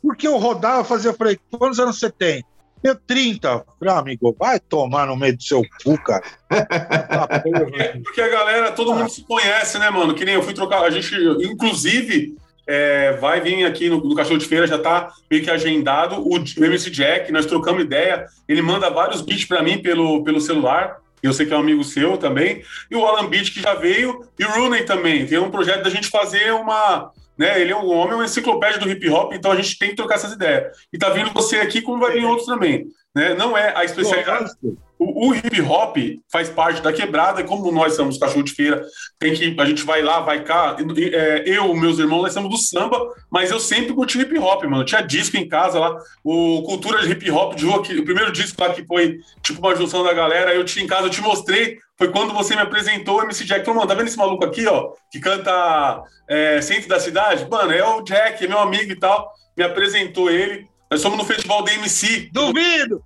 Porque 0.00 0.28
eu 0.28 0.38
rodava, 0.38 0.84
fazia, 0.84 1.10
eu 1.10 1.14
falei, 1.14 1.38
quantos 1.50 1.80
anos 1.80 1.98
você 1.98 2.10
tem? 2.10 2.44
Eu 2.82 2.94
30. 2.94 3.64
Falei, 3.78 3.94
ah, 3.94 3.98
amigo, 3.98 4.36
vai 4.38 4.60
tomar 4.60 5.06
no 5.06 5.16
meio 5.16 5.36
do 5.36 5.42
seu 5.42 5.62
cu, 5.82 5.96
cara. 6.02 6.22
é, 6.52 7.98
porque 7.98 8.20
a 8.20 8.28
galera, 8.28 8.72
todo 8.72 8.94
mundo 8.94 9.08
se 9.08 9.24
conhece, 9.24 9.78
né, 9.78 9.88
mano? 9.88 10.14
Que 10.14 10.24
nem 10.24 10.34
eu 10.34 10.42
fui 10.42 10.52
trocar, 10.52 10.82
a 10.82 10.90
gente, 10.90 11.14
inclusive, 11.46 12.36
é, 12.66 13.12
vai 13.12 13.40
vir 13.40 13.64
aqui 13.64 13.88
no, 13.88 14.02
no, 14.02 14.14
Cachorro 14.14 14.38
de 14.38 14.46
Feira, 14.46 14.66
já 14.66 14.78
tá 14.78 15.12
meio 15.30 15.42
que 15.42 15.50
agendado. 15.50 16.16
O, 16.16 16.38
o 16.38 16.64
MC 16.64 16.90
Jack, 16.90 17.30
nós 17.32 17.46
trocamos 17.46 17.82
ideia, 17.82 18.26
ele 18.48 18.62
manda 18.62 18.90
vários 18.90 19.20
beats 19.20 19.44
para 19.44 19.62
mim 19.62 19.78
pelo, 19.78 20.24
pelo 20.24 20.40
celular. 20.40 20.98
Eu 21.22 21.32
sei 21.32 21.46
que 21.46 21.54
é 21.54 21.56
um 21.56 21.60
amigo 21.60 21.82
seu 21.82 22.18
também. 22.18 22.62
E 22.90 22.94
o 22.94 23.04
Alan 23.04 23.28
Beach, 23.28 23.50
que 23.50 23.60
já 23.60 23.74
veio, 23.74 24.26
e 24.38 24.44
o 24.44 24.50
Rooney 24.50 24.84
também. 24.84 25.26
Tem 25.26 25.38
um 25.38 25.50
projeto 25.50 25.82
da 25.82 25.90
gente 25.90 26.08
fazer 26.08 26.52
uma. 26.52 27.10
Né, 27.36 27.60
ele 27.60 27.72
é 27.72 27.76
um 27.76 27.90
homem, 27.90 28.14
uma 28.14 28.26
enciclopédia 28.26 28.78
do 28.78 28.88
hip 28.88 29.08
hop, 29.08 29.32
então 29.32 29.50
a 29.50 29.56
gente 29.56 29.76
tem 29.76 29.88
que 29.88 29.96
trocar 29.96 30.14
essas 30.14 30.32
ideias. 30.32 30.76
E 30.92 30.98
tá 30.98 31.10
vindo 31.10 31.32
você 31.32 31.56
aqui, 31.56 31.82
como 31.82 31.98
vai 31.98 32.12
vir 32.12 32.24
outros 32.24 32.46
também. 32.46 32.86
Né? 33.14 33.34
Não 33.34 33.56
é 33.56 33.72
a 33.76 33.84
especialidade. 33.84 34.50
O, 34.98 35.28
o, 35.28 35.34
hip 35.34 35.60
hop 35.60 35.96
faz 36.32 36.48
parte 36.48 36.80
da 36.80 36.92
quebrada, 36.92 37.40
e 37.40 37.44
como 37.44 37.70
nós 37.70 37.94
somos 37.94 38.16
cachorro 38.16 38.42
de 38.42 38.52
feira, 38.52 38.84
tem 39.18 39.34
que 39.34 39.54
a 39.58 39.64
gente 39.64 39.84
vai 39.84 40.02
lá, 40.02 40.20
vai 40.20 40.42
cá. 40.42 40.76
É, 41.12 41.44
eu, 41.46 41.74
meus 41.74 41.98
irmãos, 41.98 42.22
nós 42.22 42.32
somos 42.32 42.50
do 42.50 42.56
samba, 42.56 42.98
mas 43.30 43.50
eu 43.50 43.60
sempre 43.60 43.92
curti 43.92 44.20
hip 44.20 44.36
hop, 44.38 44.64
mano. 44.64 44.82
Eu 44.82 44.84
tinha 44.84 45.00
disco 45.00 45.36
em 45.36 45.48
casa 45.48 45.78
lá, 45.78 45.96
o 46.24 46.62
Cultura 46.62 47.02
de 47.02 47.12
Hip 47.12 47.30
Hop 47.30 47.54
de 47.54 47.66
rua, 47.66 47.82
que, 47.82 47.98
o 47.98 48.04
primeiro 48.04 48.32
disco 48.32 48.60
lá 48.60 48.72
que 48.72 48.84
foi 48.86 49.18
tipo 49.42 49.60
uma 49.60 49.76
junção 49.76 50.02
da 50.02 50.12
galera, 50.12 50.54
eu 50.54 50.64
tinha 50.64 50.84
em 50.84 50.88
casa, 50.88 51.06
eu 51.06 51.10
te 51.10 51.20
mostrei. 51.20 51.78
Foi 51.96 52.10
quando 52.10 52.32
você 52.32 52.56
me 52.56 52.62
apresentou 52.62 53.18
o 53.18 53.22
MC 53.22 53.44
Jack. 53.44 53.64
Falou, 53.64 53.80
mano, 53.80 53.88
tá 53.88 53.94
vendo 53.94 54.08
esse 54.08 54.16
maluco 54.16 54.44
aqui, 54.44 54.66
ó, 54.66 54.92
que 55.10 55.20
canta 55.20 56.02
é, 56.28 56.60
Centro 56.60 56.88
da 56.88 56.98
Cidade? 56.98 57.48
Mano, 57.48 57.72
é 57.72 57.84
o 57.84 58.02
Jack, 58.02 58.44
é 58.44 58.48
meu 58.48 58.58
amigo 58.58 58.90
e 58.90 58.98
tal. 58.98 59.30
Me 59.56 59.62
apresentou 59.62 60.30
ele. 60.30 60.66
Nós 60.94 61.02
somos 61.02 61.18
no 61.18 61.24
festival 61.24 61.64
da 61.64 61.74
MC. 61.74 62.30
Duvido! 62.32 63.02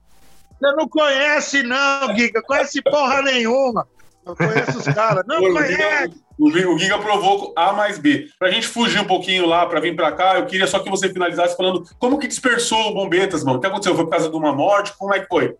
Você 0.61 0.72
não 0.77 0.87
conhece, 0.87 1.62
não, 1.62 2.14
Giga. 2.14 2.42
Conhece 2.42 2.83
porra 2.83 3.22
nenhuma. 3.22 3.88
Eu 4.27 4.37
conheço 4.37 4.79
os 4.79 4.85
caras. 4.85 5.24
Não 5.27 5.40
o 5.40 5.55
conhece. 5.55 6.14
o, 6.38 6.48
o 6.74 6.79
Giga 6.79 6.98
provou 6.98 7.55
A 7.57 7.72
mais 7.72 7.98
B. 7.98 8.29
Pra 8.38 8.51
gente 8.51 8.66
fugir 8.66 9.01
um 9.01 9.07
pouquinho 9.07 9.46
lá, 9.46 9.64
pra 9.64 9.81
vir 9.81 9.96
pra 9.96 10.12
cá, 10.12 10.38
eu 10.38 10.44
queria 10.44 10.66
só 10.66 10.81
que 10.81 10.90
você 10.90 11.09
finalizasse 11.09 11.57
falando 11.57 11.83
como 11.98 12.18
que 12.18 12.27
dispersou 12.27 12.90
o 12.90 12.94
Bombetas, 12.94 13.42
mano. 13.42 13.57
O 13.57 13.61
que 13.62 13.66
aconteceu? 13.66 13.96
Foi 13.96 14.05
por 14.05 14.11
causa 14.11 14.29
de 14.29 14.37
uma 14.37 14.53
morte? 14.53 14.92
Como 14.98 15.14
é 15.14 15.20
que 15.20 15.27
foi? 15.27 15.57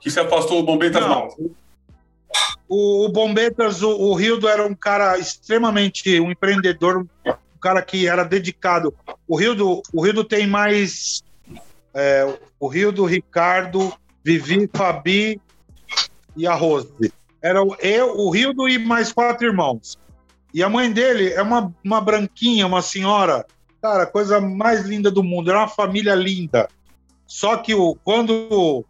Que 0.00 0.08
se 0.08 0.20
afastou 0.20 0.60
o 0.60 0.62
Bombetas 0.62 1.02
não. 1.02 1.26
O, 2.68 3.06
o 3.06 3.08
Bombetas, 3.08 3.82
o, 3.82 3.90
o 3.90 4.14
Rildo 4.14 4.46
era 4.46 4.64
um 4.64 4.74
cara 4.74 5.18
extremamente, 5.18 6.20
um 6.20 6.30
empreendedor, 6.30 6.98
um 6.98 7.58
cara 7.60 7.82
que 7.82 8.06
era 8.06 8.22
dedicado. 8.22 8.94
O 9.26 9.36
Rildo, 9.36 9.82
o 9.92 10.00
Rildo 10.00 10.22
tem 10.22 10.46
mais... 10.46 11.25
É, 11.98 12.38
o 12.60 12.68
Rildo, 12.68 13.06
Ricardo, 13.06 13.90
Vivi, 14.22 14.68
Fabi 14.70 15.40
e 16.36 16.46
a 16.46 16.52
Rose. 16.52 17.10
Era 17.40 17.60
eu, 17.80 18.18
o 18.18 18.28
Rildo 18.28 18.68
e 18.68 18.78
mais 18.78 19.14
quatro 19.14 19.46
irmãos. 19.46 19.98
E 20.52 20.62
a 20.62 20.68
mãe 20.68 20.92
dele 20.92 21.32
é 21.32 21.40
uma, 21.40 21.72
uma 21.82 21.98
branquinha, 22.02 22.66
uma 22.66 22.82
senhora, 22.82 23.46
cara, 23.80 24.04
coisa 24.04 24.38
mais 24.38 24.84
linda 24.84 25.10
do 25.10 25.22
mundo. 25.22 25.48
Era 25.48 25.60
uma 25.60 25.68
família 25.68 26.14
linda. 26.14 26.68
Só 27.26 27.56
que 27.56 27.74
o, 27.74 27.96
quando 28.04 28.84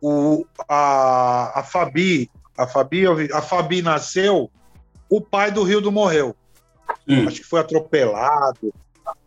o, 0.00 0.46
a, 0.68 1.58
a 1.58 1.62
Fabi, 1.64 2.30
a 2.56 2.64
Fabi, 2.64 3.06
a 3.32 3.42
Fabi 3.42 3.82
nasceu, 3.82 4.48
o 5.10 5.20
pai 5.20 5.50
do 5.50 5.64
Rildo 5.64 5.90
morreu. 5.90 6.36
Hum. 7.08 7.26
Acho 7.26 7.40
que 7.40 7.46
foi 7.46 7.58
atropelado. 7.58 8.72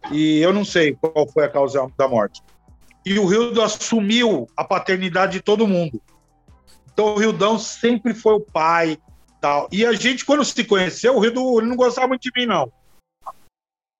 E 0.10 0.39
eu 0.39 0.54
não 0.54 0.63
sei 0.63 0.95
qual 0.95 1.28
foi 1.28 1.43
a 1.43 1.50
causa 1.50 1.86
da 1.98 2.08
morte 2.08 2.41
e 3.05 3.19
o 3.19 3.25
Rildo 3.25 3.61
assumiu 3.61 4.47
a 4.57 4.63
paternidade 4.63 5.33
de 5.33 5.41
todo 5.41 5.67
mundo. 5.67 6.01
Então 6.91 7.13
o 7.13 7.19
Rildão 7.19 7.59
sempre 7.59 8.13
foi 8.13 8.33
o 8.33 8.39
pai, 8.39 8.97
tal. 9.39 9.67
E 9.71 9.85
a 9.85 9.93
gente 9.93 10.25
quando 10.25 10.43
se 10.43 10.63
conheceu, 10.63 11.15
o 11.15 11.19
Rildo 11.19 11.59
ele 11.59 11.67
não 11.67 11.75
gostava 11.75 12.07
muito 12.07 12.23
de 12.23 12.31
mim 12.35 12.45
não. 12.45 12.71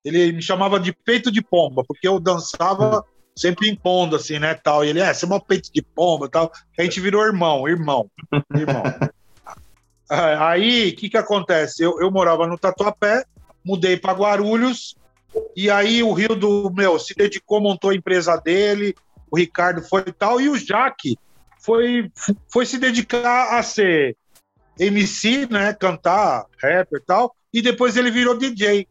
Ele 0.03 0.31
me 0.31 0.41
chamava 0.41 0.79
de 0.79 0.93
peito 0.93 1.31
de 1.31 1.41
pomba, 1.41 1.83
porque 1.87 2.07
eu 2.07 2.19
dançava 2.19 3.03
sempre 3.37 3.69
impondo 3.69 4.15
assim, 4.15 4.39
né, 4.39 4.53
tal. 4.53 4.83
E 4.83 4.89
ele, 4.89 4.99
é, 4.99 5.13
você 5.13 5.25
é 5.25 5.27
um 5.27 5.39
peito 5.39 5.71
de 5.73 5.81
pomba, 5.81 6.29
tal. 6.29 6.51
A 6.77 6.83
gente 6.83 6.99
virou 6.99 7.25
irmão, 7.25 7.67
irmão, 7.67 8.09
irmão. 8.55 8.83
Aí, 10.09 10.89
o 10.89 10.95
que 10.95 11.09
que 11.09 11.17
acontece? 11.17 11.83
Eu, 11.83 11.99
eu 11.99 12.11
morava 12.11 12.45
no 12.47 12.57
Tatuapé, 12.57 13.25
mudei 13.63 13.97
para 13.97 14.13
Guarulhos, 14.13 14.95
e 15.56 15.69
aí 15.69 16.04
o 16.04 16.13
Rio 16.13 16.36
do 16.36 16.71
meu 16.71 17.00
se 17.00 17.13
dedicou, 17.13 17.62
montou 17.62 17.91
a 17.91 17.95
empresa 17.95 18.36
dele, 18.38 18.95
o 19.32 19.38
Ricardo 19.38 19.82
foi 19.82 20.04
e 20.08 20.12
tal, 20.12 20.39
e 20.39 20.50
o 20.50 20.58
Jaque 20.58 21.17
foi, 21.60 22.12
foi 22.48 22.65
se 22.65 22.78
dedicar 22.78 23.58
a 23.58 23.63
ser 23.63 24.15
MC, 24.80 25.48
né, 25.50 25.74
cantar, 25.74 26.45
rapper 26.62 27.00
e 27.02 27.06
tal, 27.06 27.36
e 27.54 27.62
depois 27.62 27.95
ele 27.95 28.12
virou 28.12 28.38
DJ. 28.38 28.88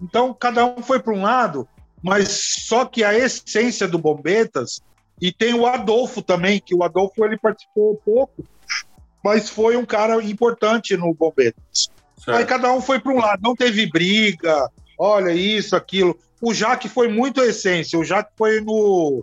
Então 0.00 0.34
cada 0.34 0.64
um 0.64 0.82
foi 0.82 0.98
para 0.98 1.14
um 1.14 1.22
lado, 1.22 1.68
mas 2.02 2.28
só 2.66 2.84
que 2.84 3.04
a 3.04 3.16
essência 3.16 3.86
do 3.86 3.98
Bombetas 3.98 4.80
e 5.20 5.32
tem 5.32 5.54
o 5.54 5.66
Adolfo 5.66 6.20
também, 6.20 6.60
que 6.60 6.74
o 6.74 6.82
Adolfo 6.82 7.24
ele 7.24 7.38
participou 7.38 7.92
um 7.92 7.96
pouco, 7.96 8.44
mas 9.24 9.48
foi 9.48 9.76
um 9.76 9.84
cara 9.84 10.22
importante 10.22 10.96
no 10.96 11.12
Bombetas. 11.14 11.90
Aí 12.26 12.44
cada 12.44 12.72
um 12.72 12.80
foi 12.80 12.98
para 12.98 13.12
um 13.12 13.18
lado, 13.18 13.40
não 13.42 13.54
teve 13.54 13.86
briga, 13.86 14.68
olha 14.98 15.32
isso, 15.32 15.76
aquilo. 15.76 16.16
O 16.40 16.52
Jaque 16.52 16.88
foi 16.88 17.08
muito 17.08 17.40
a 17.40 17.46
essência. 17.46 17.98
O 17.98 18.04
Jaque 18.04 18.30
foi 18.36 18.60
no 18.60 19.22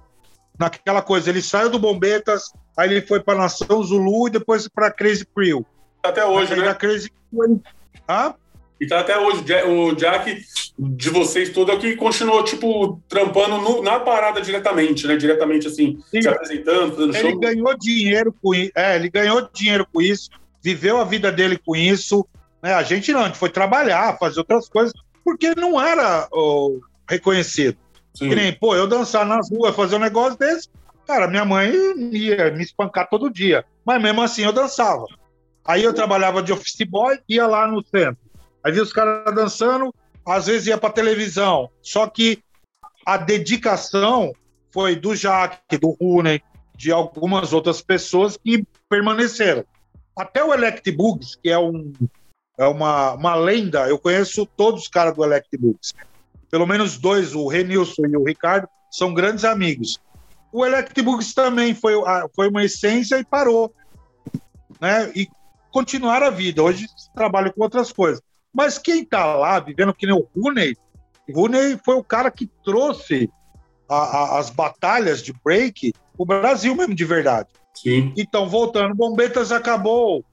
naquela 0.58 1.02
coisa. 1.02 1.30
Ele 1.30 1.42
saiu 1.42 1.70
do 1.70 1.80
Bombetas, 1.80 2.52
aí 2.78 2.90
ele 2.90 3.02
foi 3.02 3.20
para 3.20 3.40
Nação 3.40 3.84
Zulu 3.84 4.28
e 4.28 4.32
depois 4.32 4.68
para 4.68 4.92
Crazy 4.92 5.26
Crew. 5.26 5.66
Até 6.04 6.26
hoje, 6.26 6.54
aí, 6.54 6.60
né? 6.60 6.74
Crazy 6.74 7.10
Crew. 7.32 7.62
Hã? 8.10 8.36
E 8.80 8.88
tá 8.88 9.00
até 9.00 9.18
hoje. 9.18 9.44
O 9.68 9.94
Jack 9.94 10.44
de 10.78 11.10
vocês 11.10 11.50
todo 11.50 11.72
é 11.72 11.76
o 11.76 11.80
que 11.80 11.96
continuou, 11.96 12.44
tipo, 12.44 13.00
trampando 13.08 13.58
no, 13.60 13.82
na 13.82 14.00
parada 14.00 14.42
diretamente, 14.42 15.08
né? 15.08 15.16
Diretamente, 15.16 15.68
assim, 15.68 16.00
Sim. 16.12 16.22
se 16.22 16.28
apresentando, 16.28 16.96
fazendo 16.96 17.16
ele 17.16 17.32
show. 17.32 17.40
ganhou 17.40 17.78
dinheiro 17.78 18.36
com 18.42 18.54
isso. 18.54 18.72
É, 18.76 18.96
ele 18.96 19.10
ganhou 19.10 19.48
dinheiro 19.54 19.88
com 19.92 20.02
isso, 20.02 20.30
viveu 20.62 20.98
a 20.98 21.06
vida 21.06 21.32
dele 21.32 21.58
com 21.64 21.76
isso. 21.76 22.28
Né? 22.62 22.74
A 22.74 22.84
gente 22.84 23.12
não, 23.14 23.22
a 23.22 23.28
gente 23.28 23.38
foi 23.38 23.50
trabalhar, 23.50 24.18
fazer 24.18 24.40
outras 24.40 24.68
coisas 24.68 24.94
porque 25.24 25.56
não 25.56 25.82
era 25.82 26.28
oh, 26.32 26.80
reconhecido. 27.10 27.78
Sim. 28.14 28.30
Que 28.30 28.36
nem, 28.36 28.54
pô, 28.54 28.76
eu 28.76 28.88
dançar 28.88 29.26
nas 29.26 29.50
ruas, 29.50 29.76
fazer 29.76 29.96
um 29.96 30.00
negócio 30.00 30.38
desse, 30.38 30.70
cara, 31.06 31.28
minha 31.28 31.46
mãe 31.46 31.72
ia 32.12 32.52
me 32.52 32.64
espancar 32.64 33.10
todo 33.10 33.30
dia. 33.30 33.66
Mas 33.86 34.02
mesmo 34.02 34.22
assim 34.22 34.44
eu 34.44 34.54
dançava. 34.54 35.06
Aí 35.66 35.84
eu 35.84 35.94
trabalhava 35.94 36.44
de 36.44 36.52
office 36.52 36.86
boy, 36.88 37.20
ia 37.28 37.48
lá 37.48 37.68
no 37.68 37.84
centro. 37.84 38.18
Aí 38.64 38.72
via 38.72 38.84
os 38.84 38.94
caras 38.94 39.34
dançando, 39.34 39.94
às 40.26 40.46
vezes 40.46 40.68
ia 40.68 40.78
para 40.78 40.94
televisão. 40.94 41.70
Só 41.82 42.08
que 42.08 42.44
a 43.06 43.18
dedicação 43.18 44.34
foi 44.72 44.96
do 44.96 45.16
Jaque, 45.16 45.78
do 45.78 45.92
Rune, 45.92 46.42
de 46.76 46.92
algumas 46.92 47.54
outras 47.54 47.82
pessoas 47.82 48.38
que 48.38 48.66
permaneceram. 48.90 49.66
Até 50.18 50.44
o 50.44 50.54
Elect 50.54 50.92
Bugs, 50.92 51.36
que 51.36 51.50
é 51.50 51.58
um 51.58 51.92
é 52.58 52.66
uma, 52.66 53.14
uma 53.14 53.36
lenda. 53.36 53.88
Eu 53.88 53.98
conheço 53.98 54.46
todos 54.46 54.84
os 54.84 54.88
caras 54.88 55.16
do 55.16 55.24
Electbooks. 55.24 55.94
Pelo 56.50 56.68
menos 56.68 56.98
dois, 56.98 57.34
o 57.34 57.48
Renilson 57.48 58.06
e 58.06 58.18
o 58.18 58.24
Ricardo, 58.24 58.68
são 58.92 59.14
grandes 59.14 59.44
amigos. 59.44 60.00
O 60.52 60.66
Electbooks 60.66 61.34
também 61.34 61.74
foi, 61.74 61.94
foi 62.36 62.50
uma 62.50 62.64
essência 62.64 63.18
e 63.18 63.26
parou. 63.26 63.74
Né? 64.80 65.12
E 65.16 65.28
continuar 65.72 66.22
a 66.22 66.30
vida. 66.30 66.62
Hoje 66.62 66.86
trabalho 67.16 67.52
com 67.52 67.64
outras 67.64 67.92
coisas. 67.92 68.22
Mas 68.54 68.78
quem 68.78 69.04
tá 69.04 69.26
lá 69.36 69.60
vivendo 69.60 69.94
que 69.94 70.06
nem 70.06 70.16
o 70.16 70.28
Rooney, 70.36 70.78
o 71.28 71.34
Rooney 71.34 71.80
foi 71.84 71.96
o 71.96 72.04
cara 72.04 72.30
que 72.30 72.48
trouxe 72.64 73.28
a, 73.90 73.96
a, 73.96 74.40
as 74.40 74.52
batalhas 74.52 75.24
de 75.24 75.34
break 75.44 75.92
o 76.16 76.26
Brasil 76.26 76.76
mesmo 76.76 76.94
de 76.94 77.06
verdade. 77.06 77.50
Sim. 77.74 78.14
Então, 78.16 78.48
voltando, 78.48 78.94
Bombetas 78.94 79.52
acabou 79.52 80.24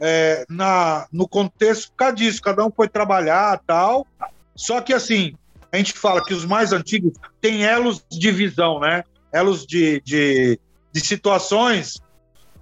é, 0.00 0.44
na, 0.48 1.06
no 1.12 1.28
contexto 1.28 1.90
por 1.90 1.96
causa 1.96 2.16
disso, 2.16 2.42
cada 2.42 2.64
um 2.64 2.70
foi 2.70 2.88
trabalhar 2.88 3.60
tal. 3.66 4.06
Só 4.54 4.80
que 4.80 4.92
assim, 4.92 5.34
a 5.72 5.76
gente 5.76 5.92
fala 5.92 6.24
que 6.24 6.34
os 6.34 6.44
mais 6.44 6.72
antigos 6.72 7.12
têm 7.40 7.64
elos 7.64 8.04
de 8.10 8.30
visão, 8.30 8.78
né? 8.80 9.04
Elos 9.32 9.66
de, 9.66 10.00
de, 10.02 10.58
de 10.92 11.00
situações 11.00 12.00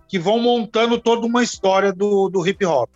que 0.08 0.18
vão 0.18 0.38
montando 0.38 0.98
toda 0.98 1.26
uma 1.26 1.42
história 1.42 1.92
do, 1.92 2.28
do 2.28 2.46
hip 2.46 2.64
hop. 2.64 2.88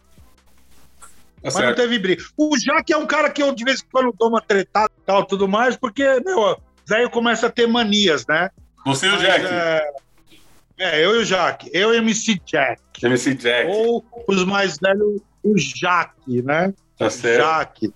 Tá 1.01 1.05
Mas 1.45 1.55
não 1.55 1.61
certo. 1.61 1.77
teve 1.77 1.99
briga. 1.99 2.25
O 2.37 2.59
Jaque 2.59 2.93
é 2.93 2.97
um 2.97 3.07
cara 3.07 3.31
que 3.31 3.43
eu 3.43 3.55
de 3.55 3.65
vez 3.65 3.81
em 3.81 3.87
quando 3.91 4.15
dou 4.19 4.29
uma 4.29 4.41
tretada 4.41 4.91
e 4.97 5.05
tal, 5.05 5.25
tudo 5.25 5.47
mais, 5.47 5.77
porque, 5.77 6.21
meu, 6.21 6.61
velho 6.87 7.11
começa 7.11 7.47
a 7.47 7.51
ter 7.51 7.67
manias, 7.67 8.27
né? 8.27 8.51
Você 8.85 9.07
e 9.07 9.11
o 9.11 9.19
Jack. 9.19 9.45
É, 9.45 9.93
é, 10.79 11.05
eu 11.05 11.17
e 11.17 11.19
o 11.19 11.25
Jaque. 11.25 11.71
Eu 11.73 11.95
e 11.95 11.99
o 11.99 12.03
MC 12.03 12.41
Jack. 12.45 12.81
MC 13.03 13.35
Jack. 13.35 13.71
Ou 13.71 14.05
os 14.29 14.45
mais 14.45 14.79
velhos, 14.79 15.21
o 15.43 15.57
Jaque, 15.59 16.43
né? 16.43 16.73
Tá 16.99 17.11
certo. 17.11 17.43
Jaque. 17.45 17.93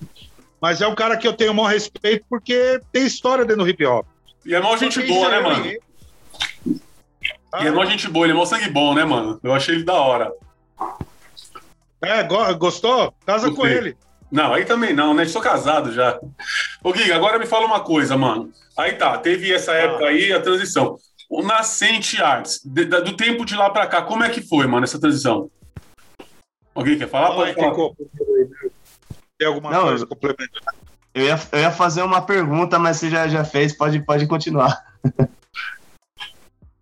Mas 0.61 0.81
é 0.81 0.87
um 0.87 0.95
cara 0.95 1.17
que 1.17 1.27
eu 1.27 1.33
tenho 1.33 1.53
o 1.53 1.55
maior 1.55 1.69
respeito 1.69 2.25
porque 2.29 2.81
tem 2.93 3.07
história 3.07 3.45
dentro 3.45 3.65
do 3.65 3.69
hip 3.69 3.85
hop. 3.87 4.07
E 4.45 4.55
é 4.55 4.61
mó 4.61 4.77
gente 4.77 5.01
boa, 5.07 5.21
isso 5.21 5.31
né, 5.31 5.37
é- 5.37 5.41
mano? 5.43 5.67
E 7.63 7.67
é 7.67 7.71
mó 7.71 7.85
gente 7.85 8.09
boa, 8.09 8.27
ele 8.27 8.33
é 8.33 8.37
mó 8.37 8.45
sangue 8.45 8.69
bom, 8.71 8.95
né, 8.95 9.05
mano? 9.05 9.41
Eu 9.43 9.53
achei 9.55 9.75
ele 9.75 9.85
da 9.85 9.95
hora. 9.95 10.33
É, 12.03 12.23
go- 12.23 12.55
gostou? 12.57 13.13
Casa 13.27 13.49
com 13.51 13.57
Gostei. 13.57 13.77
ele. 13.77 13.97
Não, 14.31 14.55
aí 14.55 14.65
também 14.65 14.95
não, 14.95 15.13
né? 15.13 15.27
Sou 15.27 15.43
casado 15.43 15.93
já. 15.93 16.19
Ô, 16.83 16.93
Gui, 16.93 17.11
agora 17.13 17.39
me 17.39 17.47
fala 17.47 17.67
uma 17.67 17.81
coisa, 17.81 18.17
mano. 18.17 18.51
Aí 18.79 18.93
tá, 18.93 19.19
teve 19.19 19.53
essa 19.53 19.73
época 19.73 20.07
aí, 20.07 20.33
a 20.33 20.41
transição. 20.41 20.97
O 21.31 21.43
Nascente 21.43 22.21
Arts, 22.21 22.61
de- 22.65 22.85
da- 22.87 22.99
do 23.01 23.17
tempo 23.17 23.45
de 23.45 23.55
lá 23.55 23.71
pra 23.71 23.87
cá, 23.87 24.03
como 24.03 24.25
é 24.25 24.29
que 24.31 24.43
foi, 24.43 24.67
mano, 24.67 24.83
essa 24.83 25.01
transição? 25.01 25.49
Alguém 26.75 26.99
quer 26.99 27.09
falar? 27.09 27.35
Pode 27.35 27.55
falar. 27.55 27.75
Tem 29.39 29.47
alguma 29.47 29.71
Não, 29.71 29.83
coisa 29.85 30.05
eu- 30.05 30.09
complementar? 30.09 30.75
Eu 31.15 31.25
ia, 31.27 31.41
eu 31.53 31.59
ia 31.61 31.71
fazer 31.71 32.03
uma 32.03 32.21
pergunta, 32.23 32.79
mas 32.79 32.97
você 32.97 33.09
já, 33.09 33.29
já 33.29 33.45
fez, 33.45 33.77
pode, 33.77 34.05
pode 34.05 34.27
continuar. 34.27 34.85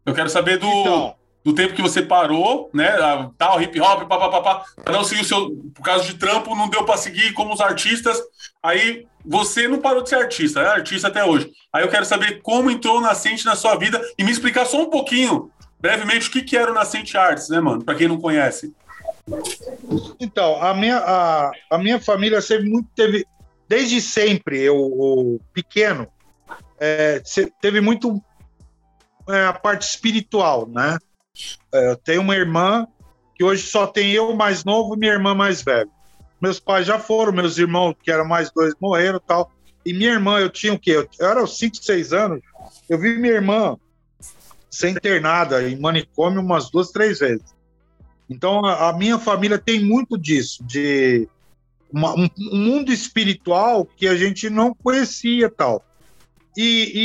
Eu 0.05 0.15
quero 0.15 0.29
saber 0.31 0.59
do, 0.59 0.67
Então, 0.67 1.15
do 1.45 1.55
tempo 1.55 1.75
que 1.75 1.83
você 1.83 2.03
parou, 2.03 2.71
né? 2.75 2.91
Tal, 3.39 3.61
hip 3.63 3.81
hop, 3.81 4.09
papapá. 4.09 4.65
Um 4.89 5.05
seguiu 5.05 5.23
o 5.23 5.27
seu. 5.27 5.51
Por 5.75 5.83
causa 5.83 6.05
de 6.05 6.15
trampo, 6.15 6.55
não 6.55 6.69
deu 6.69 6.85
pra 6.85 6.97
seguir 6.97 7.33
como 7.33 7.55
os 7.55 7.61
artistas. 7.61 8.21
Aí 8.63 9.07
você 9.25 9.69
não 9.69 9.79
parou 9.79 10.03
de 10.03 10.09
ser 10.09 10.17
artista, 10.17 10.61
é 10.61 10.67
artista 10.67 11.09
até 11.09 11.25
hoje. 11.25 11.51
Aí 11.73 11.83
eu 11.83 11.89
quero 11.89 12.05
saber 12.05 12.41
como 12.43 12.71
entrou 12.71 12.99
o 12.99 13.01
Nascente 13.01 13.45
na 13.45 13.55
sua 13.55 13.77
vida 13.77 14.01
e 14.19 14.25
me 14.25 14.31
explicar 14.31 14.67
só 14.67 14.83
um 14.83 14.91
pouquinho, 14.91 15.51
brevemente, 15.81 16.29
o 16.29 16.33
que, 16.33 16.43
que 16.43 16.57
era 16.57 16.71
o 16.71 16.75
Nascente 16.75 17.17
Arts, 17.17 17.49
né, 17.49 17.61
mano? 17.61 17.85
Pra 17.85 17.95
quem 17.95 18.09
não 18.09 18.21
conhece. 18.21 18.75
então 20.19 20.61
a, 20.63 20.75
minha, 20.75 20.99
a, 20.99 21.53
a 21.71 21.79
minha 21.79 22.01
família 22.01 22.41
sempre 22.41 22.69
muito 22.69 22.89
teve, 22.97 23.27
desde 23.69 24.01
sempre, 24.01 24.61
eu, 24.61 25.41
pequeno, 25.53 26.09
é, 26.81 27.23
teve 27.61 27.81
muito 27.81 28.23
é, 29.29 29.45
a 29.45 29.53
parte 29.53 29.83
espiritual, 29.83 30.67
né? 30.67 30.99
É, 31.73 31.91
eu 31.91 31.97
tenho 31.97 32.21
uma 32.23 32.35
irmã 32.37 32.87
que 33.35 33.45
hoje 33.45 33.63
só 33.67 33.87
tem 33.87 34.11
eu 34.13 34.35
mais 34.35 34.65
novo 34.65 34.95
e 34.95 34.99
minha 34.99 35.13
irmã 35.13 35.35
mais 35.35 35.63
velha. 35.63 35.89
Meus 36.41 36.59
pais 36.61 36.87
já 36.87 36.99
foram, 36.99 37.33
meus 37.33 37.59
irmãos, 37.59 37.95
que 38.03 38.11
eram 38.11 38.25
mais 38.27 38.51
dois, 38.51 38.75
morreram 38.81 39.21
tal. 39.21 39.51
E 39.85 39.93
minha 39.93 40.11
irmã, 40.11 40.39
eu 40.39 40.51
tinha 40.51 40.73
o 40.73 40.79
quê? 40.79 40.93
Eu, 40.93 41.09
era 41.21 41.43
uns 41.43 41.59
5, 41.59 41.77
6 41.77 42.13
anos. 42.13 42.41
Eu 42.89 42.99
vi 42.99 43.17
minha 43.19 43.35
irmã 43.35 43.77
ser 44.71 44.91
internada 44.91 45.69
em 45.69 45.79
manicômio 45.79 46.41
umas 46.41 46.71
duas, 46.71 46.91
três 46.91 47.19
vezes. 47.21 47.45
Então, 48.29 48.65
a, 48.65 48.91
a 48.91 48.93
minha 48.93 49.19
família 49.19 49.59
tem 49.59 49.83
muito 49.83 50.19
disso, 50.19 50.63
de 50.65 51.27
uma- 51.91 52.15
um, 52.15 52.29
um 52.39 52.57
mundo 52.57 52.93
espiritual 52.93 53.87
que 53.97 54.07
a 54.07 54.15
gente 54.15 54.51
não 54.51 54.75
conhecia 54.75 55.49
tal. 55.51 55.83
E, 56.57 56.63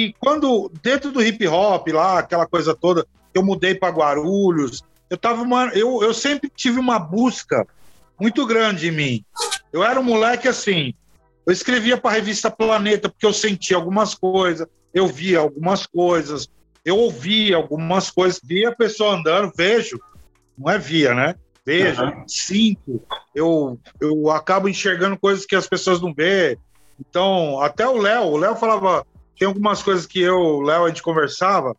e 0.07 0.13
quando, 0.19 0.69
dentro 0.81 1.11
do 1.11 1.21
hip 1.21 1.47
hop, 1.47 1.87
lá, 1.89 2.19
aquela 2.19 2.45
coisa 2.45 2.75
toda, 2.75 3.07
eu 3.33 3.43
mudei 3.43 3.75
para 3.75 3.93
Guarulhos, 3.93 4.83
eu, 5.09 5.17
tava 5.17 5.41
uma, 5.41 5.67
eu, 5.69 6.01
eu 6.01 6.13
sempre 6.13 6.49
tive 6.49 6.79
uma 6.79 6.99
busca 6.99 7.67
muito 8.19 8.45
grande 8.45 8.87
em 8.87 8.91
mim. 8.91 9.25
Eu 9.71 9.83
era 9.83 9.99
um 9.99 10.03
moleque 10.03 10.47
assim, 10.47 10.93
eu 11.45 11.51
escrevia 11.51 11.97
para 11.97 12.11
a 12.11 12.13
revista 12.13 12.49
Planeta 12.49 13.09
porque 13.09 13.25
eu 13.25 13.33
sentia 13.33 13.75
algumas 13.75 14.15
coisas, 14.15 14.67
eu 14.93 15.07
via 15.07 15.39
algumas 15.39 15.85
coisas, 15.85 16.47
eu 16.85 16.97
ouvia 16.97 17.55
algumas 17.55 18.11
coisas, 18.11 18.39
via 18.43 18.69
a 18.69 18.75
pessoa 18.75 19.15
andando, 19.15 19.51
vejo, 19.55 19.99
não 20.57 20.71
é 20.71 20.77
via, 20.77 21.13
né? 21.13 21.35
Vejo, 21.65 22.01
Aham. 22.01 22.25
sinto, 22.27 23.01
eu, 23.33 23.79
eu 23.99 24.29
acabo 24.29 24.67
enxergando 24.67 25.17
coisas 25.17 25.45
que 25.45 25.55
as 25.55 25.67
pessoas 25.67 26.01
não 26.01 26.13
vê. 26.13 26.57
Então, 26.99 27.59
até 27.61 27.87
o 27.87 27.97
Léo, 27.97 28.23
o 28.23 28.37
Léo 28.37 28.55
falava, 28.55 29.05
tem 29.37 29.47
algumas 29.47 29.81
coisas 29.81 30.05
que 30.05 30.19
eu, 30.19 30.37
o 30.37 30.61
Léo, 30.61 30.85
a 30.85 30.87
gente 30.89 31.01
conversava, 31.01 31.75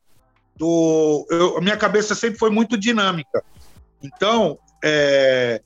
do, 0.56 1.26
eu, 1.30 1.58
a 1.58 1.60
minha 1.60 1.76
cabeça 1.76 2.14
sempre 2.14 2.38
foi 2.38 2.50
muito 2.50 2.76
dinâmica. 2.76 3.42
Então, 4.02 4.58
é, 4.82 5.62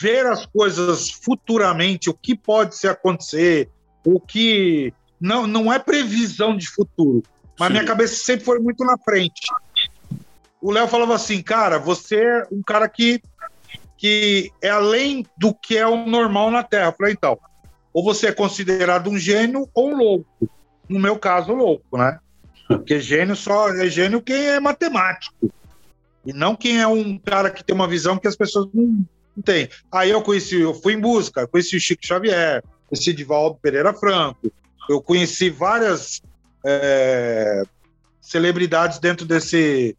ver 0.00 0.26
as 0.26 0.46
coisas 0.46 1.10
futuramente, 1.10 2.10
o 2.10 2.14
que 2.14 2.36
pode 2.36 2.76
se 2.76 2.88
acontecer, 2.88 3.68
o 4.04 4.18
que 4.18 4.92
não, 5.20 5.46
não 5.46 5.72
é 5.72 5.78
previsão 5.78 6.56
de 6.56 6.68
futuro, 6.68 7.22
mas 7.58 7.68
Sim. 7.68 7.74
minha 7.74 7.84
cabeça 7.84 8.14
sempre 8.24 8.44
foi 8.44 8.58
muito 8.58 8.84
na 8.84 8.96
frente. 8.98 9.42
O 10.60 10.70
Léo 10.70 10.88
falava 10.88 11.14
assim, 11.14 11.42
cara, 11.42 11.78
você 11.78 12.16
é 12.16 12.46
um 12.50 12.62
cara 12.62 12.88
que, 12.88 13.20
que 13.98 14.50
é 14.62 14.70
além 14.70 15.26
do 15.36 15.52
que 15.52 15.76
é 15.76 15.86
o 15.86 16.06
normal 16.06 16.50
na 16.50 16.62
Terra. 16.62 16.88
Eu 16.88 16.92
falei, 16.92 17.12
então, 17.12 17.38
ou 17.92 18.02
você 18.02 18.28
é 18.28 18.32
considerado 18.32 19.10
um 19.10 19.18
gênio 19.18 19.68
ou 19.74 19.90
um 19.90 19.96
louco. 19.96 20.50
No 20.88 20.98
meu 20.98 21.18
caso, 21.18 21.52
louco, 21.52 21.98
né? 21.98 22.18
Porque 22.78 23.00
gênio 23.00 23.36
só 23.36 23.68
é 23.74 23.88
gênio 23.88 24.22
quem 24.22 24.46
é 24.46 24.60
matemático. 24.60 25.52
E 26.24 26.32
não 26.32 26.54
quem 26.54 26.80
é 26.80 26.86
um 26.86 27.18
cara 27.18 27.50
que 27.50 27.64
tem 27.64 27.74
uma 27.74 27.88
visão 27.88 28.18
que 28.18 28.28
as 28.28 28.36
pessoas 28.36 28.68
não, 28.72 29.04
não 29.36 29.42
têm. 29.42 29.68
Aí 29.90 30.10
eu 30.10 30.22
conheci, 30.22 30.60
eu 30.60 30.74
fui 30.74 30.94
em 30.94 31.00
busca, 31.00 31.46
conheci 31.46 31.76
o 31.76 31.80
Chico 31.80 32.06
Xavier, 32.06 32.62
conheci 32.88 33.12
Divaldo 33.12 33.58
Pereira 33.60 33.92
Franco, 33.92 34.52
eu 34.88 35.02
conheci 35.02 35.50
várias 35.50 36.22
é, 36.64 37.62
celebridades 38.20 38.98
dentro 38.98 39.26
desse 39.26 39.96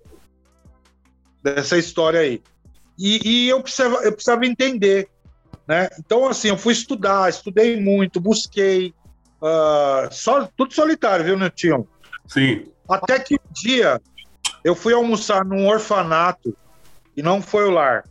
dessa 1.44 1.78
história 1.78 2.22
aí. 2.22 2.42
E, 2.98 3.20
e 3.28 3.50
eu, 3.50 3.62
precisava, 3.62 3.98
eu 3.98 4.14
precisava 4.14 4.46
entender. 4.46 5.10
Né? 5.68 5.90
Então, 6.00 6.28
assim, 6.28 6.50
eu 6.50 6.58
fui 6.58 6.74
estudar, 6.74 7.30
estudei 7.30 7.80
muito, 7.80 8.22
busquei. 8.22 8.94
ah, 9.42 10.08
só, 10.12 10.48
tudo 10.56 10.74
solitário, 10.74 11.26
viu, 11.26 11.38
Netinho? 11.38 11.88
Sim. 12.28 12.66
Até 12.90 13.20
que 13.20 13.36
um 13.36 13.54
dia 13.54 14.02
eu 14.64 14.76
fui 14.76 14.94
almoçar 14.94 15.44
num 15.46 15.68
orfanato 15.68 16.56
e 17.16 17.22
não 17.22 17.42
foi 17.42 17.66
o 17.66 17.72
lar. 17.72 18.06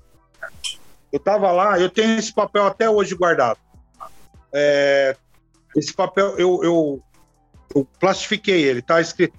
Eu 1.13 1.19
tava 1.19 1.51
lá, 1.51 1.79
eu 1.79 1.91
tenho 1.91 2.19
esse 2.19 2.33
papel 2.33 2.67
até 2.67 2.89
hoje 2.89 3.15
guardado. 3.15 3.59
É, 4.53 5.17
esse 5.77 5.93
papel 5.93 6.39
eu, 6.39 6.63
eu, 6.63 7.03
eu 7.75 7.89
plastifiquei 7.99 8.63
ele, 8.63 8.83
tá 8.83 9.01
escrito. 9.01 9.35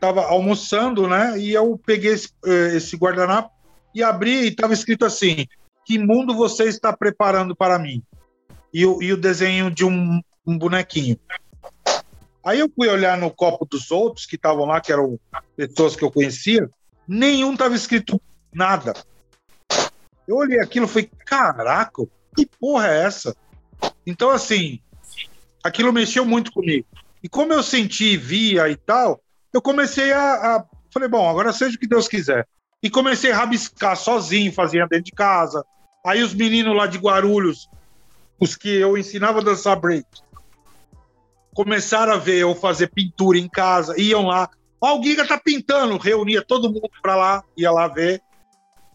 Tava 0.00 0.24
almoçando, 0.26 1.06
né? 1.06 1.38
E 1.38 1.52
eu 1.52 1.80
peguei 1.86 2.12
esse, 2.12 2.28
eh, 2.44 2.76
esse 2.76 2.96
guardanapo 2.96 3.52
e 3.94 4.02
abri 4.02 4.46
e 4.46 4.54
tava 4.54 4.72
escrito 4.72 5.04
assim: 5.04 5.46
Que 5.84 5.96
mundo 5.96 6.34
você 6.34 6.64
está 6.64 6.92
preparando 6.92 7.54
para 7.54 7.78
mim? 7.78 8.02
E 8.74 8.84
o, 8.84 9.00
e 9.00 9.12
o 9.12 9.16
desenho 9.16 9.70
de 9.70 9.84
um, 9.84 10.20
um 10.44 10.58
bonequinho. 10.58 11.16
Aí 12.44 12.58
eu 12.58 12.70
fui 12.74 12.88
olhar 12.88 13.16
no 13.16 13.30
copo 13.30 13.64
dos 13.64 13.90
outros 13.90 14.26
que 14.26 14.36
estavam 14.36 14.66
lá, 14.66 14.80
que 14.80 14.92
eram 14.92 15.18
pessoas 15.56 15.94
que 15.94 16.04
eu 16.04 16.10
conhecia, 16.10 16.68
nenhum 17.06 17.56
tava 17.56 17.74
escrito 17.74 18.20
nada. 18.52 18.94
Eu 20.26 20.36
olhei 20.36 20.60
aquilo 20.60 20.86
e 20.86 20.88
falei, 20.88 21.10
caraca, 21.24 22.02
que 22.34 22.46
porra 22.46 22.88
é 22.88 23.04
essa? 23.04 23.36
Então, 24.06 24.30
assim, 24.30 24.80
aquilo 25.62 25.92
mexeu 25.92 26.24
muito 26.24 26.52
comigo. 26.52 26.86
E 27.22 27.28
como 27.28 27.52
eu 27.52 27.62
senti, 27.62 28.16
via 28.16 28.68
e 28.68 28.76
tal, 28.76 29.20
eu 29.52 29.62
comecei 29.62 30.12
a, 30.12 30.32
a. 30.56 30.64
Falei, 30.92 31.08
bom, 31.08 31.28
agora 31.28 31.52
seja 31.52 31.76
o 31.76 31.78
que 31.78 31.86
Deus 31.86 32.08
quiser. 32.08 32.46
E 32.82 32.90
comecei 32.90 33.30
a 33.30 33.36
rabiscar 33.36 33.96
sozinho, 33.96 34.52
fazia 34.52 34.86
dentro 34.88 35.04
de 35.04 35.12
casa. 35.12 35.64
Aí 36.04 36.22
os 36.22 36.34
meninos 36.34 36.76
lá 36.76 36.86
de 36.86 36.98
Guarulhos, 36.98 37.68
os 38.40 38.56
que 38.56 38.68
eu 38.68 38.98
ensinava 38.98 39.38
a 39.38 39.44
dançar 39.44 39.78
break, 39.78 40.04
começaram 41.54 42.12
a 42.12 42.16
ver 42.16 42.38
eu 42.38 42.54
fazer 42.54 42.88
pintura 42.88 43.38
em 43.38 43.48
casa, 43.48 43.98
iam 44.00 44.26
lá. 44.26 44.48
Ó, 44.80 44.98
o 44.98 45.02
Giga 45.02 45.26
tá 45.26 45.38
pintando, 45.38 45.96
reunia 45.96 46.42
todo 46.42 46.72
mundo 46.72 46.90
pra 47.00 47.14
lá, 47.14 47.44
ia 47.56 47.70
lá 47.70 47.86
ver, 47.88 48.20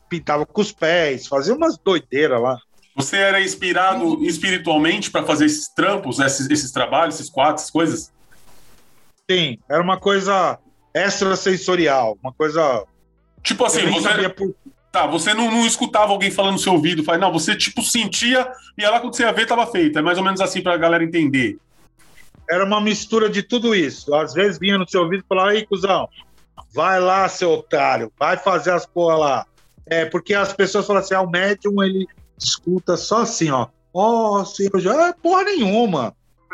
pintava 0.10 0.46
com 0.46 0.62
os 0.62 0.72
pés, 0.72 1.28
fazia 1.28 1.54
umas 1.54 1.78
doideiras 1.78 2.42
lá. 2.42 2.58
Você 2.96 3.16
era 3.16 3.40
inspirado 3.40 4.24
espiritualmente 4.24 5.12
para 5.12 5.24
fazer 5.24 5.46
esses 5.46 5.70
trampos, 5.70 6.20
esses, 6.20 6.50
esses 6.50 6.72
trabalhos, 6.72 7.16
esses 7.16 7.30
quadros, 7.30 7.62
essas 7.62 7.72
coisas? 7.72 8.12
Sim, 9.30 9.60
era 9.70 9.84
uma 9.84 10.00
coisa 10.00 10.58
extrasensorial, 10.96 12.18
uma 12.24 12.34
coisa. 12.34 12.86
Tipo 13.44 13.66
assim, 13.66 13.86
você. 13.92 14.30
Por... 14.30 14.56
Tá, 14.92 15.06
você 15.06 15.34
não, 15.34 15.52
não, 15.52 15.68
escutava 15.68 16.12
alguém 16.12 16.32
falando 16.32 16.54
no 16.54 16.60
seu 16.60 16.74
ouvido, 16.74 17.04
faz, 17.04 17.20
não, 17.20 17.32
você 17.32 17.56
tipo 17.56 17.84
sentia 17.84 18.50
e 18.76 18.84
lá 18.84 19.00
quando 19.00 19.16
você 19.16 19.24
ia 19.24 19.32
ver 19.32 19.46
tava 19.46 19.68
feito. 19.68 20.00
É 20.00 20.02
mais 20.02 20.18
ou 20.18 20.24
menos 20.24 20.42
assim 20.42 20.62
pra 20.62 20.76
galera 20.76 21.04
entender. 21.04 21.60
Era 22.50 22.64
uma 22.64 22.80
mistura 22.80 23.30
de 23.30 23.44
tudo 23.44 23.76
isso. 23.76 24.14
Às 24.16 24.34
vezes 24.34 24.60
vinha 24.60 24.78
no 24.78 24.88
seu 24.88 25.02
ouvido 25.02 25.24
e 25.24 25.28
falava, 25.28 25.52
aí, 25.52 25.66
cuzão, 25.66 26.08
vai 26.74 27.00
lá, 27.00 27.28
seu 27.28 27.52
otário, 27.52 28.12
vai 28.18 28.38
fazer 28.38 28.72
as 28.72 28.86
porra 28.86 29.18
lá. 29.18 29.46
É, 29.86 30.06
porque 30.06 30.34
as 30.34 30.54
pessoas 30.54 30.86
falam 30.86 31.02
assim, 31.02 31.14
ah, 31.14 31.22
o 31.22 31.30
médium, 31.30 31.82
ele 31.84 32.06
escuta 32.38 32.98
só 32.98 33.22
assim, 33.22 33.50
ó. 33.50 33.68
Ó, 33.94 34.42
oh, 34.42 34.46
cirurgião, 34.46 35.00
é 35.06 35.14
porra 35.14 35.44
nenhuma. 35.44 36.14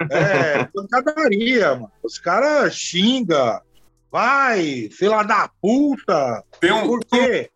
É, 0.10 0.64
pancadaria, 0.74 1.76
mano. 1.76 1.92
Os 2.04 2.18
caras 2.18 2.76
xingam. 2.76 3.60
Vai, 4.12 4.90
fila 4.92 5.24
da 5.24 5.50
puta. 5.62 6.44
Tem 6.60 6.72
um, 6.72 6.88
Por 6.88 7.00
quê? 7.06 7.50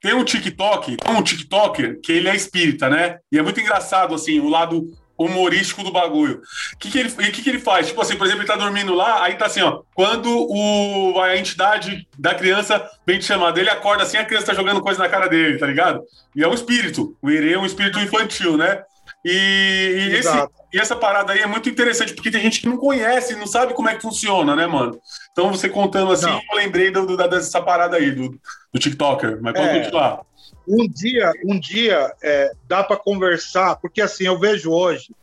Tem 0.00 0.12
um 0.12 0.24
TikTok, 0.24 0.96
tem 0.96 1.14
um 1.14 1.22
TikToker 1.22 2.00
que 2.00 2.10
ele 2.10 2.28
é 2.28 2.34
espírita, 2.34 2.90
né? 2.90 3.20
E 3.30 3.38
é 3.38 3.42
muito 3.42 3.60
engraçado, 3.60 4.12
assim, 4.12 4.40
o 4.40 4.48
lado 4.48 4.90
humorístico 5.24 5.82
do 5.82 5.92
bagulho. 5.92 6.42
O 6.74 6.78
que, 6.78 6.90
que, 6.90 6.98
ele, 6.98 7.10
que, 7.10 7.42
que 7.42 7.48
ele 7.48 7.58
faz? 7.58 7.88
Tipo 7.88 8.02
assim, 8.02 8.16
por 8.16 8.26
exemplo, 8.26 8.42
ele 8.42 8.48
tá 8.48 8.56
dormindo 8.56 8.94
lá, 8.94 9.22
aí 9.24 9.34
tá 9.34 9.46
assim, 9.46 9.62
ó. 9.62 9.82
Quando 9.94 10.28
o, 10.30 11.20
a 11.20 11.36
entidade 11.36 12.06
da 12.18 12.34
criança 12.34 12.84
vem 13.06 13.18
te 13.18 13.24
chamar 13.24 13.52
dele, 13.52 13.70
acorda 13.70 14.02
assim, 14.02 14.16
a 14.16 14.24
criança 14.24 14.46
tá 14.46 14.54
jogando 14.54 14.80
coisa 14.80 15.02
na 15.02 15.08
cara 15.08 15.28
dele, 15.28 15.58
tá 15.58 15.66
ligado? 15.66 16.02
E 16.34 16.42
é 16.42 16.48
um 16.48 16.54
espírito. 16.54 17.16
O 17.20 17.30
Ere 17.30 17.52
é 17.52 17.58
um 17.58 17.66
espírito 17.66 17.98
infantil, 17.98 18.56
né? 18.56 18.82
E, 19.24 19.30
e, 19.30 20.16
esse, 20.16 20.48
e, 20.72 20.78
essa 20.80 20.96
parada 20.96 21.32
aí 21.32 21.40
é 21.40 21.46
muito 21.46 21.68
interessante, 21.68 22.12
porque 22.12 22.30
tem 22.30 22.40
gente 22.40 22.60
que 22.60 22.68
não 22.68 22.76
conhece, 22.76 23.36
não 23.36 23.46
sabe 23.46 23.72
como 23.72 23.88
é 23.88 23.94
que 23.94 24.02
funciona, 24.02 24.56
né, 24.56 24.66
mano? 24.66 24.98
Então 25.30 25.52
você 25.52 25.68
contando 25.68 26.10
assim, 26.10 26.26
não. 26.26 26.40
eu 26.50 26.56
lembrei 26.56 26.90
do, 26.90 27.06
do, 27.06 27.16
dessa 27.16 27.62
parada 27.62 27.96
aí, 27.96 28.10
do, 28.10 28.30
do 28.72 28.80
TikToker. 28.80 29.38
Mas 29.40 29.54
pode 29.54 29.68
é, 29.68 29.78
continuar. 29.78 30.20
Um 30.66 30.88
dia, 30.88 31.32
um 31.44 31.58
dia 31.58 32.12
é, 32.22 32.52
dá 32.68 32.84
para 32.84 32.96
conversar, 32.96 33.76
porque 33.76 34.00
assim, 34.00 34.24
eu 34.24 34.38
vejo 34.38 34.70
hoje 34.70 35.14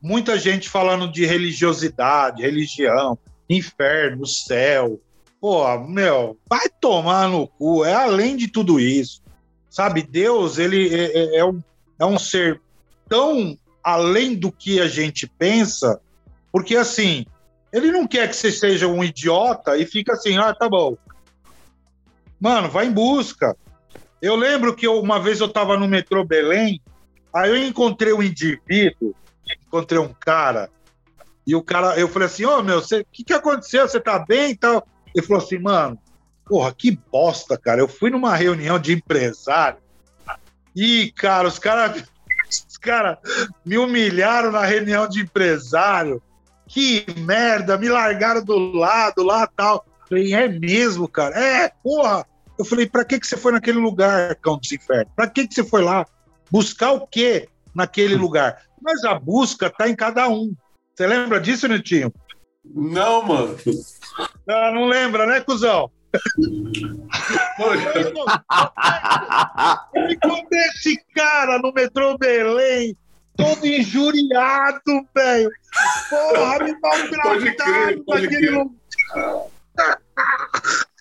muita 0.00 0.38
gente 0.38 0.68
falando 0.68 1.10
de 1.10 1.26
religiosidade, 1.26 2.42
religião, 2.42 3.18
inferno, 3.48 4.26
céu. 4.26 5.00
Pô, 5.40 5.78
meu, 5.80 6.38
vai 6.48 6.68
tomar 6.80 7.28
no 7.28 7.46
cu, 7.46 7.84
é 7.84 7.92
além 7.92 8.36
de 8.36 8.48
tudo 8.48 8.80
isso. 8.80 9.22
Sabe, 9.68 10.02
Deus, 10.02 10.58
ele 10.58 10.94
é, 10.94 11.18
é, 11.18 11.36
é 11.38 11.44
um, 11.44 11.62
é 11.98 12.06
um 12.06 12.18
ser 12.18 12.60
tão 13.08 13.58
além 13.82 14.34
do 14.34 14.50
que 14.50 14.80
a 14.80 14.88
gente 14.88 15.26
pensa, 15.26 16.00
porque 16.50 16.76
assim, 16.76 17.26
ele 17.72 17.92
não 17.92 18.06
quer 18.06 18.28
que 18.28 18.34
você 18.34 18.50
seja 18.50 18.88
um 18.88 19.04
idiota 19.04 19.76
e 19.76 19.84
fica 19.84 20.14
assim, 20.14 20.36
ah, 20.38 20.54
tá 20.54 20.68
bom. 20.68 20.96
Mano, 22.40 22.68
vai 22.68 22.86
em 22.86 22.92
busca. 22.92 23.56
Eu 24.20 24.36
lembro 24.36 24.74
que 24.74 24.86
eu, 24.86 25.00
uma 25.00 25.20
vez 25.20 25.40
eu 25.40 25.46
estava 25.46 25.76
no 25.76 25.86
metrô 25.86 26.24
Belém, 26.24 26.80
aí 27.32 27.50
eu 27.50 27.56
encontrei 27.56 28.12
um 28.12 28.22
indivíduo, 28.22 29.14
encontrei 29.66 30.00
um 30.00 30.12
cara, 30.12 30.70
e 31.46 31.54
o 31.54 31.62
cara, 31.62 31.98
eu 31.98 32.08
falei 32.08 32.26
assim, 32.26 32.44
ô 32.44 32.58
oh, 32.58 32.62
meu, 32.62 32.78
o 32.78 32.82
que, 33.12 33.22
que 33.22 33.32
aconteceu? 33.32 33.86
Você 33.86 34.00
tá 34.00 34.18
bem 34.18 34.50
e 34.50 34.56
tal? 34.56 34.86
Ele 35.14 35.24
falou 35.24 35.42
assim, 35.42 35.58
mano, 35.58 35.98
porra, 36.44 36.74
que 36.74 36.98
bosta, 37.12 37.56
cara. 37.56 37.80
Eu 37.80 37.86
fui 37.86 38.10
numa 38.10 38.34
reunião 38.34 38.78
de 38.78 38.92
empresário 38.92 39.78
e, 40.74 41.12
cara, 41.12 41.46
os 41.46 41.58
caras 41.58 42.04
os 42.68 42.76
caras 42.76 43.18
me 43.64 43.78
humilharam 43.78 44.52
na 44.52 44.64
reunião 44.64 45.08
de 45.08 45.20
empresário. 45.20 46.22
Que 46.68 47.06
merda, 47.18 47.78
me 47.78 47.88
largaram 47.88 48.44
do 48.44 48.72
lado 48.72 49.22
lá 49.22 49.46
tal. 49.46 49.84
Falei, 50.08 50.34
é 50.34 50.48
mesmo, 50.48 51.08
cara? 51.08 51.38
É, 51.38 51.72
porra. 51.82 52.26
Eu 52.58 52.64
falei, 52.64 52.88
pra 52.88 53.04
que, 53.04 53.20
que 53.20 53.26
você 53.26 53.36
foi 53.36 53.52
naquele 53.52 53.78
lugar, 53.78 54.34
cão 54.36 54.56
dos 54.58 54.72
infernos? 54.72 55.12
Pra 55.14 55.28
que, 55.28 55.46
que 55.46 55.54
você 55.54 55.64
foi 55.64 55.82
lá? 55.82 56.06
Buscar 56.50 56.92
o 56.92 57.06
quê 57.06 57.48
naquele 57.74 58.14
lugar? 58.14 58.62
Mas 58.80 59.04
a 59.04 59.18
busca 59.18 59.68
tá 59.68 59.88
em 59.88 59.96
cada 59.96 60.28
um. 60.28 60.54
Você 60.94 61.06
lembra 61.06 61.40
disso, 61.40 61.68
Netinho? 61.68 62.12
Não, 62.64 63.22
mano. 63.22 63.56
Ah, 64.48 64.70
não 64.72 64.86
lembra, 64.86 65.26
né, 65.26 65.40
cuzão? 65.40 65.90
Eu 69.94 70.10
encontrei 70.10 70.62
esse 70.74 70.96
cara 71.14 71.58
no 71.58 71.72
metrô 71.72 72.16
Belém, 72.16 72.96
todo 73.36 73.66
injuriado, 73.66 75.06
velho. 75.14 75.50
Porra, 76.08 76.64
me 76.64 76.80
maltratado 76.80 78.04
naquele 78.08 78.50
lugar. 78.50 79.48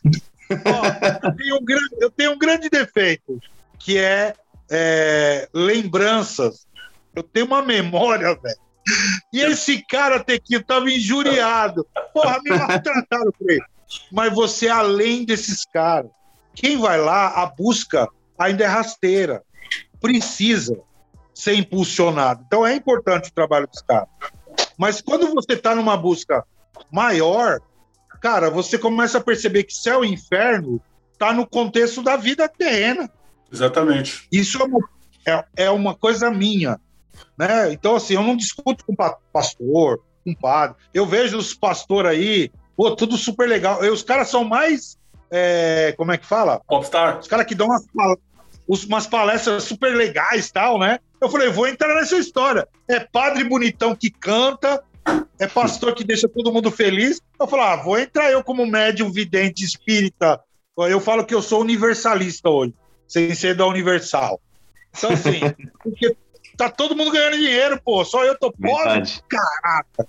eu, 1.23 1.35
tenho 1.35 1.55
um 1.57 1.65
grande, 1.65 1.95
eu 1.99 2.09
tenho 2.09 2.31
um 2.31 2.37
grande 2.37 2.69
defeito, 2.69 3.39
que 3.79 3.97
é, 3.97 4.33
é 4.69 5.49
lembranças. 5.53 6.65
Eu 7.15 7.23
tenho 7.23 7.45
uma 7.45 7.61
memória, 7.61 8.35
velho. 8.35 8.65
E 9.33 9.41
esse 9.41 9.83
cara 9.85 10.17
aqui 10.17 10.61
tava 10.63 10.89
injuriado. 10.89 11.87
Porra, 12.13 12.39
me 12.43 12.51
maltrataram 12.51 13.31
por 13.31 13.49
ele 13.49 13.63
mas 14.11 14.33
você 14.33 14.67
além 14.67 15.25
desses 15.25 15.65
caras. 15.65 16.11
Quem 16.53 16.77
vai 16.77 16.99
lá, 16.99 17.43
a 17.43 17.45
busca 17.45 18.07
ainda 18.37 18.63
é 18.63 18.67
rasteira. 18.67 19.43
Precisa 19.99 20.79
ser 21.33 21.55
impulsionado. 21.55 22.43
Então 22.45 22.65
é 22.65 22.75
importante 22.75 23.29
o 23.29 23.33
trabalho 23.33 23.67
dos 23.67 23.81
caras. 23.81 24.07
Mas 24.77 25.01
quando 25.01 25.33
você 25.33 25.53
está 25.53 25.75
numa 25.75 25.97
busca 25.97 26.45
maior, 26.91 27.59
cara, 28.25 28.49
você 28.49 28.75
começa 28.75 29.19
a 29.19 29.23
perceber 29.23 29.65
que 29.65 29.73
céu 29.75 30.03
e 30.03 30.11
inferno 30.11 30.81
está 31.13 31.31
no 31.31 31.45
contexto 31.45 32.01
da 32.01 32.17
vida 32.17 32.49
terrena. 32.49 33.07
Exatamente. 33.53 34.27
Isso 34.31 34.59
é 34.59 34.65
uma, 34.65 34.79
é, 35.27 35.45
é 35.65 35.69
uma 35.69 35.93
coisa 35.93 36.31
minha. 36.31 36.79
Né? 37.37 37.71
Então, 37.71 37.95
assim, 37.95 38.15
eu 38.15 38.23
não 38.23 38.35
discuto 38.35 38.83
com 38.83 38.95
pastor, 39.31 40.01
com 40.23 40.33
padre. 40.33 40.75
Eu 40.91 41.05
vejo 41.05 41.37
os 41.37 41.53
pastores 41.53 42.09
aí 42.09 42.51
Pô, 42.75 42.95
tudo 42.95 43.15
super 43.15 43.47
legal. 43.47 43.85
E 43.85 43.89
os 43.91 44.01
caras 44.01 44.27
são 44.27 44.43
mais. 44.43 44.97
É, 45.29 45.93
como 45.95 46.11
é 46.11 46.17
que 46.17 46.25
fala? 46.25 46.59
Popstar. 46.67 47.19
Os 47.19 47.27
caras 47.27 47.45
que 47.45 47.53
dão 47.53 47.67
umas, 47.67 48.85
umas 48.87 49.05
palestras 49.05 49.63
super 49.63 49.95
legais 49.95 50.49
tal, 50.49 50.79
né? 50.79 50.99
Eu 51.21 51.29
falei, 51.29 51.49
vou 51.49 51.67
entrar 51.67 51.93
nessa 51.93 52.17
história. 52.17 52.67
É 52.87 52.99
padre 52.99 53.43
bonitão 53.43 53.95
que 53.95 54.09
canta, 54.09 54.83
é 55.39 55.47
pastor 55.47 55.93
que 55.93 56.03
deixa 56.03 56.27
todo 56.27 56.51
mundo 56.51 56.71
feliz. 56.71 57.21
Eu 57.39 57.47
falei, 57.47 57.65
ah, 57.65 57.75
vou 57.77 57.97
entrar 57.99 58.31
eu 58.31 58.43
como 58.43 58.65
médium 58.65 59.11
vidente 59.11 59.63
espírita. 59.63 60.39
Eu 60.77 60.99
falo 60.99 61.25
que 61.25 61.33
eu 61.33 61.41
sou 61.41 61.61
universalista 61.61 62.49
hoje, 62.49 62.73
sem 63.07 63.33
ser 63.33 63.55
da 63.55 63.65
Universal. 63.65 64.39
Então, 64.97 65.11
assim, 65.11 65.39
porque 65.81 66.15
tá 66.57 66.69
todo 66.69 66.95
mundo 66.95 67.11
ganhando 67.11 67.37
dinheiro, 67.37 67.79
pô. 67.83 68.03
Só 68.03 68.23
eu 68.23 68.37
tô 68.37 68.51
pobre. 68.51 69.03
Caraca. 69.29 70.07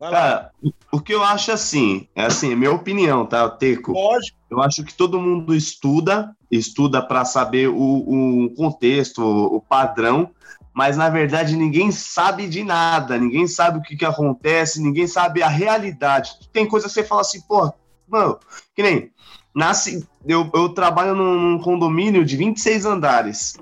Cara, 0.00 0.50
o 0.90 1.00
que 1.00 1.14
eu 1.14 1.22
acho 1.22 1.52
assim, 1.52 2.08
é 2.14 2.24
assim, 2.24 2.52
é 2.52 2.56
minha 2.56 2.72
opinião, 2.72 3.24
tá, 3.24 3.48
Teco? 3.48 3.92
Lógico. 3.92 4.36
Eu 4.50 4.60
acho 4.60 4.82
que 4.84 4.92
todo 4.92 5.20
mundo 5.20 5.54
estuda, 5.54 6.36
estuda 6.50 7.00
para 7.00 7.24
saber 7.24 7.68
o, 7.68 7.74
o 7.76 8.54
contexto, 8.54 9.22
o 9.24 9.60
padrão, 9.60 10.30
mas 10.72 10.96
na 10.96 11.08
verdade 11.08 11.56
ninguém 11.56 11.90
sabe 11.90 12.48
de 12.48 12.64
nada, 12.64 13.18
ninguém 13.18 13.46
sabe 13.46 13.78
o 13.78 13.82
que, 13.82 13.96
que 13.96 14.04
acontece, 14.04 14.80
ninguém 14.80 15.06
sabe 15.06 15.42
a 15.42 15.48
realidade. 15.48 16.32
Tem 16.52 16.66
coisa 16.66 16.86
que 16.86 16.92
você 16.92 17.04
fala 17.04 17.20
assim, 17.20 17.40
pô, 17.42 17.72
mano, 18.08 18.38
que 18.74 18.82
nem 18.82 19.10
nasce. 19.54 20.06
Eu, 20.26 20.50
eu 20.54 20.68
trabalho 20.70 21.14
num, 21.14 21.38
num, 21.38 21.58
condomínio 21.58 22.24
de 22.24 22.36
26 22.36 22.86
andares. 22.86 23.54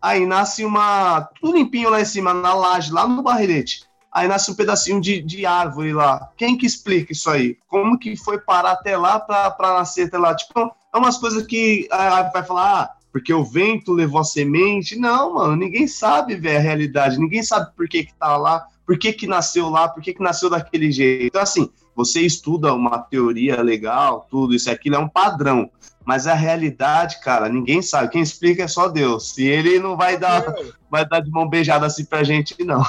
Aí 0.00 0.26
nasce 0.26 0.64
uma. 0.64 1.28
Tudo 1.40 1.56
limpinho 1.56 1.90
lá 1.90 2.00
em 2.00 2.04
cima, 2.04 2.34
na 2.34 2.54
laje, 2.54 2.92
lá 2.92 3.06
no 3.06 3.22
barrilete 3.22 3.90
aí 4.12 4.28
nasce 4.28 4.50
um 4.50 4.54
pedacinho 4.54 5.00
de, 5.00 5.22
de 5.22 5.46
árvore 5.46 5.94
lá. 5.94 6.28
Quem 6.36 6.56
que 6.56 6.66
explica 6.66 7.12
isso 7.12 7.30
aí? 7.30 7.56
Como 7.66 7.98
que 7.98 8.14
foi 8.14 8.38
parar 8.38 8.72
até 8.72 8.96
lá 8.96 9.18
para 9.18 9.78
nascer 9.78 10.06
até 10.06 10.18
lá? 10.18 10.36
Tipo, 10.36 10.70
é 10.92 10.98
umas 10.98 11.16
coisas 11.16 11.46
que 11.46 11.88
ah, 11.90 12.30
vai 12.30 12.44
falar, 12.44 12.82
ah, 12.82 12.90
porque 13.12 13.32
o 13.32 13.44
vento 13.44 13.92
levou 13.92 14.20
a 14.20 14.24
semente. 14.24 14.96
Não, 14.96 15.34
mano, 15.34 15.54
ninguém 15.54 15.86
sabe 15.86 16.34
ver 16.34 16.56
a 16.56 16.60
realidade, 16.60 17.18
ninguém 17.18 17.42
sabe 17.42 17.70
por 17.76 17.86
que 17.86 18.04
que 18.04 18.14
tá 18.14 18.36
lá, 18.36 18.66
por 18.86 18.98
que 18.98 19.12
que 19.12 19.26
nasceu 19.26 19.68
lá, 19.68 19.88
por 19.88 20.02
que 20.02 20.14
que 20.14 20.22
nasceu 20.22 20.48
daquele 20.48 20.90
jeito. 20.90 21.26
Então, 21.26 21.42
assim, 21.42 21.68
você 21.94 22.22
estuda 22.22 22.74
uma 22.74 22.98
teoria 22.98 23.60
legal, 23.60 24.26
tudo 24.30 24.54
isso 24.54 24.70
aquilo 24.70 24.96
é 24.96 24.98
um 24.98 25.08
padrão. 25.08 25.70
Mas 26.04 26.26
a 26.26 26.34
realidade, 26.34 27.20
cara, 27.20 27.48
ninguém 27.48 27.80
sabe. 27.80 28.10
Quem 28.10 28.22
explica 28.22 28.64
é 28.64 28.68
só 28.68 28.88
Deus. 28.88 29.38
E 29.38 29.44
ele 29.44 29.78
não 29.78 29.96
vai 29.96 30.18
dar, 30.18 30.44
vai 30.90 31.08
dar 31.08 31.20
de 31.20 31.30
mão 31.30 31.48
beijada 31.48 31.86
assim 31.86 32.04
pra 32.04 32.24
gente, 32.24 32.56
não. 32.64 32.84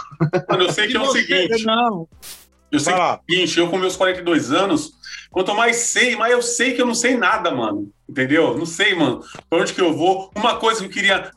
Mano, 0.50 0.64
eu 0.64 0.72
sei 0.72 0.88
que 0.88 0.98
é 0.98 1.00
o 1.00 1.12
seguinte. 1.12 1.64
Não. 1.64 2.08
Eu 2.74 2.80
sei 2.80 2.94
que 2.94 3.00
o 3.00 3.20
seguinte, 3.30 3.60
eu 3.60 3.70
com 3.70 3.78
meus 3.78 3.96
42 3.96 4.52
anos, 4.52 4.94
Quanto 5.34 5.56
mais 5.56 5.78
sei, 5.78 6.16
mais 6.16 6.32
eu 6.32 6.44
sei 6.44 6.76
que 6.76 6.82
eu 6.82 6.86
não 6.86 6.94
sei 6.94 7.18
nada, 7.18 7.50
mano. 7.50 7.92
Entendeu? 8.08 8.56
Não 8.56 8.68
sei, 8.68 8.94
mano, 8.94 9.24
pra 9.50 9.60
onde 9.60 9.74
que 9.74 9.82
eu 9.82 9.92
vou. 9.92 10.32
Uma 10.36 10.58
coisa 10.58 10.80
que 10.82 10.86
eu 10.86 10.92
queria, 10.92 11.32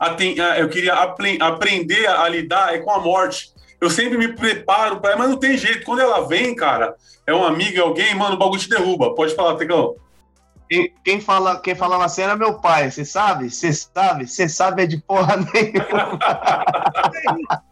eu 0.59 0.69
queria 0.69 0.93
aprender 0.93 2.05
a 2.05 2.29
lidar 2.29 2.75
é 2.75 2.77
com 2.77 2.91
a 2.91 2.99
morte. 2.99 3.51
Eu 3.81 3.89
sempre 3.89 4.15
me 4.15 4.27
preparo 4.27 5.01
para 5.01 5.17
mas 5.17 5.27
não 5.27 5.37
tem 5.37 5.57
jeito. 5.57 5.83
Quando 5.83 6.01
ela 6.01 6.27
vem, 6.27 6.55
cara, 6.55 6.95
é 7.25 7.33
um 7.33 7.43
amigo, 7.43 7.79
é 7.79 7.81
alguém, 7.81 8.13
mano, 8.13 8.35
o 8.35 8.37
bagulho 8.37 8.61
te 8.61 8.69
derruba. 8.69 9.15
Pode 9.15 9.33
falar, 9.33 9.55
Tegão. 9.55 9.95
Quem, 10.69 10.93
quem, 11.03 11.19
fala, 11.19 11.59
quem 11.59 11.73
fala 11.73 11.97
na 11.97 12.07
cena 12.07 12.33
é 12.33 12.35
meu 12.35 12.59
pai, 12.59 12.91
você 12.91 13.03
sabe? 13.03 13.49
Você 13.49 13.73
sabe? 13.73 14.27
Você 14.27 14.47
sabe 14.47 14.83
é 14.83 14.85
de 14.85 14.97
porra 14.97 15.37
nenhuma. 15.37 16.19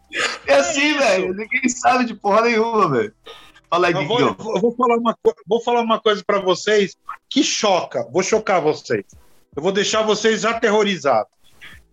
é 0.47 0.55
assim, 0.55 0.95
é 0.95 0.97
velho. 0.97 1.35
Ninguém 1.35 1.69
sabe 1.69 2.05
de 2.05 2.15
porra 2.15 2.41
nenhuma, 2.41 2.89
velho. 2.89 3.13
Fala 3.75 3.87
aí, 3.87 3.93
eu 3.93 4.07
vou, 4.07 4.19
eu 4.21 4.61
vou, 4.61 4.73
falar 4.73 4.95
uma, 4.95 5.17
vou 5.45 5.61
falar 5.61 5.81
uma 5.81 5.99
coisa 5.99 6.23
para 6.25 6.39
vocês 6.39 6.95
que 7.29 7.43
choca. 7.43 8.07
Vou 8.09 8.23
chocar 8.23 8.61
vocês. 8.61 9.03
Eu 9.53 9.61
vou 9.61 9.73
deixar 9.73 10.01
vocês 10.01 10.45
aterrorizados. 10.45 11.29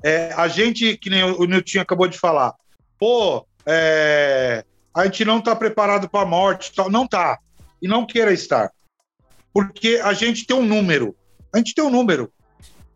É, 0.00 0.32
a 0.36 0.46
gente, 0.46 0.96
que 0.96 1.10
nem 1.10 1.24
o 1.24 1.44
Nilton 1.44 1.80
acabou 1.80 2.06
de 2.06 2.16
falar, 2.16 2.54
pô, 3.00 3.44
é, 3.66 4.64
a 4.94 5.04
gente 5.06 5.24
não 5.24 5.40
está 5.40 5.56
preparado 5.56 6.08
para 6.08 6.20
a 6.20 6.28
morte, 6.28 6.72
não 6.88 7.04
está. 7.04 7.40
E 7.82 7.88
não 7.88 8.06
queira 8.06 8.32
estar. 8.32 8.70
Porque 9.52 10.00
a 10.04 10.12
gente 10.12 10.46
tem 10.46 10.56
um 10.56 10.64
número. 10.64 11.16
A 11.52 11.58
gente 11.58 11.74
tem 11.74 11.82
um 11.82 11.90
número. 11.90 12.32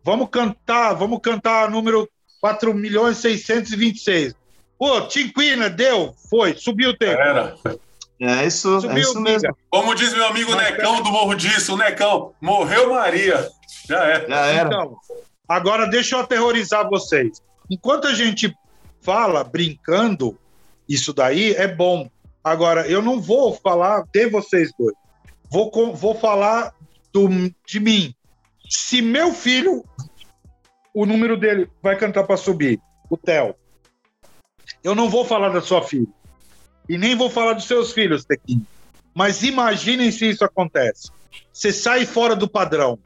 Vamos 0.01 0.29
cantar, 0.29 0.93
vamos 0.93 1.19
cantar 1.21 1.69
número 1.69 2.09
4 2.39 2.73
milhões 2.73 3.17
626. 3.17 4.33
Pô, 4.79 5.01
Tinquina, 5.01 5.69
deu, 5.69 6.15
foi, 6.29 6.55
subiu 6.55 6.91
o 6.91 6.97
tempo. 6.97 7.19
Era. 7.19 7.53
É 8.19 8.45
isso, 8.45 8.81
subiu, 8.81 8.97
é 8.97 8.99
isso 8.99 9.19
mesmo. 9.21 9.55
Como 9.69 9.93
diz 9.93 10.13
meu 10.13 10.25
amigo 10.25 10.51
Mas, 10.51 10.71
Necão 10.71 11.03
do 11.03 11.11
Morro 11.11 11.35
Disso, 11.35 11.75
o 11.75 11.77
Necão, 11.77 12.33
morreu 12.41 12.91
Maria. 12.93 13.47
Já 13.87 14.03
é. 14.05 14.27
Já 14.27 14.45
era. 14.47 14.67
Então, 14.67 14.97
agora 15.47 15.87
deixa 15.87 16.15
eu 16.15 16.19
aterrorizar 16.21 16.89
vocês. 16.89 17.41
Enquanto 17.69 18.07
a 18.07 18.13
gente 18.13 18.53
fala 19.01 19.43
brincando, 19.43 20.37
isso 20.89 21.13
daí 21.13 21.53
é 21.53 21.67
bom. 21.67 22.09
Agora, 22.43 22.87
eu 22.87 23.01
não 23.01 23.21
vou 23.21 23.53
falar 23.53 24.03
de 24.11 24.27
vocês 24.27 24.71
dois. 24.79 24.95
Vou, 25.49 25.95
vou 25.95 26.15
falar 26.15 26.73
do, 27.13 27.27
de 27.65 27.79
mim. 27.79 28.13
Se 28.69 29.01
meu 29.01 29.33
filho, 29.33 29.83
o 30.93 31.05
número 31.05 31.37
dele 31.37 31.69
vai 31.81 31.95
cantar 31.95 32.23
para 32.23 32.37
subir, 32.37 32.79
o 33.09 33.15
Theo. 33.15 33.55
Eu 34.83 34.95
não 34.95 35.09
vou 35.09 35.23
falar 35.23 35.49
da 35.49 35.61
sua 35.61 35.81
filha. 35.81 36.07
E 36.87 36.97
nem 36.97 37.15
vou 37.15 37.29
falar 37.29 37.53
dos 37.53 37.65
seus 37.65 37.91
filhos, 37.91 38.25
Tequinho. 38.25 38.65
Mas 39.13 39.43
imaginem 39.43 40.11
se 40.11 40.29
isso 40.29 40.45
acontece. 40.45 41.11
Você 41.51 41.71
sai 41.71 42.05
fora 42.05 42.35
do 42.35 42.47
padrão. 42.47 42.99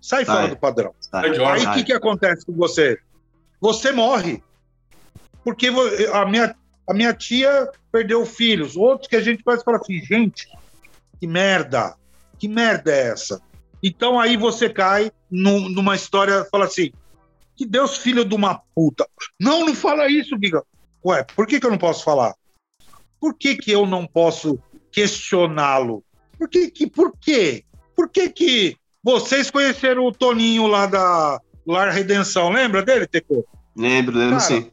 Sai, 0.00 0.24
sai. 0.24 0.36
fora 0.36 0.48
do 0.48 0.56
padrão. 0.56 0.94
Sai. 1.00 1.30
Aí 1.38 1.66
o 1.66 1.72
que, 1.74 1.84
que 1.84 1.92
acontece 1.92 2.44
com 2.44 2.52
você? 2.52 2.98
Você 3.60 3.92
morre. 3.92 4.42
Porque 5.44 5.68
a 6.12 6.26
minha, 6.26 6.54
a 6.88 6.94
minha 6.94 7.14
tia 7.14 7.70
perdeu 7.92 8.26
filhos, 8.26 8.76
outros 8.76 9.08
que 9.08 9.16
a 9.16 9.20
gente 9.20 9.42
quase 9.42 9.64
fala 9.64 9.78
assim, 9.78 10.00
gente, 10.00 10.48
que 11.20 11.26
merda, 11.26 11.94
que 12.38 12.48
merda 12.48 12.92
é 12.92 13.08
essa? 13.08 13.40
Então 13.82 14.18
aí 14.18 14.36
você 14.36 14.68
cai 14.68 15.10
num, 15.30 15.68
numa 15.68 15.94
história, 15.94 16.44
fala 16.50 16.64
assim, 16.64 16.90
que 17.54 17.64
Deus 17.64 17.96
filho 17.96 18.24
de 18.24 18.34
uma 18.34 18.60
puta. 18.74 19.08
Não, 19.40 19.64
não 19.64 19.74
fala 19.74 20.08
isso, 20.08 20.36
Giga. 20.42 20.62
Ué, 21.04 21.24
por 21.34 21.46
que, 21.46 21.58
que 21.58 21.66
eu 21.66 21.70
não 21.70 21.78
posso 21.78 22.04
falar? 22.04 22.34
Por 23.20 23.34
que, 23.34 23.56
que 23.56 23.70
eu 23.70 23.86
não 23.86 24.06
posso 24.06 24.58
questioná-lo? 24.90 26.04
Por 26.38 26.48
que, 26.48 26.70
que, 26.70 26.86
por 26.86 27.12
quê? 27.18 27.64
Por 27.94 28.08
que 28.08 28.28
que 28.28 28.76
vocês 29.02 29.50
conheceram 29.50 30.04
o 30.04 30.12
Toninho 30.12 30.66
lá 30.66 30.86
da 30.86 31.40
Lar 31.66 31.90
Redenção? 31.92 32.50
Lembra 32.50 32.82
dele, 32.82 33.06
Teco? 33.06 33.46
Lembro, 33.76 34.16
lembro 34.16 34.38
Cara, 34.38 34.40
sim. 34.40 34.70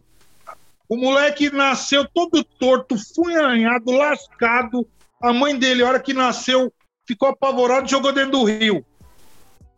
O 0.87 0.97
moleque 0.97 1.49
nasceu 1.49 2.05
todo 2.13 2.43
torto, 2.43 2.95
funhanhado, 3.15 3.91
lascado. 3.91 4.87
A 5.21 5.31
mãe 5.31 5.57
dele, 5.57 5.83
a 5.83 5.87
hora 5.87 5.99
que 5.99 6.13
nasceu, 6.13 6.71
ficou 7.07 7.29
apavorado 7.29 7.87
e 7.87 7.89
jogou 7.89 8.11
dentro 8.11 8.31
do 8.31 8.43
rio. 8.43 8.85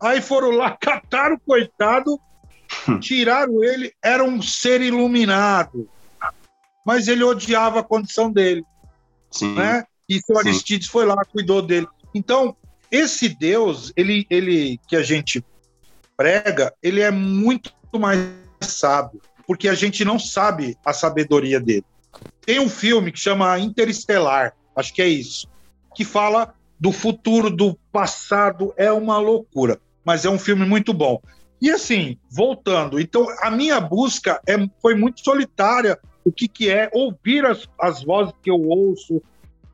Aí 0.00 0.20
foram 0.20 0.50
lá, 0.50 0.76
cataram 0.80 1.36
o 1.36 1.40
coitado, 1.40 2.18
tiraram 3.00 3.62
ele, 3.62 3.92
era 4.02 4.24
um 4.24 4.42
ser 4.42 4.80
iluminado. 4.80 5.88
Mas 6.86 7.08
ele 7.08 7.24
odiava 7.24 7.80
a 7.80 7.84
condição 7.84 8.30
dele. 8.30 8.64
Sim. 9.30 9.54
Né? 9.54 9.84
E 10.08 10.20
o 10.28 10.38
Aristides 10.38 10.88
foi 10.88 11.04
lá, 11.04 11.16
cuidou 11.24 11.60
dele. 11.60 11.88
Então, 12.14 12.56
esse 12.90 13.28
Deus, 13.28 13.92
ele, 13.96 14.26
ele 14.30 14.78
que 14.86 14.94
a 14.94 15.02
gente 15.02 15.44
prega, 16.16 16.72
ele 16.82 17.00
é 17.00 17.10
muito 17.10 17.72
mais 17.98 18.20
sábio 18.60 19.20
porque 19.46 19.68
a 19.68 19.74
gente 19.74 20.04
não 20.04 20.18
sabe 20.18 20.76
a 20.84 20.92
sabedoria 20.92 21.60
dele. 21.60 21.84
Tem 22.44 22.58
um 22.58 22.68
filme 22.68 23.12
que 23.12 23.20
chama 23.20 23.58
Interestelar, 23.58 24.52
acho 24.74 24.92
que 24.92 25.00
é 25.00 25.08
isso, 25.08 25.48
que 25.94 26.04
fala 26.04 26.54
do 26.78 26.92
futuro, 26.92 27.48
do 27.48 27.78
passado, 27.92 28.74
é 28.76 28.92
uma 28.92 29.18
loucura, 29.18 29.80
mas 30.04 30.24
é 30.24 30.30
um 30.30 30.38
filme 30.38 30.66
muito 30.66 30.92
bom. 30.92 31.20
E 31.60 31.70
assim, 31.70 32.18
voltando, 32.30 33.00
então 33.00 33.26
a 33.40 33.50
minha 33.50 33.80
busca 33.80 34.40
é, 34.46 34.56
foi 34.82 34.94
muito 34.94 35.22
solitária. 35.24 35.98
O 36.26 36.32
que, 36.32 36.46
que 36.46 36.68
é 36.68 36.90
ouvir 36.92 37.46
as, 37.46 37.68
as 37.80 38.02
vozes 38.02 38.34
que 38.42 38.50
eu 38.50 38.60
ouço, 38.60 39.22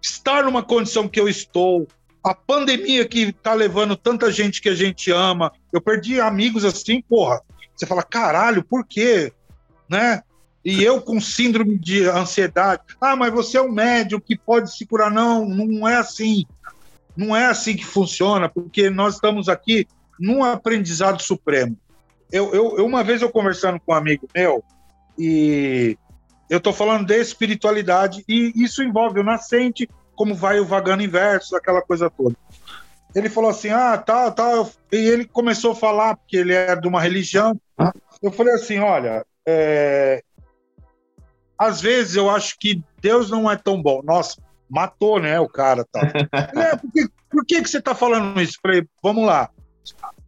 estar 0.00 0.44
numa 0.44 0.62
condição 0.62 1.08
que 1.08 1.18
eu 1.18 1.28
estou, 1.28 1.88
a 2.22 2.34
pandemia 2.34 3.08
que 3.08 3.30
está 3.30 3.54
levando 3.54 3.96
tanta 3.96 4.30
gente 4.30 4.60
que 4.60 4.68
a 4.68 4.74
gente 4.74 5.10
ama. 5.10 5.50
Eu 5.72 5.80
perdi 5.80 6.20
amigos 6.20 6.64
assim, 6.64 7.02
porra. 7.02 7.40
Você 7.74 7.86
fala, 7.86 8.02
caralho, 8.02 8.62
por 8.62 8.86
quê? 8.86 9.32
né? 9.92 10.22
E 10.64 10.82
eu 10.82 11.02
com 11.02 11.20
síndrome 11.20 11.78
de 11.78 12.08
ansiedade. 12.08 12.82
Ah, 13.00 13.14
mas 13.14 13.32
você 13.32 13.58
é 13.58 13.62
um 13.62 13.70
médium 13.70 14.20
que 14.20 14.36
pode 14.36 14.74
se 14.74 14.86
curar. 14.86 15.10
Não, 15.10 15.44
não 15.46 15.86
é 15.86 15.96
assim. 15.96 16.44
Não 17.14 17.36
é 17.36 17.46
assim 17.46 17.76
que 17.76 17.84
funciona, 17.84 18.48
porque 18.48 18.88
nós 18.88 19.14
estamos 19.14 19.48
aqui 19.48 19.86
num 20.18 20.42
aprendizado 20.42 21.20
supremo. 21.20 21.76
Eu, 22.30 22.54
eu, 22.54 22.86
uma 22.86 23.04
vez 23.04 23.20
eu 23.20 23.28
conversando 23.28 23.78
com 23.78 23.92
um 23.92 23.94
amigo 23.94 24.26
meu, 24.34 24.64
e 25.18 25.98
eu 26.52 26.58
estou 26.58 26.72
falando 26.74 27.06
de 27.06 27.18
espiritualidade, 27.18 28.22
e 28.28 28.52
isso 28.62 28.82
envolve 28.82 29.18
o 29.18 29.24
nascente, 29.24 29.88
como 30.14 30.34
vai 30.34 30.60
o 30.60 30.66
vagando 30.66 31.02
inverso, 31.02 31.56
aquela 31.56 31.80
coisa 31.80 32.10
toda. 32.10 32.36
Ele 33.14 33.30
falou 33.30 33.48
assim: 33.48 33.70
ah, 33.70 33.96
tal, 33.96 34.30
tal. 34.32 34.70
E 34.92 34.96
ele 34.96 35.24
começou 35.24 35.72
a 35.72 35.74
falar, 35.74 36.14
porque 36.14 36.36
ele 36.36 36.52
é 36.52 36.76
de 36.76 36.86
uma 36.86 37.00
religião. 37.00 37.58
Eu 38.22 38.30
falei 38.30 38.52
assim: 38.52 38.78
olha, 38.80 39.24
é... 39.48 40.22
Às 41.56 41.80
vezes 41.80 42.16
eu 42.16 42.28
acho 42.28 42.58
que 42.58 42.82
Deus 43.00 43.30
não 43.30 43.50
é 43.50 43.56
tão 43.56 43.80
bom. 43.80 44.02
Nossa, 44.04 44.38
matou, 44.68 45.18
né, 45.18 45.40
o 45.40 45.48
cara 45.48 45.86
tal. 45.90 46.02
é, 46.60 46.76
por, 46.76 46.92
que, 46.92 47.08
por 47.30 47.46
que, 47.46 47.62
que 47.62 47.70
você 47.70 47.78
está 47.78 47.94
falando 47.94 48.38
isso? 48.42 48.58
Falei, 48.60 48.86
vamos 49.02 49.24
lá. 49.24 49.48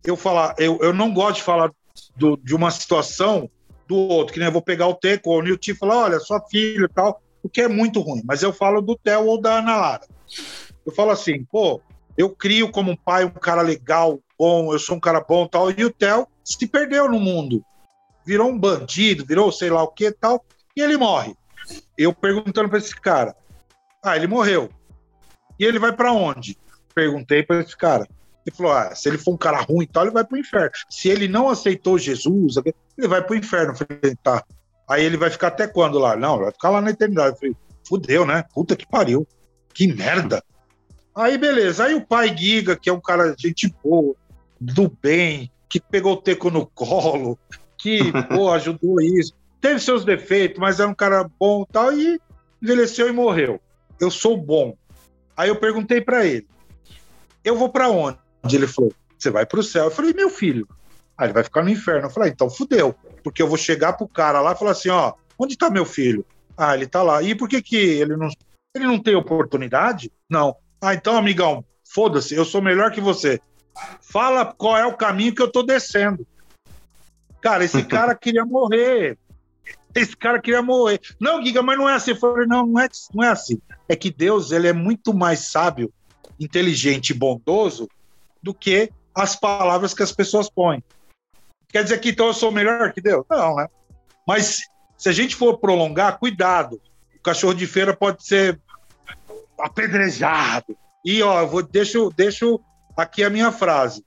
Eu 0.03 0.17
falar, 0.17 0.55
eu, 0.57 0.79
eu 0.81 0.95
não 0.95 1.13
gosto 1.13 1.37
de 1.37 1.43
falar 1.43 1.71
do, 2.17 2.39
de 2.39 2.55
uma 2.55 2.71
situação 2.71 3.51
do 3.87 3.97
outro, 3.97 4.33
que 4.33 4.39
nem 4.39 4.47
eu 4.47 4.53
vou 4.53 4.63
pegar 4.63 4.87
o 4.87 4.95
Teco 4.95 5.31
ou 5.31 5.39
o 5.39 5.43
Nilton 5.43 5.71
e 5.71 5.75
falar, 5.75 6.05
olha, 6.05 6.21
sua 6.21 6.41
filha 6.49 6.85
e 6.85 6.89
tal, 6.89 7.21
o 7.43 7.49
que 7.49 7.61
é 7.61 7.69
muito 7.69 8.01
ruim. 8.01 8.23
Mas 8.25 8.43
eu 8.43 8.53
falo 8.53 8.81
do 8.81 8.97
Theo 8.97 9.27
ou 9.27 9.41
da 9.41 9.59
Ana 9.59 9.77
Lara. 9.77 10.07
Eu 10.85 10.93
falo 10.93 11.11
assim, 11.11 11.45
pô, 11.45 11.81
eu 12.17 12.31
crio 12.31 12.71
como 12.71 12.93
um 12.93 12.97
pai 12.97 13.25
um 13.25 13.31
cara 13.31 13.63
legal, 13.63 14.21
bom, 14.39 14.73
eu 14.73 14.79
sou 14.79 14.97
um 14.97 15.01
cara 15.01 15.21
bom 15.21 15.47
tal, 15.47 15.71
e 15.71 15.85
o 15.85 15.91
Theo 15.91 16.27
se 16.45 16.67
perdeu 16.67 17.11
no 17.11 17.19
mundo 17.19 17.65
virou 18.25 18.49
um 18.49 18.59
bandido, 18.59 19.27
virou 19.27 19.53
sei 19.53 19.71
lá 19.71 19.83
o 19.83 19.89
que 19.89 20.11
tal, 20.11 20.45
e 20.75 20.81
ele 20.81 20.97
morre. 20.97 21.37
Eu 21.97 22.13
perguntando 22.13 22.69
para 22.69 22.79
esse 22.79 22.99
cara, 22.99 23.37
ah, 24.03 24.17
ele 24.17 24.27
morreu. 24.27 24.69
E 25.59 25.65
ele 25.65 25.79
vai 25.79 25.93
para 25.93 26.13
onde? 26.13 26.57
Perguntei 26.95 27.43
para 27.43 27.61
esse 27.61 27.77
cara. 27.77 28.09
Ele 28.47 28.57
falou: 28.57 28.73
ah, 28.73 28.95
se 28.95 29.09
ele 29.09 29.19
for 29.19 29.35
um 29.35 29.37
cara 29.37 29.61
ruim 29.61 29.85
e 29.85 29.87
tal, 29.87 30.05
ele 30.05 30.13
vai 30.13 30.25
pro 30.25 30.39
inferno. 30.39 30.71
Se 30.89 31.09
ele 31.09 31.29
não 31.29 31.49
aceitou 31.49 31.99
Jesus, 31.99 32.57
ele 32.57 33.09
vai 33.09 33.23
pro 33.23 33.37
inferno. 33.37 33.73
Eu 33.73 33.77
falei, 33.77 34.17
tá. 34.23 34.45
Aí 34.89 35.05
ele 35.05 35.17
vai 35.17 35.31
ficar 35.31 35.49
até 35.49 35.67
quando 35.67 35.99
lá? 35.99 36.15
Não, 36.15 36.39
vai 36.39 36.53
ficar 36.53 36.71
lá 36.71 36.81
na 36.81 36.91
eternidade. 36.91 37.31
Eu 37.31 37.37
falei, 37.37 37.57
fudeu, 37.87 38.27
né? 38.27 38.45
Puta 38.55 38.77
que 38.77 38.87
pariu. 38.87 39.27
Que 39.73 39.87
merda. 39.87 40.43
Aí, 41.15 41.39
beleza. 41.39 41.85
Aí 41.85 41.95
o 41.95 42.07
pai 42.07 42.37
Giga, 42.37 42.77
que 42.77 42.91
é 42.91 42.93
um 42.93 43.01
cara 43.01 43.35
gente 43.39 43.73
boa, 43.83 44.15
do 44.61 44.95
bem, 45.03 45.51
que 45.69 45.81
pegou 45.81 46.15
o 46.15 46.21
teco 46.21 46.51
no 46.51 46.67
colo, 46.67 47.39
que 47.79 48.01
pô, 48.35 48.51
ajudou 48.53 49.01
isso. 49.01 49.33
Teve 49.61 49.81
seus 49.81 50.05
defeitos, 50.05 50.59
mas 50.59 50.81
era 50.81 50.89
um 50.89 50.95
cara 50.95 51.29
bom 51.41 51.63
e 51.63 51.73
tal, 51.73 51.93
e 51.93 52.21
envelheceu 52.63 53.09
e 53.09 53.13
morreu. 53.13 53.61
Eu 53.99 54.11
sou 54.11 54.37
bom. 54.37 54.77
Aí 55.37 55.49
eu 55.49 55.57
perguntei 55.57 56.01
para 56.01 56.27
ele: 56.27 56.47
eu 57.45 57.57
vou 57.57 57.69
para 57.69 57.91
onde? 57.91 58.19
Ele 58.53 58.67
falou: 58.67 58.93
você 59.19 59.31
vai 59.31 59.47
para 59.47 59.61
o 59.61 59.63
céu. 59.63 59.85
Eu 59.85 59.91
falei: 59.91 60.13
meu 60.13 60.31
filho. 60.31 60.69
Aí 61.17 61.27
ele 61.27 61.35
vai 61.35 61.45
ficar 61.45 61.63
no 61.63 61.71
inferno. 61.71 62.07
Eu 62.07 62.11
falei: 62.11 62.31
então 62.31 62.51
fudeu. 62.51 62.95
Porque 63.23 63.43
eu 63.43 63.49
vou 63.49 63.57
chegar 63.57 63.95
pro 63.95 64.09
cara 64.09 64.41
lá 64.41 64.53
e 64.53 64.57
falar 64.57 64.73
assim: 64.73 64.91
ó, 64.91 65.15
onde 65.39 65.57
tá 65.57 65.71
meu 65.71 65.85
filho? 65.85 66.25
Ah, 66.57 66.75
ele 66.75 66.87
tá 66.87 67.03
lá. 67.03 67.23
E 67.23 67.35
por 67.35 67.49
que 67.49 67.63
que 67.63 67.77
ele 67.77 68.17
não, 68.17 68.29
ele 68.75 68.87
não 68.87 69.03
tem 69.03 69.15
oportunidade? 69.15 70.13
Não. 70.29 70.57
Ah, 70.81 70.95
então, 70.95 71.17
amigão, 71.17 71.65
Foda-se, 71.95 72.35
eu 72.35 72.45
sou 72.45 72.61
melhor 72.61 72.91
que 72.91 73.01
você. 73.01 73.41
Fala 74.01 74.45
qual 74.45 74.77
é 74.77 74.85
o 74.85 74.97
caminho 74.97 75.33
que 75.33 75.41
eu 75.41 75.51
tô 75.51 75.63
descendo. 75.63 76.27
Cara, 77.41 77.65
esse 77.65 77.83
cara 77.87 78.17
queria 78.17 78.45
morrer. 78.45 79.17
Esse 79.95 80.17
cara 80.17 80.41
queria 80.41 80.61
morrer. 80.61 81.01
Não, 81.21 81.41
Giga, 81.41 81.63
mas 81.63 81.79
não 81.79 81.89
é 81.89 81.95
assim. 81.95 82.11
Eu 82.11 82.17
falei, 82.17 82.49
não, 82.49 82.67
não 82.67 82.81
é, 82.81 82.89
não 83.15 83.23
é 83.23 83.29
assim. 83.29 83.61
É 83.89 83.95
que 83.95 84.11
Deus, 84.11 84.51
ele 84.51 84.67
é 84.67 84.73
muito 84.73 85.15
mais 85.15 85.53
sábio, 85.53 85.93
inteligente 86.41 87.11
e 87.11 87.15
bondoso 87.15 87.89
do 88.45 88.55
que 88.55 88.91
as 89.15 89.35
palavras 89.35 89.95
que 89.95 90.03
as 90.03 90.13
pessoas 90.13 90.51
põem. 90.51 90.83
Quer 91.69 91.83
dizer 91.83 91.99
que 91.99 92.11
então 92.11 92.27
eu 92.27 92.35
sou 92.35 92.53
melhor 92.53 92.93
que 92.93 93.01
Deus? 93.01 93.25
Não, 93.29 93.57
né? 93.57 93.67
Mas 94.27 94.61
se 94.97 95.09
a 95.09 95.13
gente 95.13 95.35
for 95.35 95.59
prolongar, 95.59 96.19
cuidado. 96.19 96.81
O 97.17 97.23
cachorro 97.23 97.55
de 97.55 97.67
feira 97.67 97.97
pode 97.97 98.25
ser 98.25 98.61
apedrejado. 99.59 100.77
E 101.05 101.23
ó, 101.23 101.41
eu 101.41 101.49
vou 101.49 101.63
deixo, 101.63 102.13
deixo 102.15 102.61
aqui 102.97 103.25
a 103.25 103.31
minha 103.31 103.51
frase. 103.51 104.05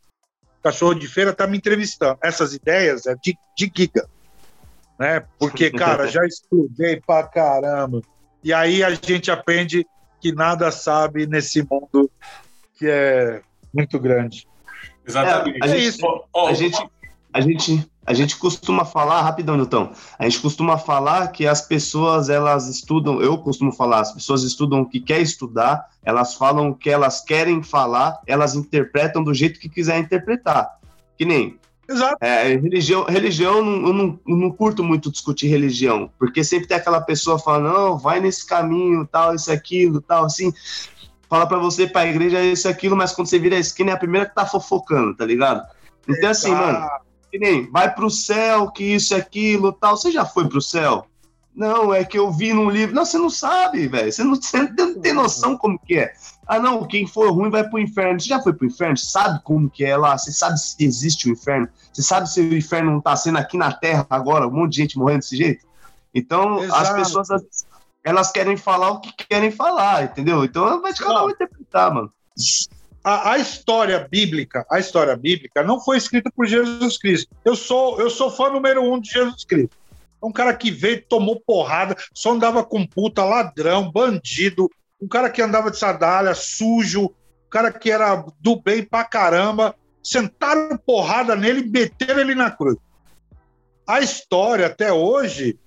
O 0.60 0.64
cachorro 0.64 0.94
de 0.94 1.08
feira 1.08 1.32
está 1.32 1.48
me 1.48 1.58
entrevistando. 1.58 2.20
Essas 2.22 2.54
ideias 2.54 3.06
é 3.06 3.16
de, 3.16 3.38
de 3.58 3.72
giga 3.76 4.08
né? 4.98 5.24
Porque, 5.38 5.70
cara, 5.72 6.08
já 6.08 6.26
estudei 6.26 7.00
pra 7.00 7.24
caramba. 7.24 8.02
E 8.44 8.54
aí 8.54 8.84
a 8.84 8.94
gente 8.94 9.30
aprende 9.30 9.86
que 10.20 10.32
nada 10.32 10.72
sabe 10.72 11.28
nesse 11.28 11.62
mundo 11.62 12.10
que 12.76 12.88
é 12.88 13.42
muito 13.78 14.00
grande. 14.00 14.48
Exatamente. 15.08 15.60
É, 15.62 15.66
a, 15.66 15.68
é 15.68 15.70
gente, 15.70 15.88
isso. 15.88 16.24
a, 16.36 16.54
gente, 16.54 16.90
a, 17.32 17.42
gente, 17.42 17.92
a 18.06 18.14
gente 18.14 18.38
costuma 18.38 18.84
falar, 18.84 19.22
rapidão, 19.22 19.56
Nilton, 19.56 19.92
a 20.18 20.24
gente 20.24 20.40
costuma 20.40 20.78
falar 20.78 21.28
que 21.28 21.46
as 21.46 21.62
pessoas, 21.62 22.30
elas 22.30 22.68
estudam, 22.68 23.22
eu 23.22 23.38
costumo 23.38 23.72
falar, 23.72 24.02
as 24.02 24.12
pessoas 24.12 24.44
estudam 24.44 24.82
o 24.82 24.90
que 24.90 25.00
quer 25.00 25.22
estudar, 25.22 25.86
elas 26.04 26.34
falam 26.34 26.70
o 26.70 26.76
que 26.76 26.90
elas 26.90 27.22
querem 27.22 27.62
falar, 27.62 28.20
elas 28.26 28.56
interpretam 28.56 29.24
do 29.24 29.34
jeito 29.34 29.60
que 29.60 29.70
quiser 29.70 30.00
interpretar. 30.00 30.78
Que 31.18 31.26
nem, 31.26 31.58
Exato. 31.90 32.18
É, 32.20 32.56
religião, 32.56 33.06
religião 33.06 33.58
eu 33.60 33.94
não, 33.94 34.20
eu 34.28 34.36
não 34.36 34.52
curto 34.52 34.84
muito 34.84 35.10
discutir 35.10 35.48
religião, 35.48 36.12
porque 36.20 36.44
sempre 36.44 36.68
tem 36.68 36.76
aquela 36.76 37.00
pessoa 37.00 37.40
falando, 37.40 37.74
não, 37.74 37.98
vai 37.98 38.20
nesse 38.20 38.46
caminho, 38.46 39.08
tal, 39.10 39.34
isso, 39.34 39.50
aquilo, 39.50 40.02
tal, 40.02 40.26
assim. 40.26 40.52
Fala 41.30 41.46
para 41.46 41.58
você 41.58 41.88
para 41.88 42.02
a 42.02 42.08
igreja 42.08 42.42
isso, 42.42 42.68
aquilo, 42.70 42.96
mas 42.96 43.12
quando 43.14 43.28
você 43.28 43.38
vira 43.38 43.56
a 43.56 43.60
esquina 43.60 43.92
é 43.92 43.94
a 43.94 43.98
primeira 43.98 44.26
que 44.26 44.36
tá 44.36 44.46
fofocando, 44.46 45.16
tá 45.16 45.26
ligado? 45.26 45.68
Então, 46.08 46.30
assim, 46.30 46.52
mano, 46.52 46.88
que 47.30 47.38
nem, 47.38 47.70
vai 47.70 47.94
pro 47.94 48.10
céu, 48.10 48.72
que 48.72 48.84
isso, 48.84 49.14
aquilo, 49.16 49.74
tal. 49.74 49.98
Você 49.98 50.12
já 50.12 50.26
foi 50.26 50.48
pro 50.48 50.62
céu? 50.62 51.06
Não, 51.54 51.92
é 51.92 52.06
que 52.06 52.18
eu 52.18 52.32
vi 52.32 52.54
num 52.54 52.70
livro. 52.70 52.96
Não, 52.96 53.04
você 53.04 53.18
não 53.18 53.32
sabe, 53.32 53.88
velho. 53.88 54.12
Você, 54.12 54.24
você 54.24 54.58
não 54.78 55.02
tem 55.02 55.12
noção 55.12 55.58
como 55.58 55.80
que 55.80 55.98
é. 55.98 56.14
Ah, 56.48 56.60
não, 56.60 56.86
quem 56.86 57.08
for 57.08 57.32
ruim 57.32 57.50
vai 57.50 57.68
pro 57.68 57.80
inferno. 57.80 58.20
Você 58.20 58.30
já 58.30 58.40
foi 58.40 58.54
pro 58.54 58.68
inferno? 58.68 58.96
Sabe 58.96 59.42
como 59.44 59.68
que 59.68 59.84
é 59.84 59.98
lá? 59.98 60.16
Você 60.16 60.32
sabe 60.32 60.60
se 60.60 60.76
existe 60.80 61.28
o 61.28 61.32
inferno? 61.32 61.68
Você 61.92 62.04
sabe 62.04 62.32
se 62.32 62.40
o 62.40 62.56
inferno 62.56 62.92
não 62.92 63.02
tá 63.02 63.16
sendo 63.16 63.40
aqui 63.40 63.58
na 63.58 63.74
Terra 63.74 64.06
agora, 64.08 64.48
um 64.48 64.52
monte 64.52 64.74
de 64.74 64.82
gente 64.84 65.00
morrendo 65.00 65.22
desse 65.22 65.36
jeito? 65.36 65.66
Então, 66.14 66.64
Exato. 66.64 66.82
as 66.82 66.94
pessoas, 66.94 67.28
elas 68.08 68.32
querem 68.32 68.56
falar 68.56 68.92
o 68.92 69.02
que 69.02 69.12
querem 69.12 69.52
falar, 69.52 70.06
entendeu? 70.06 70.46
Então, 70.46 70.82
vai 70.82 70.94
cada 70.94 71.26
um 71.26 71.30
interpretar, 71.30 71.94
mano. 71.94 72.10
A, 73.04 73.32
a, 73.32 73.38
história 73.38 74.08
bíblica, 74.10 74.66
a 74.72 74.80
história 74.80 75.14
bíblica 75.14 75.62
não 75.62 75.82
foi 75.82 75.98
escrita 75.98 76.32
por 76.34 76.48
Jesus 76.48 76.98
Cristo. 76.98 77.36
Eu 77.44 77.54
sou, 77.54 78.00
eu 78.00 78.10
sou 78.10 78.32
fã 78.32 78.50
número 78.50 78.82
um 78.82 78.98
de 78.98 79.12
Jesus 79.12 79.44
Cristo. 79.44 79.76
É 80.24 80.26
um 80.26 80.32
cara 80.32 80.54
que 80.54 80.72
veio, 80.72 81.04
tomou 81.06 81.42
porrada, 81.46 81.98
só 82.14 82.32
andava 82.32 82.64
com 82.64 82.88
puta, 82.88 83.26
ladrão, 83.26 83.92
bandido, 83.92 84.70
um 85.02 85.08
cara 85.08 85.30
que 85.30 85.42
andava 85.42 85.70
de 85.70 85.78
sadalha, 85.78 86.34
sujo, 86.34 87.08
um 87.08 87.50
cara 87.50 87.74
que 87.74 87.92
era 87.92 88.24
do 88.40 88.56
bem 88.56 88.84
pra 88.84 89.04
caramba, 89.04 89.76
sentaram 90.02 90.78
porrada 90.78 91.36
nele 91.36 91.60
e 91.60 91.70
meteram 91.70 92.22
ele 92.22 92.36
na 92.36 92.52
cruz. 92.52 92.78
A 93.86 94.00
história, 94.00 94.68
até 94.68 94.94
hoje, 94.94 95.60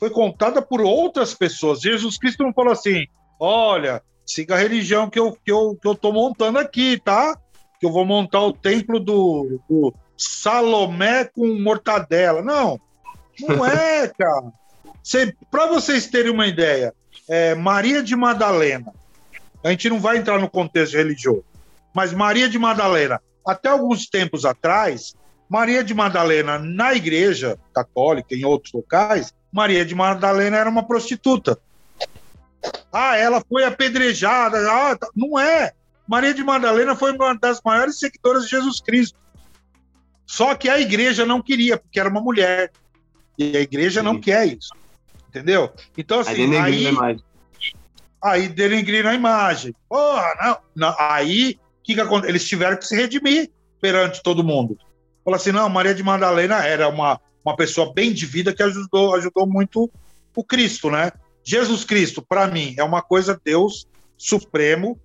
foi 0.00 0.08
contada 0.08 0.62
por 0.62 0.80
outras 0.80 1.34
pessoas. 1.34 1.80
Jesus 1.80 2.16
Cristo 2.16 2.42
não 2.42 2.54
falou 2.54 2.72
assim: 2.72 3.06
olha, 3.38 4.02
siga 4.24 4.54
a 4.54 4.58
religião 4.58 5.10
que 5.10 5.20
eu, 5.20 5.36
que 5.44 5.52
eu, 5.52 5.76
que 5.80 5.86
eu 5.86 5.94
tô 5.94 6.10
montando 6.10 6.58
aqui, 6.58 6.98
tá? 6.98 7.38
Que 7.78 7.86
eu 7.86 7.92
vou 7.92 8.06
montar 8.06 8.40
o 8.40 8.52
templo 8.52 8.98
do, 8.98 9.60
do 9.68 9.94
Salomé 10.16 11.26
com 11.26 11.46
mortadela. 11.60 12.40
Não, 12.40 12.80
não 13.38 13.64
é, 13.68 14.08
cara. 14.08 14.50
Para 15.50 15.66
vocês 15.66 16.06
terem 16.06 16.32
uma 16.32 16.46
ideia, 16.46 16.94
é, 17.28 17.54
Maria 17.54 18.02
de 18.02 18.16
Madalena. 18.16 18.92
A 19.62 19.70
gente 19.70 19.90
não 19.90 20.00
vai 20.00 20.16
entrar 20.16 20.38
no 20.38 20.48
contexto 20.48 20.96
religioso, 20.96 21.44
mas 21.94 22.14
Maria 22.14 22.48
de 22.48 22.58
Madalena, 22.58 23.20
até 23.46 23.68
alguns 23.68 24.06
tempos 24.06 24.46
atrás, 24.46 25.14
Maria 25.50 25.82
de 25.82 25.92
Madalena, 25.92 26.60
na 26.60 26.94
igreja 26.94 27.58
católica, 27.74 28.36
em 28.36 28.44
outros 28.44 28.72
locais, 28.72 29.34
Maria 29.52 29.84
de 29.84 29.96
Madalena 29.96 30.56
era 30.56 30.70
uma 30.70 30.86
prostituta. 30.86 31.58
Ah, 32.92 33.16
ela 33.16 33.42
foi 33.48 33.64
apedrejada. 33.64 34.58
Ah, 34.70 34.96
tá. 34.96 35.08
não 35.16 35.36
é. 35.36 35.72
Maria 36.06 36.32
de 36.32 36.44
Madalena 36.44 36.94
foi 36.94 37.12
uma 37.12 37.34
das 37.34 37.60
maiores 37.64 37.98
seguidoras 37.98 38.44
de 38.44 38.50
Jesus 38.50 38.80
Cristo. 38.80 39.18
Só 40.24 40.54
que 40.54 40.68
a 40.68 40.78
igreja 40.78 41.26
não 41.26 41.42
queria, 41.42 41.76
porque 41.76 41.98
era 41.98 42.08
uma 42.08 42.20
mulher. 42.20 42.70
E 43.36 43.56
a 43.56 43.60
igreja 43.60 44.00
Sim. 44.00 44.06
não 44.06 44.20
quer 44.20 44.46
isso. 44.46 44.70
Entendeu? 45.28 45.72
Então, 45.98 46.20
assim, 46.20 46.56
aí. 46.56 46.86
Aí, 46.86 47.16
aí 48.22 48.48
denegriram 48.48 49.10
a 49.10 49.14
imagem. 49.14 49.74
Porra, 49.88 50.32
não. 50.40 50.58
não. 50.76 50.96
Aí, 50.96 51.58
que 51.82 51.96
que? 51.96 52.00
Eles 52.28 52.46
tiveram 52.46 52.76
que 52.76 52.86
se 52.86 52.94
redimir 52.94 53.50
perante 53.80 54.22
todo 54.22 54.44
mundo. 54.44 54.78
Falou 55.24 55.36
assim: 55.36 55.52
não, 55.52 55.68
Maria 55.68 55.94
de 55.94 56.02
Madalena 56.02 56.64
era 56.64 56.88
uma, 56.88 57.20
uma 57.44 57.56
pessoa 57.56 57.92
bem 57.92 58.12
de 58.12 58.26
vida 58.26 58.54
que 58.54 58.62
ajudou, 58.62 59.14
ajudou 59.14 59.46
muito 59.46 59.90
o 60.34 60.44
Cristo, 60.44 60.90
né? 60.90 61.12
Jesus 61.42 61.84
Cristo, 61.84 62.22
para 62.22 62.46
mim, 62.46 62.74
é 62.78 62.84
uma 62.84 63.02
coisa, 63.02 63.40
Deus 63.42 63.86
Supremo 64.16 64.98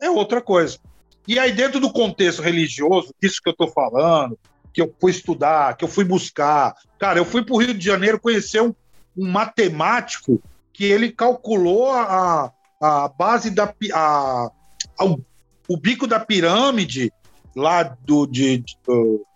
é 0.00 0.08
outra 0.08 0.40
coisa. 0.40 0.78
E 1.26 1.38
aí, 1.38 1.52
dentro 1.52 1.78
do 1.78 1.92
contexto 1.92 2.42
religioso, 2.42 3.14
isso 3.20 3.40
que 3.42 3.48
eu 3.48 3.52
estou 3.52 3.68
falando, 3.68 4.38
que 4.72 4.80
eu 4.80 4.94
fui 5.00 5.10
estudar, 5.10 5.76
que 5.76 5.84
eu 5.84 5.88
fui 5.88 6.04
buscar. 6.04 6.74
Cara, 6.98 7.18
eu 7.18 7.24
fui 7.24 7.44
para 7.44 7.54
o 7.54 7.58
Rio 7.58 7.74
de 7.74 7.84
Janeiro 7.84 8.20
conhecer 8.20 8.62
um, 8.62 8.74
um 9.16 9.30
matemático 9.30 10.40
que 10.72 10.84
ele 10.84 11.12
calculou 11.12 11.92
a, 11.92 12.52
a 12.80 13.08
base 13.08 13.50
da 13.50 13.74
a, 13.92 14.50
a, 14.98 15.04
o 15.68 15.76
bico 15.76 16.06
da 16.06 16.18
pirâmide 16.18 17.12
lá 17.54 17.82
do, 17.82 18.26
de, 18.26 18.58
de 18.58 18.76
do, 18.86 19.26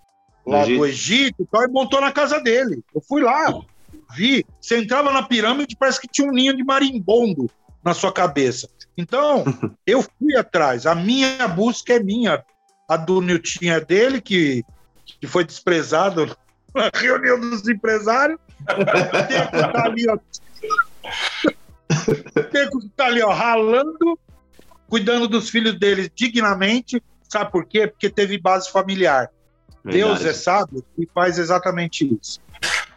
lá 0.46 0.62
Egito. 0.62 0.78
do 0.78 0.86
Egito 0.86 1.42
e, 1.42 1.46
tal, 1.46 1.64
e 1.64 1.68
montou 1.68 2.00
na 2.00 2.12
casa 2.12 2.40
dele. 2.40 2.82
Eu 2.94 3.00
fui 3.00 3.22
lá, 3.22 3.52
vi. 4.14 4.44
Você 4.60 4.78
entrava 4.78 5.12
na 5.12 5.22
pirâmide, 5.22 5.76
parece 5.76 6.00
que 6.00 6.08
tinha 6.08 6.28
um 6.28 6.32
ninho 6.32 6.56
de 6.56 6.64
marimbondo 6.64 7.50
na 7.82 7.94
sua 7.94 8.12
cabeça. 8.12 8.68
Então, 8.96 9.44
eu 9.86 10.02
fui 10.02 10.36
atrás. 10.36 10.86
A 10.86 10.94
minha 10.94 11.46
busca 11.48 11.94
é 11.94 12.00
minha. 12.00 12.42
A 12.88 12.96
do 12.96 13.20
Nilton 13.20 13.70
é 13.70 13.80
dele, 13.80 14.20
que, 14.20 14.62
que 15.20 15.26
foi 15.26 15.44
desprezado 15.44 16.36
na 16.74 16.90
reunião 16.94 17.40
dos 17.40 17.66
empresários. 17.66 18.38
Teco 19.28 19.72
tá 19.72 19.84
ali, 19.84 20.06
ó. 20.08 20.18
Teco 22.50 22.88
tá 22.96 23.06
ali, 23.06 23.22
ó, 23.22 23.32
ralando, 23.32 24.18
cuidando 24.88 25.26
dos 25.26 25.48
filhos 25.48 25.78
dele 25.78 26.10
dignamente. 26.14 27.02
Sabe 27.28 27.50
por 27.50 27.64
quê? 27.64 27.86
Porque 27.86 28.10
teve 28.10 28.38
base 28.38 28.70
familiar. 28.70 29.30
Verdade. 29.84 30.04
Deus 30.04 30.24
é 30.24 30.32
sábio 30.32 30.84
e 30.98 31.06
faz 31.14 31.38
exatamente 31.38 32.04
isso. 32.20 32.40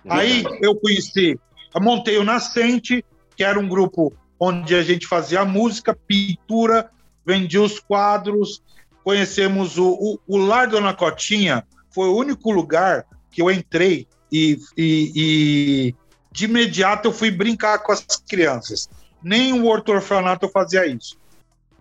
Aí 0.08 0.44
eu 0.62 0.74
conheci, 0.76 1.38
eu 1.76 1.82
montei 1.82 2.18
o 2.18 2.24
Nascente, 2.24 3.04
que 3.36 3.44
era 3.44 3.60
um 3.60 3.68
grupo 3.68 4.14
onde 4.40 4.74
a 4.74 4.82
gente 4.82 5.06
fazia 5.06 5.44
música, 5.44 5.94
pintura, 5.94 6.90
vendia 7.26 7.62
os 7.62 7.80
quadros. 7.80 8.64
Conhecemos 9.04 9.78
o, 9.78 9.90
o, 9.90 10.20
o 10.28 10.38
Lar 10.38 10.70
Dona 10.70 10.94
Cotinha, 10.94 11.66
foi 11.90 12.08
o 12.08 12.16
único 12.16 12.52
lugar 12.52 13.06
que 13.32 13.42
eu 13.42 13.52
entrei 13.52 14.08
e, 14.32 14.58
e, 14.78 15.12
e 15.16 15.96
de 16.32 16.46
imediato 16.46 17.10
eu 17.10 17.14
fui 17.14 17.32
brincar 17.32 17.80
com 17.80 17.92
as 17.92 18.06
crianças. 18.30 18.90
Nem 19.22 19.54
o 19.54 19.66
orfanato 19.66 20.46
eu 20.46 20.50
fazia 20.50 20.86
isso. 20.86 21.18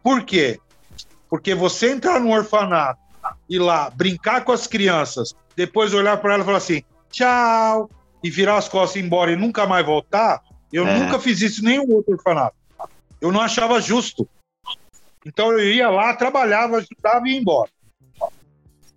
Por 0.02 0.24
quê? 0.24 0.58
Porque 1.28 1.54
você 1.54 1.90
entrar 1.90 2.20
no 2.20 2.30
orfanato 2.30 3.00
e 3.48 3.58
lá 3.58 3.90
brincar 3.90 4.44
com 4.44 4.52
as 4.52 4.66
crianças, 4.66 5.34
depois 5.54 5.94
olhar 5.94 6.16
para 6.18 6.34
ela 6.34 6.42
e 6.42 6.46
falar 6.46 6.58
assim, 6.58 6.82
tchau, 7.10 7.90
e 8.22 8.30
virar 8.30 8.56
as 8.56 8.68
costas 8.68 8.96
e 8.96 8.98
ir 9.00 9.06
embora 9.06 9.32
e 9.32 9.36
nunca 9.36 9.66
mais 9.66 9.84
voltar, 9.84 10.42
eu 10.72 10.86
é. 10.86 10.98
nunca 10.98 11.18
fiz 11.18 11.40
isso 11.40 11.60
em 11.62 11.64
nenhum 11.64 11.90
outro 11.92 12.14
orfanato. 12.14 12.56
Eu 13.20 13.32
não 13.32 13.40
achava 13.40 13.80
justo. 13.80 14.28
Então 15.24 15.52
eu 15.52 15.72
ia 15.72 15.88
lá, 15.88 16.14
trabalhava, 16.14 16.76
ajudava 16.76 17.26
e 17.26 17.32
ia 17.32 17.40
embora. 17.40 17.70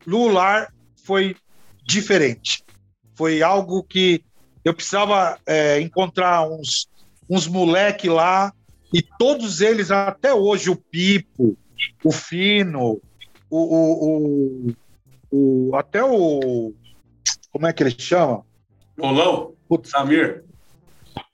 Lular 0.05 0.73
foi 1.05 1.35
diferente. 1.83 2.63
Foi 3.15 3.41
algo 3.41 3.83
que 3.83 4.23
eu 4.63 4.73
precisava 4.73 5.39
é, 5.45 5.79
encontrar 5.79 6.47
uns, 6.47 6.87
uns 7.29 7.47
moleque 7.47 8.09
lá, 8.09 8.53
e 8.93 9.01
todos 9.01 9.61
eles, 9.61 9.91
até 9.91 10.33
hoje, 10.33 10.69
o 10.69 10.75
Pipo, 10.75 11.57
o 12.03 12.11
Fino, 12.11 12.99
o, 13.49 13.57
o, 13.57 14.67
o, 15.31 15.69
o 15.71 15.75
até 15.75 16.03
o. 16.03 16.73
Como 17.51 17.67
é 17.67 17.73
que 17.73 17.83
ele 17.83 17.95
chama? 17.97 18.43
Rolão? 18.99 19.53
Putz. 19.67 19.89
Samir? 19.89 20.43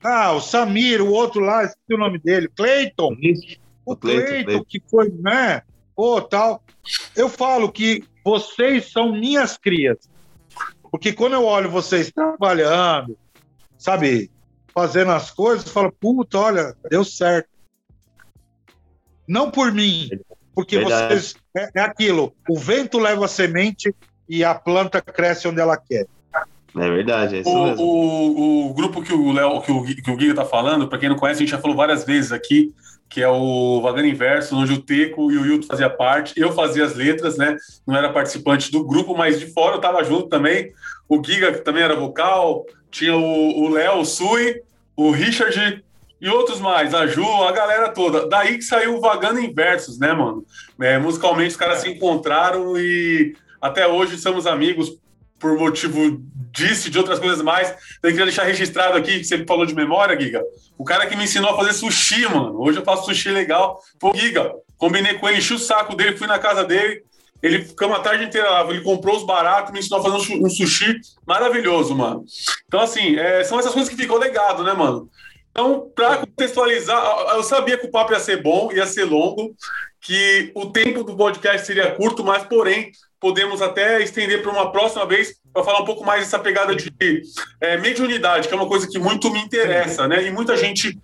Ah, 0.02 0.32
o 0.32 0.40
Samir, 0.40 1.02
o 1.02 1.10
outro 1.10 1.40
lá, 1.40 1.64
esqueci 1.64 1.94
o 1.94 1.98
nome 1.98 2.18
dele, 2.18 2.48
Cleiton. 2.48 3.16
O 3.84 3.92
O 3.92 3.96
Cleiton. 3.96 4.64
que 4.64 4.80
foi, 4.88 5.10
né? 5.10 5.62
Pô, 5.94 6.20
tal. 6.20 6.62
Eu 7.14 7.28
falo 7.28 7.70
que 7.70 8.04
vocês 8.24 8.90
são 8.90 9.12
minhas 9.12 9.56
crias. 9.56 9.98
Porque 10.90 11.12
quando 11.12 11.34
eu 11.34 11.44
olho 11.44 11.70
vocês 11.70 12.10
trabalhando, 12.10 13.18
sabe, 13.76 14.30
fazendo 14.74 15.10
as 15.12 15.30
coisas, 15.30 15.66
eu 15.66 15.72
falo, 15.72 15.92
puta, 15.92 16.38
olha, 16.38 16.76
deu 16.90 17.04
certo. 17.04 17.48
Não 19.26 19.50
por 19.50 19.72
mim, 19.72 20.08
porque 20.56 20.78
Verdade. 20.78 21.14
vocês. 21.14 21.36
É, 21.54 21.68
é 21.74 21.80
aquilo, 21.82 22.32
o 22.48 22.58
vento 22.58 22.98
leva 22.98 23.26
a 23.26 23.28
semente 23.28 23.94
e 24.26 24.42
a 24.42 24.54
planta 24.54 25.02
cresce 25.02 25.46
onde 25.46 25.60
ela 25.60 25.76
quer. 25.76 26.06
É 26.78 26.90
verdade, 26.90 27.36
é 27.36 27.40
isso 27.40 27.48
O, 27.50 27.66
mesmo. 27.66 27.84
o, 27.84 28.70
o 28.70 28.74
grupo 28.74 29.02
que 29.02 29.12
o 29.12 29.32
Léo, 29.32 29.60
que 29.60 29.70
o, 29.70 29.84
que 29.84 30.10
o 30.10 30.18
Giga 30.18 30.34
tá 30.34 30.44
falando, 30.44 30.88
para 30.88 30.98
quem 30.98 31.08
não 31.10 31.16
conhece, 31.16 31.38
a 31.38 31.44
gente 31.46 31.50
já 31.50 31.58
falou 31.60 31.76
várias 31.76 32.04
vezes 32.04 32.32
aqui, 32.32 32.74
que 33.08 33.22
é 33.22 33.28
o 33.28 33.80
Vagando 33.82 34.08
Inverso, 34.08 34.56
onde 34.56 34.72
o 34.72 34.82
Teco 34.82 35.30
e 35.30 35.38
o 35.38 35.46
Hilton 35.46 35.66
fazia 35.66 35.88
parte, 35.88 36.34
eu 36.38 36.52
fazia 36.52 36.84
as 36.84 36.94
letras, 36.94 37.36
né? 37.36 37.56
Não 37.86 37.94
era 37.96 38.12
participante 38.12 38.72
do 38.72 38.84
grupo, 38.84 39.16
mas 39.16 39.38
de 39.38 39.46
fora 39.46 39.76
eu 39.76 39.80
tava 39.80 40.02
junto 40.04 40.28
também. 40.28 40.72
O 41.08 41.22
Giga, 41.22 41.52
que 41.52 41.60
também 41.60 41.82
era 41.82 41.94
vocal, 41.94 42.64
tinha 42.90 43.14
o 43.16 43.64
o 43.64 43.68
Léo, 43.68 44.00
o 44.00 44.04
Sui, 44.04 44.60
o 44.96 45.10
Richard 45.10 45.84
e 46.20 46.28
outros 46.28 46.60
mais, 46.60 46.94
a 46.94 47.06
Ju, 47.06 47.24
a 47.44 47.52
galera 47.52 47.88
toda. 47.90 48.26
Daí 48.28 48.56
que 48.56 48.62
saiu 48.62 48.96
o 48.96 49.00
Vagando 49.00 49.40
Inversos, 49.40 49.98
né, 49.98 50.12
mano? 50.12 50.44
É, 50.80 50.98
musicalmente 50.98 51.50
os 51.50 51.56
caras 51.56 51.78
se 51.80 51.88
encontraram 51.90 52.76
e 52.78 53.34
até 53.60 53.86
hoje 53.86 54.18
somos 54.18 54.46
amigos 54.46 54.90
por 55.38 55.58
motivo 55.58 56.18
disso 56.50 56.88
e 56.88 56.90
de 56.90 56.98
outras 56.98 57.18
coisas 57.18 57.42
mais. 57.42 57.68
Então, 57.68 58.08
eu 58.08 58.10
queria 58.10 58.24
deixar 58.24 58.44
registrado 58.44 58.96
aqui, 58.96 59.18
que 59.18 59.24
você 59.24 59.44
falou 59.44 59.66
de 59.66 59.74
memória, 59.74 60.18
Giga. 60.18 60.42
O 60.78 60.84
cara 60.84 61.06
que 61.06 61.14
me 61.14 61.24
ensinou 61.24 61.50
a 61.50 61.56
fazer 61.56 61.74
sushi, 61.74 62.26
mano. 62.26 62.58
Hoje 62.60 62.78
eu 62.78 62.84
faço 62.84 63.04
sushi 63.04 63.30
legal. 63.30 63.78
O 64.02 64.16
Giga. 64.16 64.52
Combinei 64.78 65.14
com 65.14 65.28
ele, 65.28 65.38
enchi 65.38 65.52
o 65.54 65.58
saco 65.58 65.94
dele, 65.94 66.16
fui 66.16 66.26
na 66.26 66.38
casa 66.38 66.64
dele. 66.64 67.02
Ele 67.42 67.62
ficamos 67.62 67.98
a 67.98 68.00
tarde 68.00 68.24
inteira 68.24 68.48
lá. 68.50 68.66
Ele 68.70 68.80
comprou 68.80 69.14
os 69.16 69.26
baratos, 69.26 69.72
me 69.72 69.78
ensinou 69.80 70.00
a 70.00 70.02
fazer 70.02 70.16
um 70.16 70.20
su- 70.20 70.50
sushi 70.56 70.96
maravilhoso, 71.26 71.94
mano. 71.94 72.24
Então, 72.66 72.80
assim, 72.80 73.16
é, 73.16 73.44
são 73.44 73.58
essas 73.58 73.72
coisas 73.72 73.90
que 73.92 74.00
ficou 74.00 74.18
legado, 74.18 74.64
né, 74.64 74.72
mano? 74.72 75.08
Então, 75.58 75.90
para 75.94 76.18
contextualizar, 76.18 77.02
eu 77.34 77.42
sabia 77.42 77.78
que 77.78 77.86
o 77.86 77.90
papo 77.90 78.12
ia 78.12 78.20
ser 78.20 78.42
bom, 78.42 78.70
ia 78.70 78.84
ser 78.84 79.04
longo, 79.04 79.56
que 80.02 80.52
o 80.54 80.66
tempo 80.66 81.02
do 81.02 81.16
podcast 81.16 81.66
seria 81.66 81.92
curto, 81.92 82.22
mas, 82.22 82.44
porém, 82.44 82.92
podemos 83.18 83.62
até 83.62 84.02
estender 84.02 84.42
para 84.42 84.52
uma 84.52 84.70
próxima 84.70 85.06
vez 85.06 85.40
para 85.54 85.64
falar 85.64 85.80
um 85.80 85.86
pouco 85.86 86.04
mais 86.04 86.24
dessa 86.24 86.38
pegada 86.38 86.76
de 86.76 86.92
é, 87.58 87.78
mediunidade, 87.78 88.48
que 88.48 88.52
é 88.52 88.56
uma 88.56 88.68
coisa 88.68 88.86
que 88.86 88.98
muito 88.98 89.30
me 89.30 89.40
interessa, 89.40 90.06
né? 90.06 90.26
E 90.26 90.30
muita 90.30 90.58
gente 90.58 90.94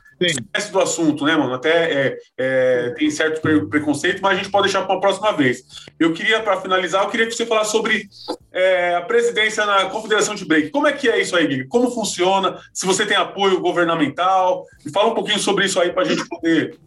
do 0.70 0.80
assunto, 0.80 1.24
né, 1.24 1.36
mano? 1.36 1.54
Até 1.54 1.92
é, 1.92 2.18
é, 2.38 2.90
tem 2.90 3.10
certo 3.10 3.40
pre- 3.40 3.66
preconceito, 3.66 4.20
mas 4.22 4.32
a 4.32 4.42
gente 4.42 4.50
pode 4.50 4.64
deixar 4.64 4.82
para 4.82 4.94
uma 4.94 5.00
próxima 5.00 5.32
vez. 5.32 5.62
Eu 5.98 6.12
queria, 6.12 6.40
para 6.40 6.60
finalizar, 6.60 7.02
eu 7.04 7.10
queria 7.10 7.26
que 7.26 7.32
você 7.32 7.46
falasse 7.46 7.72
sobre 7.72 8.08
é, 8.52 8.94
a 8.96 9.02
presidência 9.02 9.64
na 9.66 9.86
Confederação 9.86 10.34
de 10.34 10.44
Break. 10.44 10.70
Como 10.70 10.86
é 10.86 10.92
que 10.92 11.08
é 11.08 11.20
isso 11.20 11.36
aí, 11.36 11.46
Gui? 11.46 11.66
Como 11.66 11.90
funciona? 11.90 12.58
Se 12.72 12.86
você 12.86 13.04
tem 13.06 13.16
apoio 13.16 13.60
governamental? 13.60 14.66
E 14.84 14.90
fala 14.90 15.10
um 15.10 15.14
pouquinho 15.14 15.38
sobre 15.38 15.66
isso 15.66 15.80
aí 15.80 15.92
para 15.92 16.02
a 16.02 16.06
gente 16.06 16.26
poder. 16.28 16.78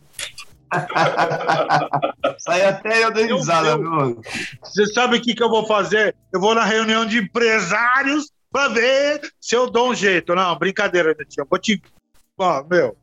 Sai 2.40 2.66
até 2.66 3.04
eu 3.04 3.12
dei 3.12 3.26
risada, 3.32 3.78
meu 3.78 3.92
mano. 3.92 4.22
Você 4.64 4.86
sabe 4.88 5.18
o 5.18 5.22
que, 5.22 5.36
que 5.36 5.44
eu 5.44 5.50
vou 5.50 5.66
fazer? 5.66 6.16
Eu 6.34 6.40
vou 6.40 6.54
na 6.56 6.64
reunião 6.64 7.06
de 7.06 7.20
empresários 7.20 8.32
para 8.52 8.70
ver 8.70 9.22
se 9.40 9.56
eu 9.56 9.70
dou 9.70 9.92
um 9.92 9.96
jeito. 9.96 10.34
Não, 10.36 10.58
brincadeira, 10.58 11.16
Netinho. 11.18 11.46
Vou 11.50 11.60
te. 11.60 11.82
Ó, 12.38 12.64
meu. 12.64 12.98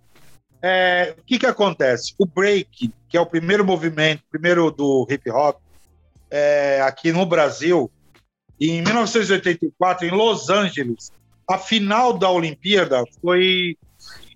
É, 0.63 1.15
o 1.19 1.23
que, 1.25 1.41
que 1.41 1.47
acontece? 1.47 2.15
O 2.17 2.25
break, 2.25 2.93
que 3.09 3.17
é 3.17 3.21
o 3.21 3.27
primeiro 3.27 3.65
movimento, 3.65 4.23
primeiro 4.31 4.71
do 4.71 5.07
hip 5.11 5.29
hop, 5.29 5.61
é, 6.31 6.81
aqui 6.83 7.11
no 7.11 7.27
Brasil, 7.27 7.91
em 8.61 8.81
1984, 8.81 10.07
em 10.07 10.11
Los 10.13 10.49
Angeles, 10.49 11.11
a 11.51 11.59
final 11.59 12.17
da 12.17 12.31
Olimpíada 12.31 13.03
foi, 13.21 13.77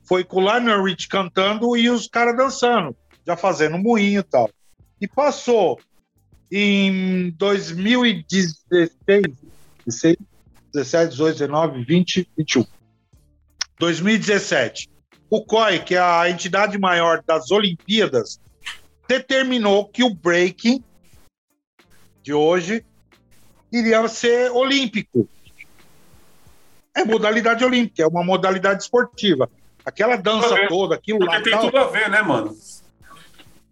foi 0.04 0.24
com 0.24 0.38
o 0.38 0.40
Lionel 0.40 0.82
Rich 0.82 1.08
cantando 1.08 1.76
e 1.76 1.88
os 1.88 2.08
caras 2.08 2.36
dançando, 2.36 2.96
já 3.24 3.36
fazendo 3.36 3.78
moinho 3.78 4.20
e 4.20 4.24
tal. 4.24 4.50
E 5.00 5.06
passou 5.06 5.78
em 6.50 7.30
2016, 7.30 8.90
16, 9.86 10.16
17, 10.74 11.10
18, 11.10 11.38
19, 11.38 11.84
20, 11.84 12.28
21. 12.36 12.66
2017. 13.78 14.95
O 15.28 15.44
COI, 15.44 15.80
que 15.80 15.94
é 15.94 16.00
a 16.00 16.28
entidade 16.30 16.78
maior 16.78 17.22
das 17.26 17.50
Olimpíadas, 17.50 18.40
determinou 19.08 19.86
que 19.88 20.04
o 20.04 20.14
breaking 20.14 20.82
de 22.22 22.32
hoje 22.32 22.84
iria 23.72 24.06
ser 24.08 24.50
olímpico. 24.50 25.28
É 26.94 27.04
modalidade 27.04 27.64
olímpica, 27.64 28.02
é 28.02 28.06
uma 28.06 28.24
modalidade 28.24 28.82
esportiva. 28.82 29.50
Aquela 29.84 30.16
dança 30.16 30.66
toda, 30.68 30.94
aquilo 30.94 31.24
lá, 31.24 31.40
tem 31.40 31.52
tal, 31.52 31.66
tudo 31.66 31.78
a 31.78 31.84
ver, 31.88 32.10
né, 32.10 32.22
mano? 32.22 32.56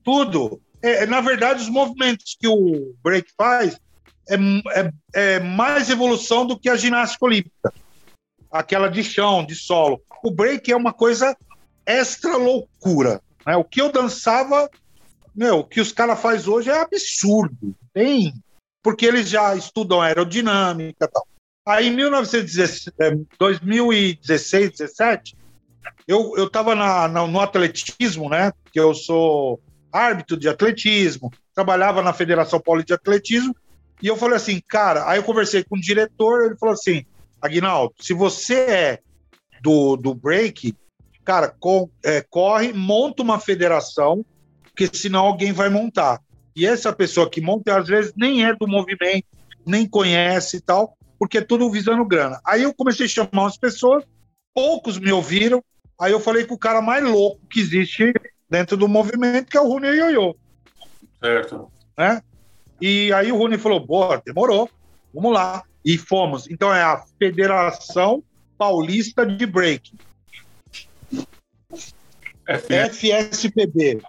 tudo. 0.04 0.60
É, 0.82 1.06
na 1.06 1.20
verdade, 1.22 1.62
os 1.62 1.68
movimentos 1.70 2.36
que 2.38 2.46
o 2.46 2.94
break 3.02 3.32
faz 3.36 3.80
é, 4.28 4.34
é- 4.34 4.92
é 5.14 5.40
mais 5.40 5.88
evolução 5.88 6.46
do 6.46 6.58
que 6.58 6.68
a 6.68 6.76
ginástica 6.76 7.24
olímpica. 7.24 7.72
Aquela 8.52 8.88
de 8.88 9.02
chão, 9.02 9.44
de 9.44 9.54
solo. 9.54 10.00
O 10.22 10.30
break 10.30 10.70
é 10.70 10.76
uma 10.76 10.92
coisa 10.92 11.36
extra 11.86 12.36
loucura. 12.36 13.20
Né? 13.46 13.56
O 13.56 13.64
que 13.64 13.80
eu 13.80 13.90
dançava, 13.92 14.68
meu, 15.34 15.60
o 15.60 15.64
que 15.64 15.80
os 15.80 15.92
caras 15.92 16.20
fazem 16.20 16.52
hoje 16.52 16.70
é 16.70 16.80
absurdo. 16.80 17.74
Tem. 17.92 18.34
Porque 18.82 19.06
eles 19.06 19.28
já 19.28 19.54
estudam 19.56 20.00
aerodinâmica 20.00 21.04
e 21.04 21.08
tal. 21.08 21.26
Aí, 21.66 21.86
em 21.88 21.96
1916, 21.96 22.92
eh, 23.00 23.16
2016, 23.38 24.70
17, 24.72 25.36
eu, 26.06 26.34
eu 26.36 26.50
tava 26.50 26.74
na, 26.74 27.08
na- 27.08 27.26
no 27.26 27.40
atletismo, 27.40 28.28
né? 28.28 28.52
Que 28.70 28.78
eu 28.78 28.92
sou 28.94 29.60
árbitro 29.90 30.36
de 30.36 30.48
atletismo, 30.48 31.30
trabalhava 31.54 32.02
na 32.02 32.12
Federação 32.12 32.60
Paulista 32.60 32.88
de 32.88 32.94
Atletismo, 32.94 33.54
e 34.02 34.08
eu 34.08 34.16
falei 34.16 34.36
assim, 34.36 34.60
cara, 34.68 35.08
aí 35.08 35.18
eu 35.18 35.22
conversei 35.22 35.62
com 35.64 35.76
o 35.76 35.80
diretor, 35.80 36.46
ele 36.46 36.56
falou 36.58 36.74
assim, 36.74 37.06
Aguinaldo, 37.40 37.94
se 38.00 38.12
você 38.12 38.54
é 38.54 38.98
do, 39.62 39.96
do 39.96 40.14
break, 40.14 40.74
cara, 41.24 41.48
co- 41.58 41.90
é, 42.04 42.20
corre, 42.22 42.72
monta 42.72 43.22
uma 43.22 43.38
federação, 43.40 44.24
porque 44.64 44.88
senão 44.92 45.24
alguém 45.24 45.52
vai 45.52 45.68
montar. 45.68 46.20
E 46.54 46.66
essa 46.66 46.92
pessoa 46.92 47.28
que 47.28 47.40
monta, 47.40 47.76
às 47.78 47.88
vezes, 47.88 48.12
nem 48.16 48.44
é 48.44 48.54
do 48.54 48.68
movimento, 48.68 49.26
nem 49.66 49.88
conhece 49.88 50.58
e 50.58 50.60
tal, 50.60 50.96
porque 51.18 51.38
é 51.38 51.40
tudo 51.40 51.70
visando 51.70 52.04
grana. 52.04 52.40
Aí 52.46 52.62
eu 52.62 52.74
comecei 52.74 53.06
a 53.06 53.08
chamar 53.08 53.28
umas 53.32 53.56
pessoas, 53.56 54.04
poucos 54.54 54.98
me 54.98 55.10
ouviram, 55.10 55.62
aí 56.00 56.12
eu 56.12 56.20
falei 56.20 56.44
com 56.44 56.54
o 56.54 56.58
cara 56.58 56.80
mais 56.82 57.02
louco 57.02 57.40
que 57.50 57.60
existe 57.60 58.12
dentro 58.48 58.76
do 58.76 58.86
movimento, 58.86 59.50
que 59.50 59.56
é 59.56 59.60
o 59.60 59.66
Rune 59.68 59.88
Yoyo, 59.88 60.36
Certo. 61.20 61.70
né? 61.98 62.20
E 62.80 63.12
aí 63.12 63.32
o 63.32 63.36
Rune 63.36 63.56
falou, 63.56 63.80
boa, 63.84 64.20
demorou, 64.24 64.68
vamos 65.12 65.32
lá. 65.32 65.62
E 65.84 65.98
fomos. 65.98 66.48
Então 66.50 66.72
é 66.74 66.82
a 66.82 67.02
Federação 67.18 68.22
Paulista 68.56 69.24
de 69.26 69.44
Break, 69.46 69.92
É, 69.94 70.13
FSPB, 72.46 74.00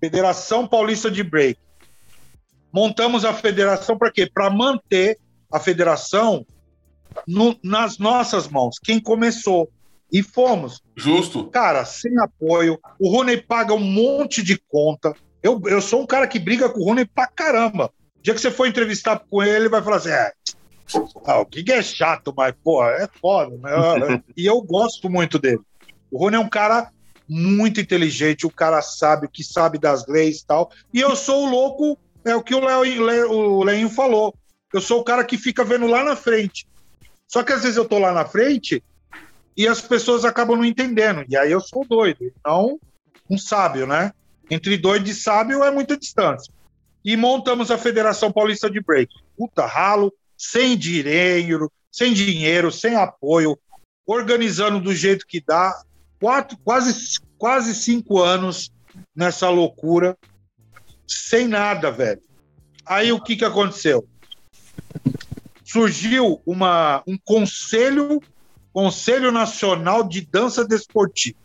Federação 0.00 0.66
Paulista 0.66 1.10
de 1.10 1.22
Break. 1.22 1.58
Montamos 2.72 3.24
a 3.24 3.34
federação 3.34 3.98
para 3.98 4.10
quê? 4.12 4.28
Para 4.32 4.48
manter 4.48 5.18
a 5.52 5.58
federação 5.58 6.46
no- 7.26 7.58
nas 7.62 7.98
nossas 7.98 8.48
mãos. 8.48 8.76
Quem 8.82 9.00
começou. 9.00 9.68
E 10.12 10.22
fomos. 10.24 10.80
Justo. 10.96 11.44
Cara, 11.50 11.84
sem 11.84 12.18
apoio. 12.18 12.78
O 12.98 13.08
Rony 13.10 13.36
paga 13.36 13.72
um 13.74 13.78
monte 13.78 14.42
de 14.42 14.58
conta. 14.68 15.14
Eu, 15.42 15.60
eu 15.66 15.80
sou 15.80 16.02
um 16.02 16.06
cara 16.06 16.26
que 16.26 16.38
briga 16.38 16.68
com 16.68 16.80
o 16.80 16.84
Rony 16.84 17.04
pra 17.04 17.28
caramba. 17.28 17.92
O 18.18 18.22
dia 18.22 18.34
que 18.34 18.40
você 18.40 18.50
for 18.50 18.66
entrevistar 18.66 19.18
com 19.30 19.42
ele, 19.42 19.52
ele 19.56 19.68
vai 19.68 19.82
falar 19.82 19.96
assim: 19.96 20.10
é, 20.10 20.32
ah, 21.24 21.38
o 21.38 21.46
que 21.46 21.70
é 21.70 21.80
chato, 21.80 22.34
mas, 22.36 22.52
pô, 22.62 22.84
é 22.84 23.08
foda. 23.20 23.56
Né? 23.56 24.22
e 24.36 24.46
eu 24.46 24.60
gosto 24.62 25.08
muito 25.08 25.38
dele. 25.38 25.60
O 26.10 26.18
Rony 26.18 26.36
é 26.36 26.40
um 26.40 26.48
cara 26.48 26.90
muito 27.32 27.80
inteligente, 27.80 28.44
o 28.44 28.50
cara 28.50 28.82
sabe 28.82 29.26
o 29.26 29.30
que 29.30 29.44
sabe 29.44 29.78
das 29.78 30.04
leis 30.08 30.40
e 30.40 30.46
tal. 30.46 30.72
E 30.92 31.00
eu 31.00 31.14
sou 31.14 31.46
o 31.46 31.48
louco, 31.48 31.96
é 32.24 32.34
o 32.34 32.42
que 32.42 32.54
o 32.54 32.60
Léo, 32.60 33.30
o 33.30 33.62
Leinho 33.62 33.88
falou. 33.88 34.34
Eu 34.74 34.80
sou 34.80 35.00
o 35.00 35.04
cara 35.04 35.24
que 35.24 35.38
fica 35.38 35.64
vendo 35.64 35.86
lá 35.86 36.02
na 36.02 36.16
frente. 36.16 36.66
Só 37.28 37.44
que 37.44 37.52
às 37.52 37.62
vezes 37.62 37.76
eu 37.76 37.84
tô 37.84 38.00
lá 38.00 38.12
na 38.12 38.24
frente 38.24 38.82
e 39.56 39.68
as 39.68 39.80
pessoas 39.80 40.24
acabam 40.24 40.56
não 40.56 40.64
entendendo. 40.64 41.24
E 41.28 41.36
aí 41.36 41.52
eu 41.52 41.60
sou 41.60 41.86
doido, 41.86 42.32
não 42.44 42.80
um 43.30 43.38
sábio, 43.38 43.86
né? 43.86 44.12
Entre 44.50 44.76
doido 44.76 45.06
e 45.08 45.14
sábio 45.14 45.62
é 45.62 45.70
muita 45.70 45.96
distância. 45.96 46.52
E 47.04 47.16
montamos 47.16 47.70
a 47.70 47.78
Federação 47.78 48.32
Paulista 48.32 48.68
de 48.68 48.80
Break. 48.80 49.14
Puta 49.36 49.64
ralo, 49.64 50.12
sem 50.36 50.76
dinheiro, 50.76 51.70
sem 51.92 52.12
dinheiro, 52.12 52.72
sem 52.72 52.96
apoio, 52.96 53.56
organizando 54.04 54.80
do 54.80 54.92
jeito 54.92 55.24
que 55.26 55.40
dá. 55.40 55.80
Quatro, 56.20 56.58
quase, 56.62 57.18
quase 57.38 57.74
cinco 57.74 58.20
anos 58.20 58.70
nessa 59.16 59.48
loucura, 59.48 60.16
sem 61.06 61.48
nada, 61.48 61.90
velho. 61.90 62.20
Aí 62.84 63.10
o 63.10 63.20
que, 63.20 63.36
que 63.36 63.44
aconteceu? 63.44 64.06
Surgiu 65.64 66.42
uma, 66.44 67.02
um 67.06 67.16
conselho, 67.16 68.20
Conselho 68.72 69.32
Nacional 69.32 70.06
de 70.06 70.20
Dança 70.20 70.64
Desportiva. 70.64 71.38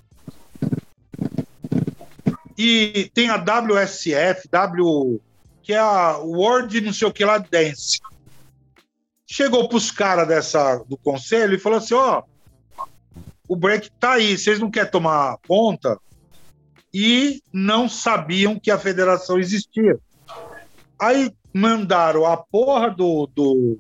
E 2.58 3.10
tem 3.14 3.30
a 3.30 3.38
WSF, 3.38 4.48
W, 4.50 5.22
que 5.62 5.74
é 5.74 5.80
a 5.80 6.18
World 6.18 6.82
não 6.82 6.94
sei 6.94 7.08
o 7.08 7.14
que 7.14 7.26
lá 7.26 7.38
Dance. 7.38 8.00
Chegou 9.28 9.68
para 9.68 9.78
os 9.78 9.92
caras 9.92 10.28
dessa 10.28 10.78
do 10.88 10.98
conselho 10.98 11.56
e 11.56 11.60
falou 11.60 11.80
assim: 11.80 11.96
ó, 11.96 12.24
o 13.48 13.56
break 13.56 13.92
tá 14.00 14.14
aí, 14.14 14.38
vocês 14.38 14.60
não 14.60 14.72
querem 14.72 14.92
tomar 14.92 15.38
conta? 15.48 16.00
E 16.94 17.42
não 17.52 17.90
sabiam 17.90 18.60
que 18.60 18.72
a 18.72 18.80
federação 18.80 19.38
existia. 19.38 20.00
Aí 21.00 21.32
mandaram 21.54 22.26
a 22.26 22.38
porra 22.38 22.90
do, 22.90 23.30
do, 23.36 23.78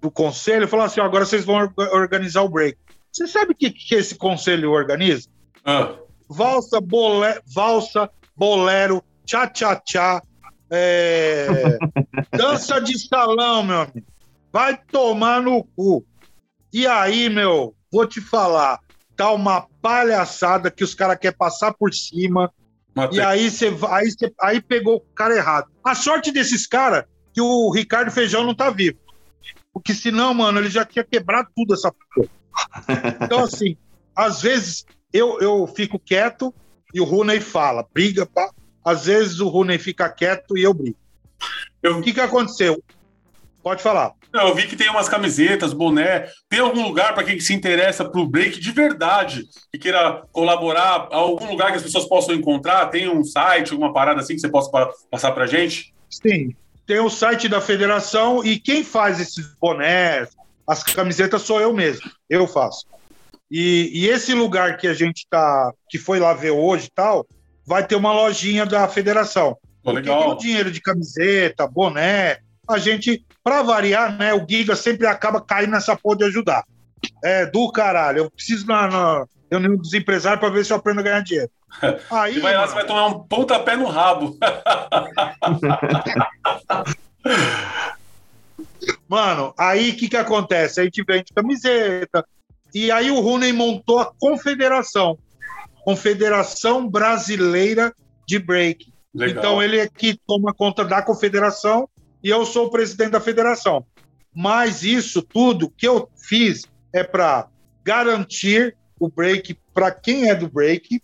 do 0.00 0.10
conselho 0.10 0.64
e 0.64 0.68
falaram 0.68 0.86
assim: 0.90 1.00
ó, 1.00 1.04
agora 1.04 1.26
vocês 1.26 1.44
vão 1.44 1.70
organizar 1.92 2.42
o 2.42 2.48
break. 2.48 2.78
Você 3.12 3.26
sabe 3.26 3.52
o 3.52 3.54
que, 3.54 3.70
que 3.70 3.94
esse 3.94 4.14
conselho 4.14 4.70
organiza? 4.70 5.28
Ah 5.64 5.94
valsa, 6.30 6.80
bolé, 6.80 7.40
valsa, 7.52 8.08
bolero, 8.36 9.02
tchá-tchá-tchá, 9.26 10.22
é... 10.70 11.76
dança 12.32 12.80
de 12.80 12.96
salão, 12.96 13.64
meu 13.64 13.80
amigo. 13.80 14.06
Vai 14.52 14.80
tomar 14.90 15.42
no 15.42 15.64
cu. 15.64 16.04
E 16.72 16.86
aí, 16.86 17.28
meu, 17.28 17.74
vou 17.90 18.06
te 18.06 18.20
falar, 18.20 18.78
tá 19.16 19.30
uma 19.32 19.66
palhaçada 19.82 20.70
que 20.70 20.84
os 20.84 20.94
caras 20.94 21.18
querem 21.18 21.36
passar 21.36 21.74
por 21.74 21.92
cima. 21.92 22.52
Matei. 22.94 23.18
E 23.18 23.22
aí 23.22 23.50
você 23.50 23.68
aí, 23.88 24.08
aí 24.40 24.60
pegou 24.60 24.96
o 24.96 25.14
cara 25.14 25.36
errado. 25.36 25.70
A 25.84 25.94
sorte 25.94 26.32
desses 26.32 26.66
caras 26.66 27.04
que 27.32 27.40
o 27.40 27.70
Ricardo 27.70 28.10
Feijão 28.10 28.44
não 28.44 28.54
tá 28.54 28.70
vivo. 28.70 28.98
Porque 29.72 29.94
senão, 29.94 30.34
mano, 30.34 30.58
ele 30.58 30.70
já 30.70 30.84
tinha 30.84 31.04
quebrado 31.04 31.48
tudo 31.54 31.74
essa 31.74 31.92
porra. 31.92 32.28
Então, 33.22 33.44
assim, 33.44 33.76
às 34.14 34.42
vezes 34.42 34.84
eu, 35.12 35.38
eu 35.40 35.66
fico 35.66 35.98
quieto 35.98 36.52
e 36.92 37.00
o 37.00 37.04
Rooney 37.04 37.40
fala, 37.40 37.86
briga, 37.92 38.26
pá. 38.26 38.50
às 38.84 39.06
vezes 39.06 39.40
o 39.40 39.48
Rooney 39.48 39.78
fica 39.78 40.08
quieto 40.08 40.58
e 40.58 40.62
eu 40.62 40.74
brigo. 40.74 40.98
Eu... 41.82 41.98
O 41.98 42.02
que, 42.02 42.12
que 42.12 42.20
aconteceu? 42.20 42.82
Pode 43.62 43.82
falar. 43.82 44.12
Eu 44.32 44.54
vi 44.54 44.66
que 44.66 44.76
tem 44.76 44.88
umas 44.88 45.08
camisetas, 45.08 45.72
boné. 45.72 46.28
Tem 46.48 46.60
algum 46.60 46.82
lugar 46.82 47.14
para 47.14 47.24
quem 47.24 47.38
se 47.40 47.52
interessa 47.52 48.04
pro 48.04 48.26
break 48.26 48.60
de 48.60 48.70
verdade, 48.70 49.44
que 49.72 49.78
queira 49.78 50.22
colaborar, 50.32 51.08
algum 51.10 51.50
lugar 51.50 51.70
que 51.70 51.78
as 51.78 51.82
pessoas 51.82 52.06
possam 52.06 52.34
encontrar? 52.34 52.86
Tem 52.86 53.08
um 53.08 53.24
site, 53.24 53.72
alguma 53.72 53.92
parada 53.92 54.20
assim 54.20 54.34
que 54.34 54.40
você 54.40 54.48
possa 54.48 54.70
passar 55.10 55.32
para 55.32 55.46
gente? 55.46 55.92
Sim, 56.08 56.54
tem 56.86 57.00
o 57.00 57.10
site 57.10 57.48
da 57.48 57.60
federação 57.60 58.44
e 58.44 58.58
quem 58.58 58.84
faz 58.84 59.20
esses 59.20 59.46
bonés, 59.60 60.28
as 60.66 60.82
camisetas 60.82 61.42
sou 61.42 61.60
eu 61.60 61.72
mesmo. 61.72 62.08
Eu 62.28 62.46
faço. 62.46 62.86
E, 63.50 63.90
e 63.92 64.08
esse 64.08 64.32
lugar 64.32 64.76
que 64.76 64.86
a 64.86 64.94
gente 64.94 65.26
tá, 65.28 65.72
que 65.88 65.98
foi 65.98 66.20
lá 66.20 66.32
ver 66.32 66.50
hoje 66.50 66.86
e 66.86 66.90
tal, 66.90 67.26
vai 67.66 67.84
ter 67.84 67.96
uma 67.96 68.12
lojinha 68.12 68.64
da 68.64 68.86
federação. 68.86 69.56
Oh, 69.84 69.92
legal. 69.92 70.18
Porque 70.18 70.32
o 70.32 70.38
dinheiro 70.38 70.70
de 70.70 70.80
camiseta, 70.80 71.66
boné, 71.66 72.38
a 72.72 72.78
gente, 72.78 73.24
para 73.42 73.62
variar, 73.62 74.16
né? 74.16 74.32
O 74.34 74.46
Giga 74.48 74.76
sempre 74.76 75.06
acaba 75.06 75.40
caindo 75.40 75.72
nessa 75.72 75.96
porra 75.96 76.18
de 76.18 76.24
ajudar. 76.24 76.64
É 77.24 77.46
do 77.46 77.70
caralho. 77.70 78.18
Eu 78.18 78.30
preciso 78.30 78.66
na, 78.66 78.88
na 78.88 79.26
reunião 79.50 79.76
dos 79.76 79.94
empresários 79.94 80.40
para 80.40 80.50
ver 80.50 80.64
se 80.64 80.72
eu 80.72 80.76
aprendo 80.76 81.00
a 81.00 81.02
ganhar 81.02 81.22
dinheiro. 81.22 81.50
Aí, 82.10 82.40
vai 82.40 82.56
lá, 82.56 82.66
você 82.66 82.74
vai 82.74 82.86
tomar 82.86 83.06
um 83.06 83.20
pontapé 83.20 83.76
no 83.76 83.86
rabo. 83.86 84.36
Mano, 89.08 89.52
aí 89.58 89.90
o 89.90 89.96
que, 89.96 90.08
que 90.08 90.16
acontece? 90.16 90.80
A 90.80 90.84
gente 90.84 91.02
vende 91.02 91.32
camiseta, 91.34 92.24
e 92.74 92.90
aí 92.90 93.10
o 93.10 93.20
Rooney 93.20 93.52
montou 93.52 93.98
a 93.98 94.10
confederação, 94.18 95.18
Confederação 95.84 96.88
Brasileira 96.88 97.92
de 98.26 98.38
Break. 98.38 98.92
Legal. 99.14 99.38
Então 99.38 99.62
ele 99.62 99.78
é 99.78 99.88
que 99.88 100.18
toma 100.26 100.54
conta 100.54 100.84
da 100.84 101.02
confederação 101.02 101.88
e 102.22 102.28
eu 102.28 102.44
sou 102.44 102.66
o 102.66 102.70
presidente 102.70 103.10
da 103.10 103.20
federação. 103.20 103.84
Mas 104.34 104.82
isso 104.82 105.22
tudo 105.22 105.70
que 105.70 105.86
eu 105.86 106.08
fiz 106.16 106.64
é 106.92 107.02
para 107.02 107.48
garantir 107.84 108.76
o 108.98 109.08
break 109.08 109.58
para 109.72 109.90
quem 109.90 110.28
é 110.28 110.34
do 110.34 110.48
break. 110.48 111.02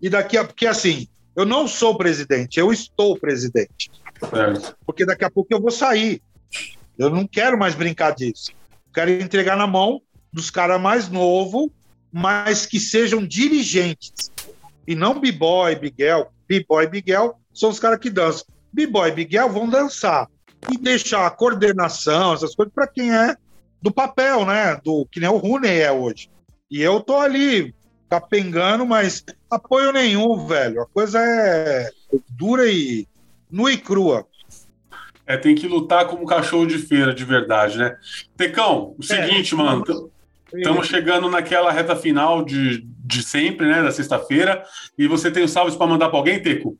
E 0.00 0.08
daqui 0.08 0.36
a 0.36 0.44
porque 0.44 0.66
assim, 0.66 1.08
eu 1.34 1.46
não 1.46 1.68
sou 1.68 1.96
presidente, 1.96 2.58
eu 2.58 2.72
estou 2.72 3.18
presidente. 3.18 3.90
Certo. 4.28 4.76
Porque 4.84 5.06
daqui 5.06 5.24
a 5.24 5.30
pouco 5.30 5.52
eu 5.52 5.60
vou 5.60 5.70
sair. 5.70 6.20
Eu 6.98 7.10
não 7.10 7.26
quero 7.26 7.56
mais 7.56 7.74
brincar 7.74 8.14
disso. 8.14 8.50
Quero 8.92 9.10
entregar 9.10 9.56
na 9.56 9.66
mão 9.66 10.02
dos 10.32 10.50
caras 10.50 10.80
mais 10.80 11.08
novos, 11.08 11.70
mas 12.12 12.66
que 12.66 12.80
sejam 12.80 13.24
dirigentes. 13.24 14.32
E 14.86 14.94
não 14.94 15.20
B-Boy, 15.20 15.76
Biguel. 15.76 16.32
B-Boy 16.48 16.88
Biguel 16.88 17.38
são 17.54 17.70
os 17.70 17.78
caras 17.78 17.98
que 18.00 18.10
dançam. 18.10 18.46
B-Boy 18.72 19.08
e 19.08 19.12
Biguel 19.12 19.50
vão 19.50 19.68
dançar. 19.68 20.28
E 20.70 20.76
deixar 20.76 21.26
a 21.26 21.30
coordenação, 21.30 22.34
essas 22.34 22.54
coisas, 22.54 22.74
para 22.74 22.86
quem 22.86 23.14
é 23.14 23.36
do 23.80 23.92
papel, 23.92 24.44
né? 24.44 24.78
Do 24.82 25.06
que 25.06 25.20
nem 25.20 25.28
o 25.28 25.36
Rooney 25.36 25.80
é 25.80 25.92
hoje. 25.92 26.28
E 26.70 26.82
eu 26.82 27.00
tô 27.00 27.16
ali 27.16 27.74
capengando, 28.08 28.84
mas 28.86 29.24
apoio 29.50 29.92
nenhum, 29.92 30.46
velho. 30.46 30.82
A 30.82 30.86
coisa 30.86 31.20
é 31.20 31.90
dura 32.30 32.70
e 32.70 33.06
nua 33.50 33.72
e 33.72 33.78
crua. 33.78 34.26
É, 35.26 35.36
tem 35.36 35.54
que 35.54 35.68
lutar 35.68 36.06
como 36.06 36.26
cachorro 36.26 36.66
de 36.66 36.78
feira, 36.78 37.14
de 37.14 37.24
verdade, 37.24 37.76
né? 37.76 37.96
Tecão, 38.36 38.94
o 38.98 39.02
é, 39.02 39.06
seguinte, 39.06 39.54
é, 39.54 39.56
mano, 39.58 39.84
estamos 40.54 40.86
chegando 40.86 41.28
naquela 41.28 41.70
reta 41.70 41.94
final 41.94 42.42
de, 42.42 42.82
de 43.04 43.22
sempre, 43.22 43.66
né, 43.66 43.82
da 43.82 43.92
sexta-feira, 43.92 44.64
e 44.96 45.06
você 45.06 45.30
tem 45.30 45.44
os 45.44 45.50
salves 45.50 45.76
para 45.76 45.86
mandar 45.86 46.08
para 46.08 46.18
alguém, 46.18 46.42
Teco? 46.42 46.78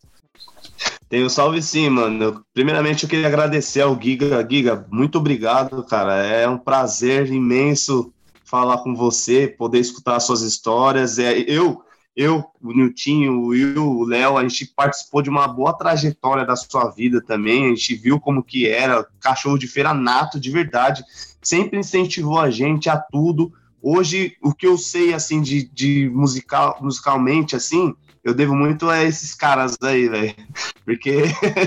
Tenho 1.08 1.30
salve 1.30 1.62
sim, 1.62 1.88
mano. 1.88 2.44
Primeiramente, 2.52 3.04
eu 3.04 3.08
queria 3.08 3.26
agradecer 3.26 3.80
ao 3.80 3.98
Giga. 4.00 4.46
Giga, 4.48 4.86
muito 4.90 5.18
obrigado, 5.18 5.82
cara. 5.84 6.16
É 6.24 6.48
um 6.48 6.58
prazer 6.58 7.32
imenso 7.32 8.12
falar 8.44 8.78
com 8.78 8.94
você, 8.94 9.46
poder 9.46 9.78
escutar 9.78 10.20
suas 10.20 10.42
histórias. 10.42 11.18
É, 11.18 11.38
eu 11.46 11.82
eu, 12.18 12.44
o 12.60 12.72
Niltinho, 12.72 13.42
o 13.42 13.46
Will, 13.46 13.80
o 13.80 14.04
Léo, 14.04 14.36
a 14.36 14.42
gente 14.42 14.66
participou 14.74 15.22
de 15.22 15.30
uma 15.30 15.46
boa 15.46 15.72
trajetória 15.72 16.44
da 16.44 16.56
sua 16.56 16.90
vida 16.90 17.22
também, 17.22 17.66
a 17.66 17.68
gente 17.68 17.94
viu 17.94 18.18
como 18.18 18.42
que 18.42 18.66
era, 18.66 19.06
cachorro 19.20 19.56
de 19.56 19.68
feira 19.68 19.94
nato, 19.94 20.40
de 20.40 20.50
verdade, 20.50 21.04
sempre 21.40 21.78
incentivou 21.78 22.40
a 22.40 22.50
gente 22.50 22.90
a 22.90 22.96
tudo. 22.96 23.52
Hoje, 23.80 24.36
o 24.42 24.52
que 24.52 24.66
eu 24.66 24.76
sei, 24.76 25.14
assim, 25.14 25.40
de, 25.40 25.70
de 25.72 26.10
musical, 26.12 26.76
musicalmente, 26.80 27.54
assim, 27.54 27.94
eu 28.24 28.34
devo 28.34 28.54
muito 28.54 28.88
a 28.88 29.02
esses 29.02 29.34
caras 29.34 29.76
aí, 29.82 30.08
velho, 30.08 30.34
porque 30.84 31.22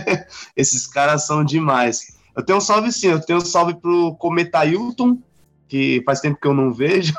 esses 0.55 0.87
caras 0.87 1.25
são 1.25 1.43
demais. 1.43 2.19
Eu 2.35 2.43
tenho 2.43 2.57
um 2.57 2.61
salve 2.61 2.91
sim, 2.91 3.07
eu 3.07 3.19
tenho 3.19 3.39
um 3.39 3.45
salve 3.45 3.75
pro 3.75 4.15
Cometa 4.15 4.65
Hilton, 4.65 5.17
que 5.67 6.01
faz 6.05 6.19
tempo 6.19 6.39
que 6.39 6.47
eu 6.47 6.53
não 6.53 6.73
vejo. 6.73 7.13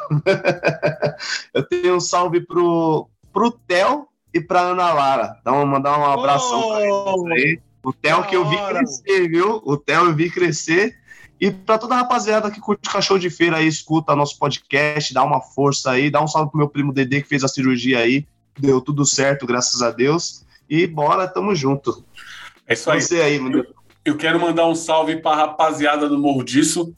eu 1.55 1.63
tenho 1.69 1.97
um 1.97 2.01
salve 2.01 2.41
pro, 2.41 3.09
pro 3.33 3.51
Theo 3.51 4.07
e 4.33 4.41
pra 4.41 4.61
Ana 4.61 4.93
Lara. 4.93 5.37
Então, 5.41 5.65
mandar 5.67 5.99
um 5.99 6.05
abração 6.05 6.61
oh, 6.61 6.69
pra 6.73 6.81
eles 6.83 7.45
aí. 7.45 7.61
O 7.83 7.93
Theo 7.93 8.25
que 8.25 8.37
eu 8.37 8.49
vi 8.49 8.57
crescer, 8.57 9.29
viu? 9.29 9.61
O 9.65 9.77
Theo 9.77 10.07
eu 10.07 10.15
vi 10.15 10.31
crescer. 10.31 10.97
E 11.41 11.51
para 11.51 11.77
toda 11.77 11.95
a 11.95 11.99
rapaziada 11.99 12.51
que 12.51 12.61
curte 12.61 12.89
cachorro 12.89 13.19
de 13.19 13.29
feira 13.29 13.57
aí, 13.57 13.67
escuta 13.67 14.15
nosso 14.15 14.39
podcast, 14.39 15.13
dá 15.13 15.25
uma 15.25 15.41
força 15.41 15.91
aí, 15.91 16.09
dá 16.09 16.23
um 16.23 16.29
salve 16.29 16.51
pro 16.51 16.59
meu 16.59 16.69
primo 16.69 16.93
Dedê 16.93 17.21
que 17.21 17.29
fez 17.29 17.43
a 17.43 17.49
cirurgia 17.49 17.99
aí. 17.99 18.27
Deu 18.59 18.81
tudo 18.81 19.05
certo, 19.05 19.47
graças 19.47 19.83
a 19.83 19.91
Deus. 19.91 20.45
E 20.69 20.87
bora, 20.87 21.29
tamo 21.29 21.55
junto. 21.55 22.05
É 22.67 22.75
isso 22.75 22.91
aí. 22.91 23.01
Você 23.01 23.21
aí, 23.21 23.39
meu 23.39 23.67
eu 24.05 24.17
quero 24.17 24.41
mandar 24.41 24.67
um 24.67 24.75
salve 24.75 25.17
para 25.17 25.31
a 25.31 25.37
rapaziada 25.47 26.09
do 26.09 26.19
Morro 26.19 26.43
Disso, 26.43 26.95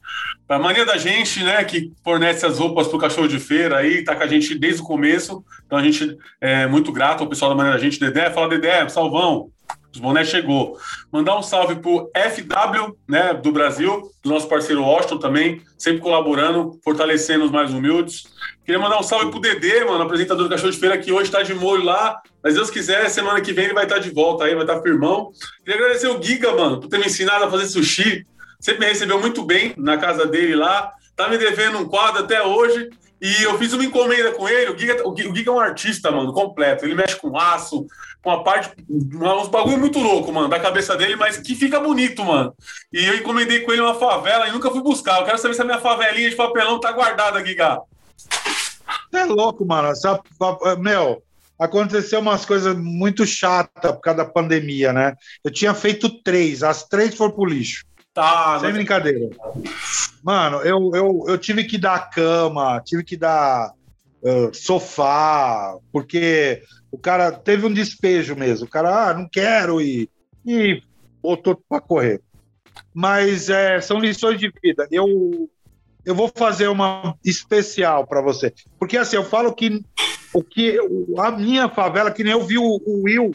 para 0.46 0.56
a 0.56 0.58
mania 0.58 0.86
da 0.86 0.96
gente, 0.96 1.42
né, 1.42 1.62
que 1.64 1.92
fornece 2.02 2.46
as 2.46 2.58
roupas 2.58 2.88
para 2.88 2.96
o 2.96 3.00
cachorro 3.00 3.28
de 3.28 3.38
feira 3.38 3.76
aí, 3.76 4.02
tá 4.02 4.16
com 4.16 4.22
a 4.22 4.26
gente 4.26 4.54
desde 4.54 4.80
o 4.80 4.84
começo. 4.84 5.44
Então 5.66 5.78
a 5.78 5.82
gente 5.82 6.16
é 6.40 6.66
muito 6.66 6.90
grato 6.92 7.22
ao 7.22 7.28
pessoal 7.28 7.50
da 7.50 7.56
mania 7.56 7.72
da 7.72 7.78
gente. 7.78 8.00
Dedé, 8.00 8.30
fala 8.30 8.48
Dedé, 8.48 8.88
salvão. 8.88 9.50
Os 9.92 10.00
bonés 10.00 10.28
chegou. 10.28 10.78
Mandar 11.12 11.38
um 11.38 11.42
salve 11.42 11.76
pro 11.76 12.10
FW, 12.14 12.96
né, 13.06 13.34
do 13.34 13.52
Brasil, 13.52 14.10
do 14.22 14.30
nosso 14.30 14.48
parceiro 14.48 14.82
Washington 14.82 15.18
também, 15.18 15.62
sempre 15.78 16.00
colaborando, 16.00 16.80
fortalecendo 16.82 17.44
os 17.44 17.50
mais 17.50 17.72
humildes. 17.72 18.24
Queria 18.64 18.80
mandar 18.80 18.98
um 18.98 19.02
salve 19.02 19.30
pro 19.30 19.40
Dedê, 19.40 19.84
mano, 19.84 20.02
apresentador 20.02 20.44
do 20.44 20.48
Cachorro 20.48 20.72
de 20.72 20.78
Feira, 20.78 20.96
que 20.96 21.12
hoje 21.12 21.30
tá 21.30 21.42
de 21.42 21.52
molho 21.52 21.84
lá. 21.84 22.18
Mas 22.42 22.54
Deus 22.54 22.70
quiser, 22.70 23.10
semana 23.10 23.40
que 23.42 23.52
vem 23.52 23.66
ele 23.66 23.74
vai 23.74 23.84
estar 23.84 23.98
de 23.98 24.10
volta 24.10 24.44
aí, 24.44 24.54
vai 24.54 24.64
estar 24.64 24.80
firmão. 24.80 25.32
Queria 25.62 25.78
agradecer 25.78 26.08
o 26.08 26.22
Giga, 26.22 26.52
mano, 26.54 26.80
por 26.80 26.88
ter 26.88 26.98
me 26.98 27.06
ensinado 27.06 27.44
a 27.44 27.50
fazer 27.50 27.66
sushi. 27.66 28.26
Sempre 28.58 28.80
me 28.80 28.86
recebeu 28.86 29.20
muito 29.20 29.44
bem 29.44 29.74
na 29.76 29.98
casa 29.98 30.24
dele 30.24 30.54
lá. 30.54 30.90
Tá 31.14 31.28
me 31.28 31.36
devendo 31.36 31.78
um 31.78 31.86
quadro 31.86 32.22
até 32.22 32.42
hoje. 32.42 32.88
E 33.20 33.42
eu 33.42 33.58
fiz 33.58 33.72
uma 33.74 33.84
encomenda 33.84 34.32
com 34.32 34.48
ele. 34.48 34.70
O 34.70 34.78
Giga, 34.78 35.06
o 35.06 35.14
Giga 35.14 35.50
é 35.50 35.52
um 35.52 35.60
artista, 35.60 36.10
mano, 36.10 36.32
completo. 36.32 36.86
Ele 36.86 36.94
mexe 36.94 37.16
com 37.16 37.38
aço, 37.38 37.86
com 38.22 38.30
a 38.30 38.42
parte. 38.42 38.70
Uns 38.88 39.48
bagulho 39.48 39.78
muito 39.78 39.98
louco, 39.98 40.32
mano, 40.32 40.48
da 40.48 40.58
cabeça 40.58 40.96
dele, 40.96 41.16
mas 41.16 41.36
que 41.36 41.54
fica 41.54 41.78
bonito, 41.80 42.24
mano. 42.24 42.54
E 42.90 43.04
eu 43.04 43.14
encomendei 43.14 43.60
com 43.60 43.72
ele 43.72 43.82
uma 43.82 43.94
favela 43.94 44.48
e 44.48 44.52
nunca 44.52 44.70
fui 44.70 44.82
buscar. 44.82 45.20
Eu 45.20 45.26
quero 45.26 45.38
saber 45.38 45.54
se 45.54 45.60
a 45.60 45.64
minha 45.64 45.78
favelinha 45.78 46.30
de 46.30 46.36
papelão 46.36 46.80
tá 46.80 46.90
guardada, 46.92 47.44
Giga. 47.44 47.80
É 49.16 49.24
louco, 49.24 49.64
mano. 49.64 49.88
Essa, 49.88 50.20
meu, 50.78 51.22
aconteceu 51.58 52.20
umas 52.20 52.44
coisas 52.44 52.76
muito 52.76 53.26
chatas 53.26 53.92
por 53.92 54.00
causa 54.00 54.18
da 54.18 54.24
pandemia, 54.24 54.92
né? 54.92 55.14
Eu 55.42 55.50
tinha 55.50 55.74
feito 55.74 56.22
três, 56.22 56.62
as 56.62 56.84
três 56.86 57.14
foram 57.14 57.32
pro 57.32 57.44
lixo. 57.44 57.84
Tá, 58.12 58.58
Sem 58.60 58.68
mas... 58.68 58.76
brincadeira. 58.76 59.30
Mano, 60.22 60.58
eu, 60.58 60.90
eu, 60.94 61.24
eu 61.28 61.38
tive 61.38 61.64
que 61.64 61.76
dar 61.76 62.10
cama, 62.10 62.80
tive 62.84 63.02
que 63.02 63.16
dar 63.16 63.72
uh, 64.22 64.54
sofá, 64.54 65.76
porque 65.92 66.62
o 66.90 66.98
cara 66.98 67.32
teve 67.32 67.66
um 67.66 67.72
despejo 67.72 68.36
mesmo. 68.36 68.66
O 68.66 68.70
cara, 68.70 69.10
ah, 69.10 69.14
não 69.14 69.28
quero 69.28 69.80
ir. 69.80 70.08
E 70.46 70.80
botou 71.20 71.60
para 71.68 71.80
correr. 71.80 72.20
Mas 72.92 73.50
é, 73.50 73.80
são 73.80 73.98
lições 73.98 74.38
de 74.38 74.52
vida. 74.62 74.86
Eu, 74.90 75.50
eu 76.04 76.14
vou 76.14 76.30
fazer 76.34 76.68
uma 76.68 77.16
especial 77.24 78.06
para 78.06 78.20
você. 78.20 78.52
Porque 78.78 78.96
assim, 78.96 79.16
eu 79.16 79.24
falo 79.24 79.54
que 79.54 79.82
o 80.32 80.42
que 80.42 80.78
a 81.18 81.30
minha 81.30 81.68
favela, 81.68 82.10
que 82.10 82.24
nem 82.24 82.32
eu 82.32 82.44
vi 82.44 82.58
o, 82.58 82.64
o 82.84 83.02
Will, 83.04 83.34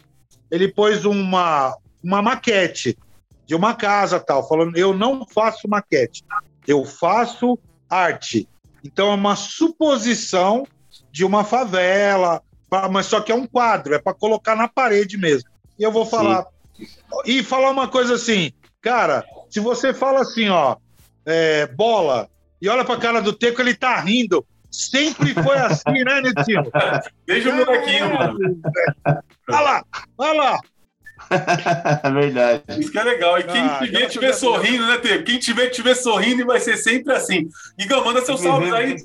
ele 0.51 0.67
pôs 0.67 1.05
uma, 1.05 1.75
uma 2.03 2.21
maquete 2.21 2.97
de 3.45 3.55
uma 3.55 3.73
casa 3.73 4.19
tal, 4.19 4.47
falando, 4.47 4.77
eu 4.77 4.93
não 4.93 5.25
faço 5.25 5.67
maquete, 5.67 6.23
eu 6.67 6.85
faço 6.85 7.57
arte. 7.89 8.47
Então 8.83 9.11
é 9.11 9.15
uma 9.15 9.35
suposição 9.35 10.67
de 11.11 11.25
uma 11.25 11.43
favela, 11.43 12.43
mas 12.91 13.07
só 13.07 13.19
que 13.19 13.31
é 13.31 13.35
um 13.35 13.47
quadro, 13.47 13.95
é 13.95 13.99
para 13.99 14.13
colocar 14.13 14.55
na 14.55 14.67
parede 14.67 15.17
mesmo. 15.17 15.49
E 15.79 15.83
eu 15.83 15.91
vou 15.91 16.05
falar 16.05 16.45
Sim. 16.77 16.85
e 17.25 17.41
falar 17.41 17.71
uma 17.71 17.87
coisa 17.87 18.15
assim, 18.15 18.51
cara, 18.81 19.25
se 19.49 19.59
você 19.59 19.93
fala 19.93 20.21
assim, 20.21 20.49
ó, 20.49 20.75
é, 21.25 21.65
bola, 21.67 22.29
e 22.61 22.69
olha 22.69 22.83
pra 22.83 22.97
cara 22.97 23.21
do 23.21 23.33
Teco, 23.33 23.61
ele 23.61 23.73
tá 23.73 23.99
rindo. 23.99 24.45
Sempre 24.71 25.33
foi 25.33 25.57
assim, 25.57 26.03
né, 26.05 26.21
Netinho? 26.21 26.63
Deixa 27.25 27.49
o 27.49 27.55
molequinho, 27.55 28.05
é, 28.05 28.13
mano. 28.13 28.61
Olha 29.49 29.59
lá, 29.59 29.85
olha 30.17 30.33
lá. 30.33 30.59
É 32.03 32.09
verdade. 32.11 32.63
Isso 32.79 32.91
que 32.91 32.99
é 32.99 33.03
legal. 33.03 33.39
E 33.39 33.43
quem 33.43 33.61
ah, 33.61 34.09
te 34.09 34.19
vê 34.19 34.33
sorrindo, 34.33 34.85
né, 34.87 34.97
Teco? 34.97 35.23
Quem 35.23 35.39
te 35.39 35.53
vê 35.53 35.95
sorrindo 35.95 36.41
e 36.41 36.45
vai 36.45 36.59
ser 36.59 36.77
sempre 36.77 37.13
assim. 37.13 37.47
Igão, 37.77 38.03
manda 38.03 38.23
seus 38.23 38.41
salves 38.41 38.71
aí. 38.73 38.95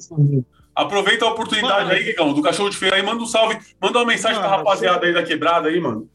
Aproveita 0.74 1.24
a 1.24 1.28
oportunidade 1.28 1.84
mano, 1.84 1.92
aí, 1.92 2.08
Igão, 2.08 2.32
do 2.32 2.42
cachorro 2.42 2.68
de 2.68 2.76
feira 2.76 2.96
aí. 2.96 3.02
Manda 3.02 3.22
um 3.22 3.26
salve, 3.26 3.58
manda 3.80 3.98
uma 3.98 4.06
mensagem 4.06 4.38
mano, 4.38 4.48
pra 4.48 4.58
rapaziada 4.58 5.06
aí 5.06 5.14
da 5.14 5.22
quebrada 5.22 5.68
aí, 5.68 5.80
mano. 5.80 6.08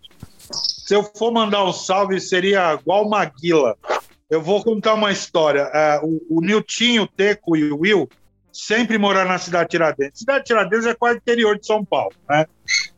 Se 0.52 0.94
eu 0.94 1.04
for 1.04 1.32
mandar 1.32 1.64
um 1.64 1.72
salve, 1.72 2.20
seria 2.20 2.74
igual 2.74 3.08
Maguila. 3.08 3.78
Eu 4.30 4.42
vou 4.42 4.64
contar 4.64 4.94
uma 4.94 5.12
história. 5.12 5.62
É, 5.74 6.00
o, 6.04 6.22
o 6.30 6.42
Niltinho, 6.42 7.04
o 7.04 7.08
Teco 7.08 7.58
e 7.58 7.72
o 7.72 7.80
Will 7.80 8.08
sempre 8.52 8.98
moraram 8.98 9.30
na 9.30 9.38
cidade 9.38 9.66
de 9.66 9.72
Tiradentes. 9.72 10.20
Cidade 10.20 10.40
de 10.40 10.46
Tiradentes 10.46 10.86
é 10.86 10.94
quase 10.94 11.18
interior 11.18 11.58
de 11.58 11.66
São 11.66 11.84
Paulo, 11.84 12.14
né? 12.30 12.46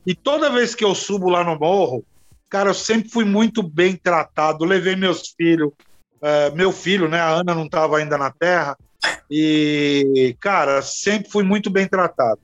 E 0.06 0.14
toda 0.14 0.50
vez 0.50 0.76
que 0.76 0.84
eu 0.84 0.94
subo 0.94 1.30
lá 1.30 1.44
no 1.44 1.58
morro, 1.58 2.04
cara, 2.50 2.70
eu 2.70 2.74
sempre 2.74 3.10
fui 3.10 3.24
muito 3.24 3.64
bem 3.64 3.96
tratado. 3.96 4.66
Levei 4.66 4.96
meus 4.96 5.34
filhos, 5.38 5.72
é, 6.22 6.50
meu 6.52 6.72
filho, 6.72 7.08
né? 7.08 7.20
A 7.20 7.30
Ana 7.30 7.56
não 7.56 7.66
estava 7.66 7.98
ainda 7.98 8.18
na 8.18 8.32
terra. 8.32 8.78
E, 9.30 10.36
cara, 10.40 10.82
sempre 10.82 11.32
fui 11.32 11.44
muito 11.44 11.70
bem 11.70 11.88
tratado. 11.88 12.42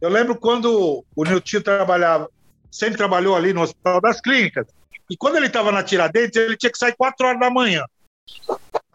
Eu 0.00 0.08
lembro 0.08 0.36
quando 0.36 1.04
o 1.14 1.24
Niltinho 1.24 1.62
trabalhava, 1.62 2.30
sempre 2.70 2.96
trabalhou 2.96 3.34
ali 3.34 3.52
no 3.52 3.62
Hospital 3.62 4.00
das 4.00 4.20
Clínicas. 4.20 4.66
E 5.10 5.16
quando 5.16 5.36
ele 5.36 5.48
estava 5.48 5.72
na 5.72 5.82
Tiradentes, 5.82 6.40
ele 6.40 6.56
tinha 6.56 6.70
que 6.70 6.78
sair 6.78 6.94
quatro 6.96 7.26
horas 7.26 7.40
da 7.40 7.50
manhã. 7.50 7.84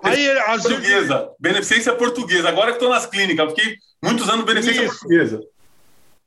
Aí, 0.02 0.28
portuguesa, 0.62 1.30
beneficência 1.40 1.96
portuguesa. 1.96 2.50
Agora 2.50 2.68
que 2.68 2.78
estou 2.78 2.90
nas 2.90 3.06
clínicas, 3.06 3.50
fiquei 3.50 3.78
muitos 4.04 4.30
anos 4.30 4.46
beneficência 4.46 4.84
Isso. 4.84 5.00
portuguesa. 5.00 5.42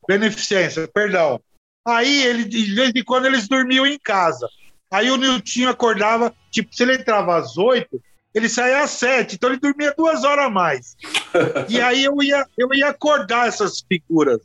Beneficência, 0.07 0.87
perdão. 0.87 1.39
Aí, 1.87 2.23
ele, 2.23 2.43
de 2.43 2.75
vez 2.75 2.91
em 2.93 3.03
quando, 3.03 3.25
eles 3.25 3.47
dormiam 3.47 3.85
em 3.85 3.97
casa. 3.97 4.47
Aí 4.91 5.09
o 5.09 5.17
Niltinho 5.17 5.69
acordava, 5.69 6.33
tipo, 6.51 6.75
se 6.75 6.83
ele 6.83 6.95
entrava 6.95 7.37
às 7.37 7.57
oito, 7.57 8.01
ele 8.33 8.49
saía 8.49 8.83
às 8.83 8.91
sete, 8.91 9.35
então 9.35 9.49
ele 9.49 9.59
dormia 9.59 9.93
duas 9.95 10.23
horas 10.23 10.45
a 10.45 10.49
mais. 10.49 10.95
e 11.67 11.79
aí 11.81 12.03
eu 12.03 12.21
ia, 12.21 12.45
eu 12.57 12.69
ia 12.73 12.89
acordar 12.89 13.47
essas 13.47 13.81
figuras. 13.81 14.39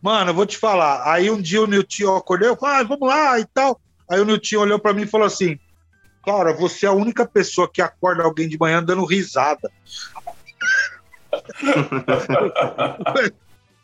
Mano, 0.00 0.30
eu 0.30 0.34
vou 0.34 0.46
te 0.46 0.56
falar. 0.56 1.02
Aí 1.10 1.30
um 1.30 1.40
dia 1.40 1.60
o 1.60 1.66
Niltinho 1.66 2.14
acordou, 2.14 2.48
eu 2.48 2.56
falei, 2.56 2.80
ah, 2.80 2.82
vamos 2.84 3.08
lá 3.08 3.40
e 3.40 3.44
tal. 3.46 3.80
Aí 4.08 4.20
o 4.20 4.24
Niltinho 4.24 4.60
olhou 4.60 4.78
para 4.78 4.92
mim 4.92 5.02
e 5.02 5.06
falou 5.06 5.26
assim: 5.26 5.58
Cara, 6.26 6.52
você 6.52 6.86
é 6.86 6.88
a 6.88 6.92
única 6.92 7.24
pessoa 7.24 7.70
que 7.72 7.80
acorda 7.80 8.24
alguém 8.24 8.48
de 8.48 8.58
manhã 8.58 8.82
dando 8.82 9.04
risada. 9.04 9.70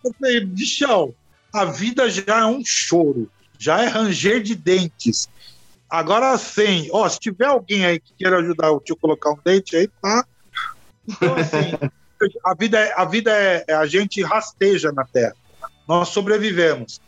eu 0.04 0.12
falei, 0.18 0.44
bichão, 0.44 1.14
a 1.54 1.64
vida 1.64 2.10
já 2.10 2.40
é 2.40 2.44
um 2.44 2.64
choro, 2.64 3.30
já 3.56 3.82
é 3.82 3.86
ranger 3.86 4.42
de 4.42 4.56
dentes. 4.56 5.28
Agora 5.88 6.36
sim, 6.36 6.88
ó, 6.90 7.08
se 7.08 7.20
tiver 7.20 7.46
alguém 7.46 7.84
aí 7.84 8.00
que 8.00 8.12
queira 8.14 8.38
ajudar 8.38 8.72
o 8.72 8.80
tio 8.80 8.96
a 8.96 9.00
colocar 9.00 9.30
um 9.30 9.38
dente 9.44 9.76
aí, 9.76 9.86
tá? 10.00 10.24
Então, 11.06 11.36
assim, 11.36 11.72
a 12.44 12.54
vida, 12.54 12.80
é, 12.80 12.92
a 12.96 13.04
vida 13.04 13.30
é, 13.30 13.64
é, 13.68 13.74
a 13.74 13.86
gente 13.86 14.20
rasteja 14.22 14.90
na 14.90 15.04
Terra. 15.04 15.36
Nós 15.86 16.08
sobrevivemos. 16.08 17.00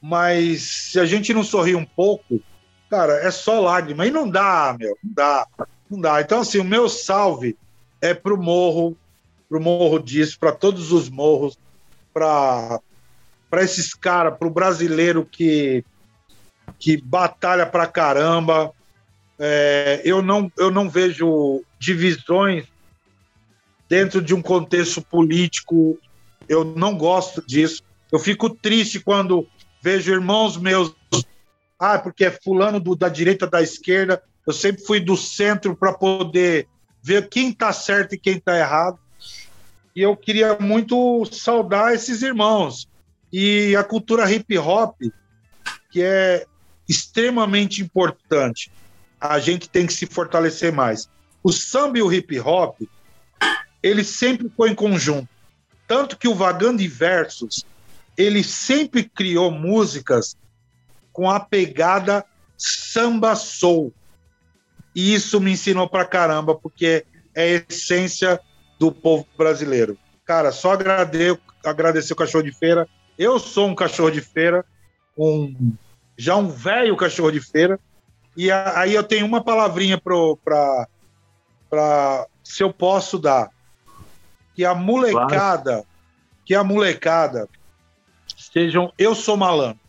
Mas 0.00 0.62
se 0.92 1.00
a 1.00 1.04
gente 1.04 1.34
não 1.34 1.42
sorrir 1.42 1.74
um 1.74 1.84
pouco, 1.84 2.40
cara, 2.88 3.14
é 3.26 3.30
só 3.30 3.60
lágrima. 3.60 4.06
E 4.06 4.10
não 4.10 4.28
dá, 4.28 4.76
meu, 4.78 4.96
não 5.02 5.12
dá. 5.12 5.46
Não 5.90 6.00
dá. 6.00 6.20
Então, 6.20 6.40
assim, 6.40 6.58
o 6.58 6.64
meu 6.64 6.88
salve 6.88 7.56
é 8.00 8.12
pro 8.14 8.36
morro, 8.36 8.96
pro 9.48 9.60
morro 9.60 9.98
disso, 9.98 10.38
para 10.38 10.52
todos 10.52 10.92
os 10.92 11.08
morros, 11.08 11.58
para 12.12 12.80
para 13.50 13.62
esses 13.62 13.94
caras, 13.94 14.36
pro 14.38 14.50
brasileiro 14.50 15.24
que 15.24 15.84
que 16.78 17.00
batalha 17.00 17.64
pra 17.64 17.86
caramba. 17.86 18.72
É, 19.38 20.02
eu 20.04 20.20
não 20.20 20.52
eu 20.58 20.70
não 20.70 20.90
vejo 20.90 21.62
divisões 21.78 22.66
dentro 23.88 24.20
de 24.20 24.34
um 24.34 24.42
contexto 24.42 25.00
político. 25.00 25.98
Eu 26.48 26.64
não 26.64 26.96
gosto 26.96 27.42
disso. 27.46 27.82
Eu 28.12 28.18
fico 28.18 28.50
triste 28.50 29.00
quando 29.00 29.46
vejo 29.80 30.12
irmãos 30.12 30.56
meus 30.56 30.94
ah, 31.78 31.98
porque 31.98 32.24
é 32.24 32.30
fulano 32.30 32.80
do, 32.80 32.96
da 32.96 33.08
direita, 33.08 33.46
da 33.46 33.62
esquerda. 33.62 34.22
Eu 34.46 34.52
sempre 34.52 34.84
fui 34.84 34.98
do 34.98 35.16
centro 35.16 35.76
para 35.76 35.92
poder 35.92 36.66
ver 37.02 37.28
quem 37.28 37.50
está 37.50 37.72
certo 37.72 38.14
e 38.14 38.18
quem 38.18 38.36
está 38.36 38.58
errado. 38.58 38.98
E 39.94 40.02
eu 40.02 40.16
queria 40.16 40.58
muito 40.58 41.24
saudar 41.30 41.94
esses 41.94 42.22
irmãos. 42.22 42.88
E 43.32 43.76
a 43.76 43.84
cultura 43.84 44.30
hip 44.30 44.56
hop, 44.58 44.96
que 45.90 46.02
é 46.02 46.46
extremamente 46.88 47.82
importante, 47.82 48.72
a 49.20 49.38
gente 49.38 49.68
tem 49.68 49.86
que 49.86 49.92
se 49.92 50.06
fortalecer 50.06 50.72
mais. 50.72 51.08
O 51.42 51.52
samba 51.52 51.98
e 51.98 52.02
o 52.02 52.12
hip 52.12 52.38
hop, 52.40 52.80
ele 53.82 54.02
sempre 54.02 54.50
foi 54.56 54.70
em 54.70 54.74
conjunto. 54.74 55.28
Tanto 55.86 56.16
que 56.16 56.28
o 56.28 56.34
Vagando 56.34 56.86
Versos, 56.88 57.64
ele 58.16 58.42
sempre 58.42 59.04
criou 59.04 59.50
músicas 59.50 60.36
com 61.18 61.28
a 61.28 61.40
pegada 61.40 62.24
samba 62.56 63.34
soul. 63.34 63.92
E 64.94 65.12
isso 65.12 65.40
me 65.40 65.50
ensinou 65.50 65.88
pra 65.88 66.04
caramba, 66.04 66.54
porque 66.54 67.04
é 67.34 67.42
a 67.42 67.64
essência 67.68 68.40
do 68.78 68.92
povo 68.92 69.26
brasileiro. 69.36 69.98
Cara, 70.24 70.52
só 70.52 70.74
agradecer, 70.74 71.36
agradecer 71.64 72.12
o 72.12 72.16
cachorro 72.16 72.44
de 72.44 72.52
feira. 72.52 72.88
Eu 73.18 73.40
sou 73.40 73.66
um 73.66 73.74
cachorro 73.74 74.12
de 74.12 74.20
feira, 74.20 74.64
um, 75.18 75.72
já 76.16 76.36
um 76.36 76.48
velho 76.48 76.96
cachorro 76.96 77.32
de 77.32 77.40
feira. 77.40 77.80
E 78.36 78.48
aí 78.52 78.94
eu 78.94 79.02
tenho 79.02 79.26
uma 79.26 79.42
palavrinha 79.42 80.00
para 80.00 80.86
se 82.44 82.62
eu 82.62 82.72
posso 82.72 83.18
dar. 83.18 83.50
Que 84.54 84.64
a 84.64 84.72
molecada, 84.72 85.72
claro. 85.72 85.86
que 86.44 86.54
a 86.54 86.62
molecada 86.62 87.48
sejam 88.36 88.92
eu 88.96 89.16
sou 89.16 89.36
malandro 89.36 89.87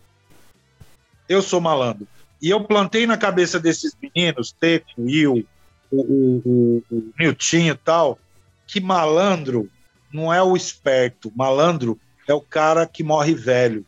eu 1.30 1.41
sou 1.41 1.61
malandro. 1.61 2.07
E 2.41 2.49
eu 2.49 2.64
plantei 2.64 3.06
na 3.06 3.18
cabeça 3.18 3.60
desses 3.60 3.95
meninos, 4.01 4.51
Teco, 4.51 4.89
Will, 4.97 5.45
o, 5.91 6.01
o, 6.01 6.41
o, 6.45 6.84
o 6.89 7.14
Niltinho 7.19 7.73
e 7.73 7.77
tal, 7.77 8.18
que 8.65 8.81
malandro 8.81 9.69
não 10.11 10.34
é 10.34 10.41
o 10.41 10.56
esperto, 10.56 11.31
malandro 11.35 11.99
é 12.27 12.34
o 12.34 12.41
cara 12.41 12.88
que 12.88 13.03
morre 13.03 13.34
velho. 13.34 13.85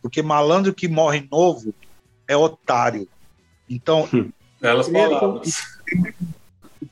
Porque 0.00 0.22
malandro 0.22 0.74
que 0.74 0.88
morre 0.88 1.26
novo 1.30 1.74
é 2.26 2.36
otário. 2.36 3.08
Então, 3.68 4.08
Belas 4.60 4.88
palavras. 4.88 5.62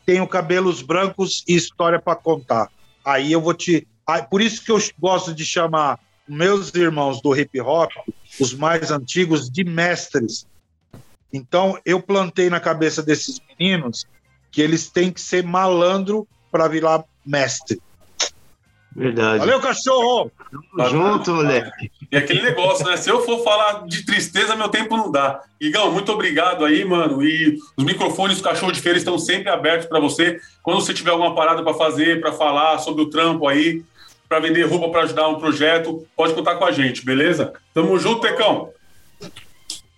tenho 0.07 0.27
cabelos 0.27 0.83
brancos 0.83 1.45
e 1.47 1.55
história 1.55 2.01
para 2.01 2.17
contar. 2.17 2.69
Aí 3.05 3.33
eu 3.33 3.41
vou 3.41 3.55
te. 3.55 3.87
Por 4.31 4.41
isso 4.41 4.65
que 4.65 4.73
eu 4.73 4.79
gosto 4.99 5.35
de 5.35 5.45
chamar 5.45 5.99
meus 6.29 6.75
irmãos 6.75 7.21
do 7.21 7.37
hip 7.37 7.61
hop, 7.61 7.91
os 8.41 8.55
mais 8.55 8.91
antigos, 8.91 9.51
de 9.51 9.63
mestres. 9.65 10.47
Então 11.33 11.79
eu 11.85 12.03
plantei 12.03 12.51
na 12.51 12.59
cabeça 12.59 13.03
desses 13.03 13.41
meninos 13.49 14.07
que 14.51 14.61
eles 14.61 14.91
têm 14.91 15.13
que 15.13 15.21
ser 15.21 15.45
malandro 15.45 16.27
para 16.51 16.67
virar 16.67 17.05
mestre. 17.25 17.81
Verdade. 18.95 19.39
Valeu, 19.39 19.61
cachorro! 19.61 20.33
Tamo 20.77 20.89
junto, 20.91 21.33
moleque. 21.33 21.93
E 22.11 22.17
aquele 22.17 22.43
negócio, 22.43 22.85
né? 22.85 22.97
Se 22.97 23.09
eu 23.09 23.25
for 23.25 23.45
falar 23.45 23.87
de 23.87 24.05
tristeza, 24.05 24.57
meu 24.57 24.69
tempo 24.69 24.97
não 24.97 25.13
dá. 25.13 25.41
Igão, 25.61 25.93
muito 25.93 26.11
obrigado 26.11 26.65
aí, 26.65 26.85
mano. 26.85 27.23
E 27.23 27.57
os 27.77 27.85
microfones 27.85 28.39
do 28.39 28.43
Cachorro 28.43 28.73
de 28.73 28.81
Feira 28.81 28.99
estão 28.99 29.17
sempre 29.17 29.49
abertos 29.49 29.87
para 29.87 30.01
você. 30.01 30.41
Quando 30.61 30.81
você 30.81 30.93
tiver 30.93 31.13
alguma 31.13 31.37
parada 31.37 31.63
para 31.63 31.73
fazer, 31.75 32.21
para 32.21 32.33
falar 32.33 32.79
sobre 32.79 33.03
o 33.03 33.11
trampo 33.11 33.47
aí, 33.47 33.85
para 34.31 34.39
vender 34.39 34.63
roupa 34.63 34.89
para 34.91 35.03
ajudar 35.03 35.29
um 35.29 35.41
projeto, 35.41 36.07
pode 36.17 36.35
contar 36.35 36.55
com 36.55 36.65
a 36.65 36.71
gente, 36.71 37.05
beleza? 37.05 37.53
Tamo 37.75 37.99
junto, 37.99 38.21
Tecão. 38.21 38.69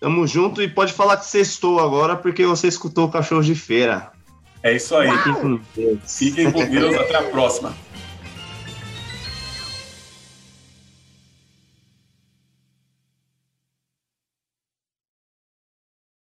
Tamo 0.01 0.27
junto 0.27 0.63
e 0.63 0.69
pode 0.69 0.95
falar 0.95 1.19
que 1.19 1.27
sextou 1.27 1.79
agora 1.79 2.17
porque 2.17 2.47
você 2.47 2.67
escutou 2.67 3.05
o 3.05 3.11
Cachorro 3.11 3.43
de 3.43 3.55
Feira. 3.55 4.11
É 4.63 4.75
isso 4.75 4.97
aí. 4.97 5.11
Fiquem 5.19 5.35
com 5.35 5.61
Deus. 5.77 5.99
Fiquem 6.07 6.51
com 6.51 6.65
Deus. 6.65 6.97
Até 6.99 7.17
a 7.17 7.23
próxima. 7.25 7.77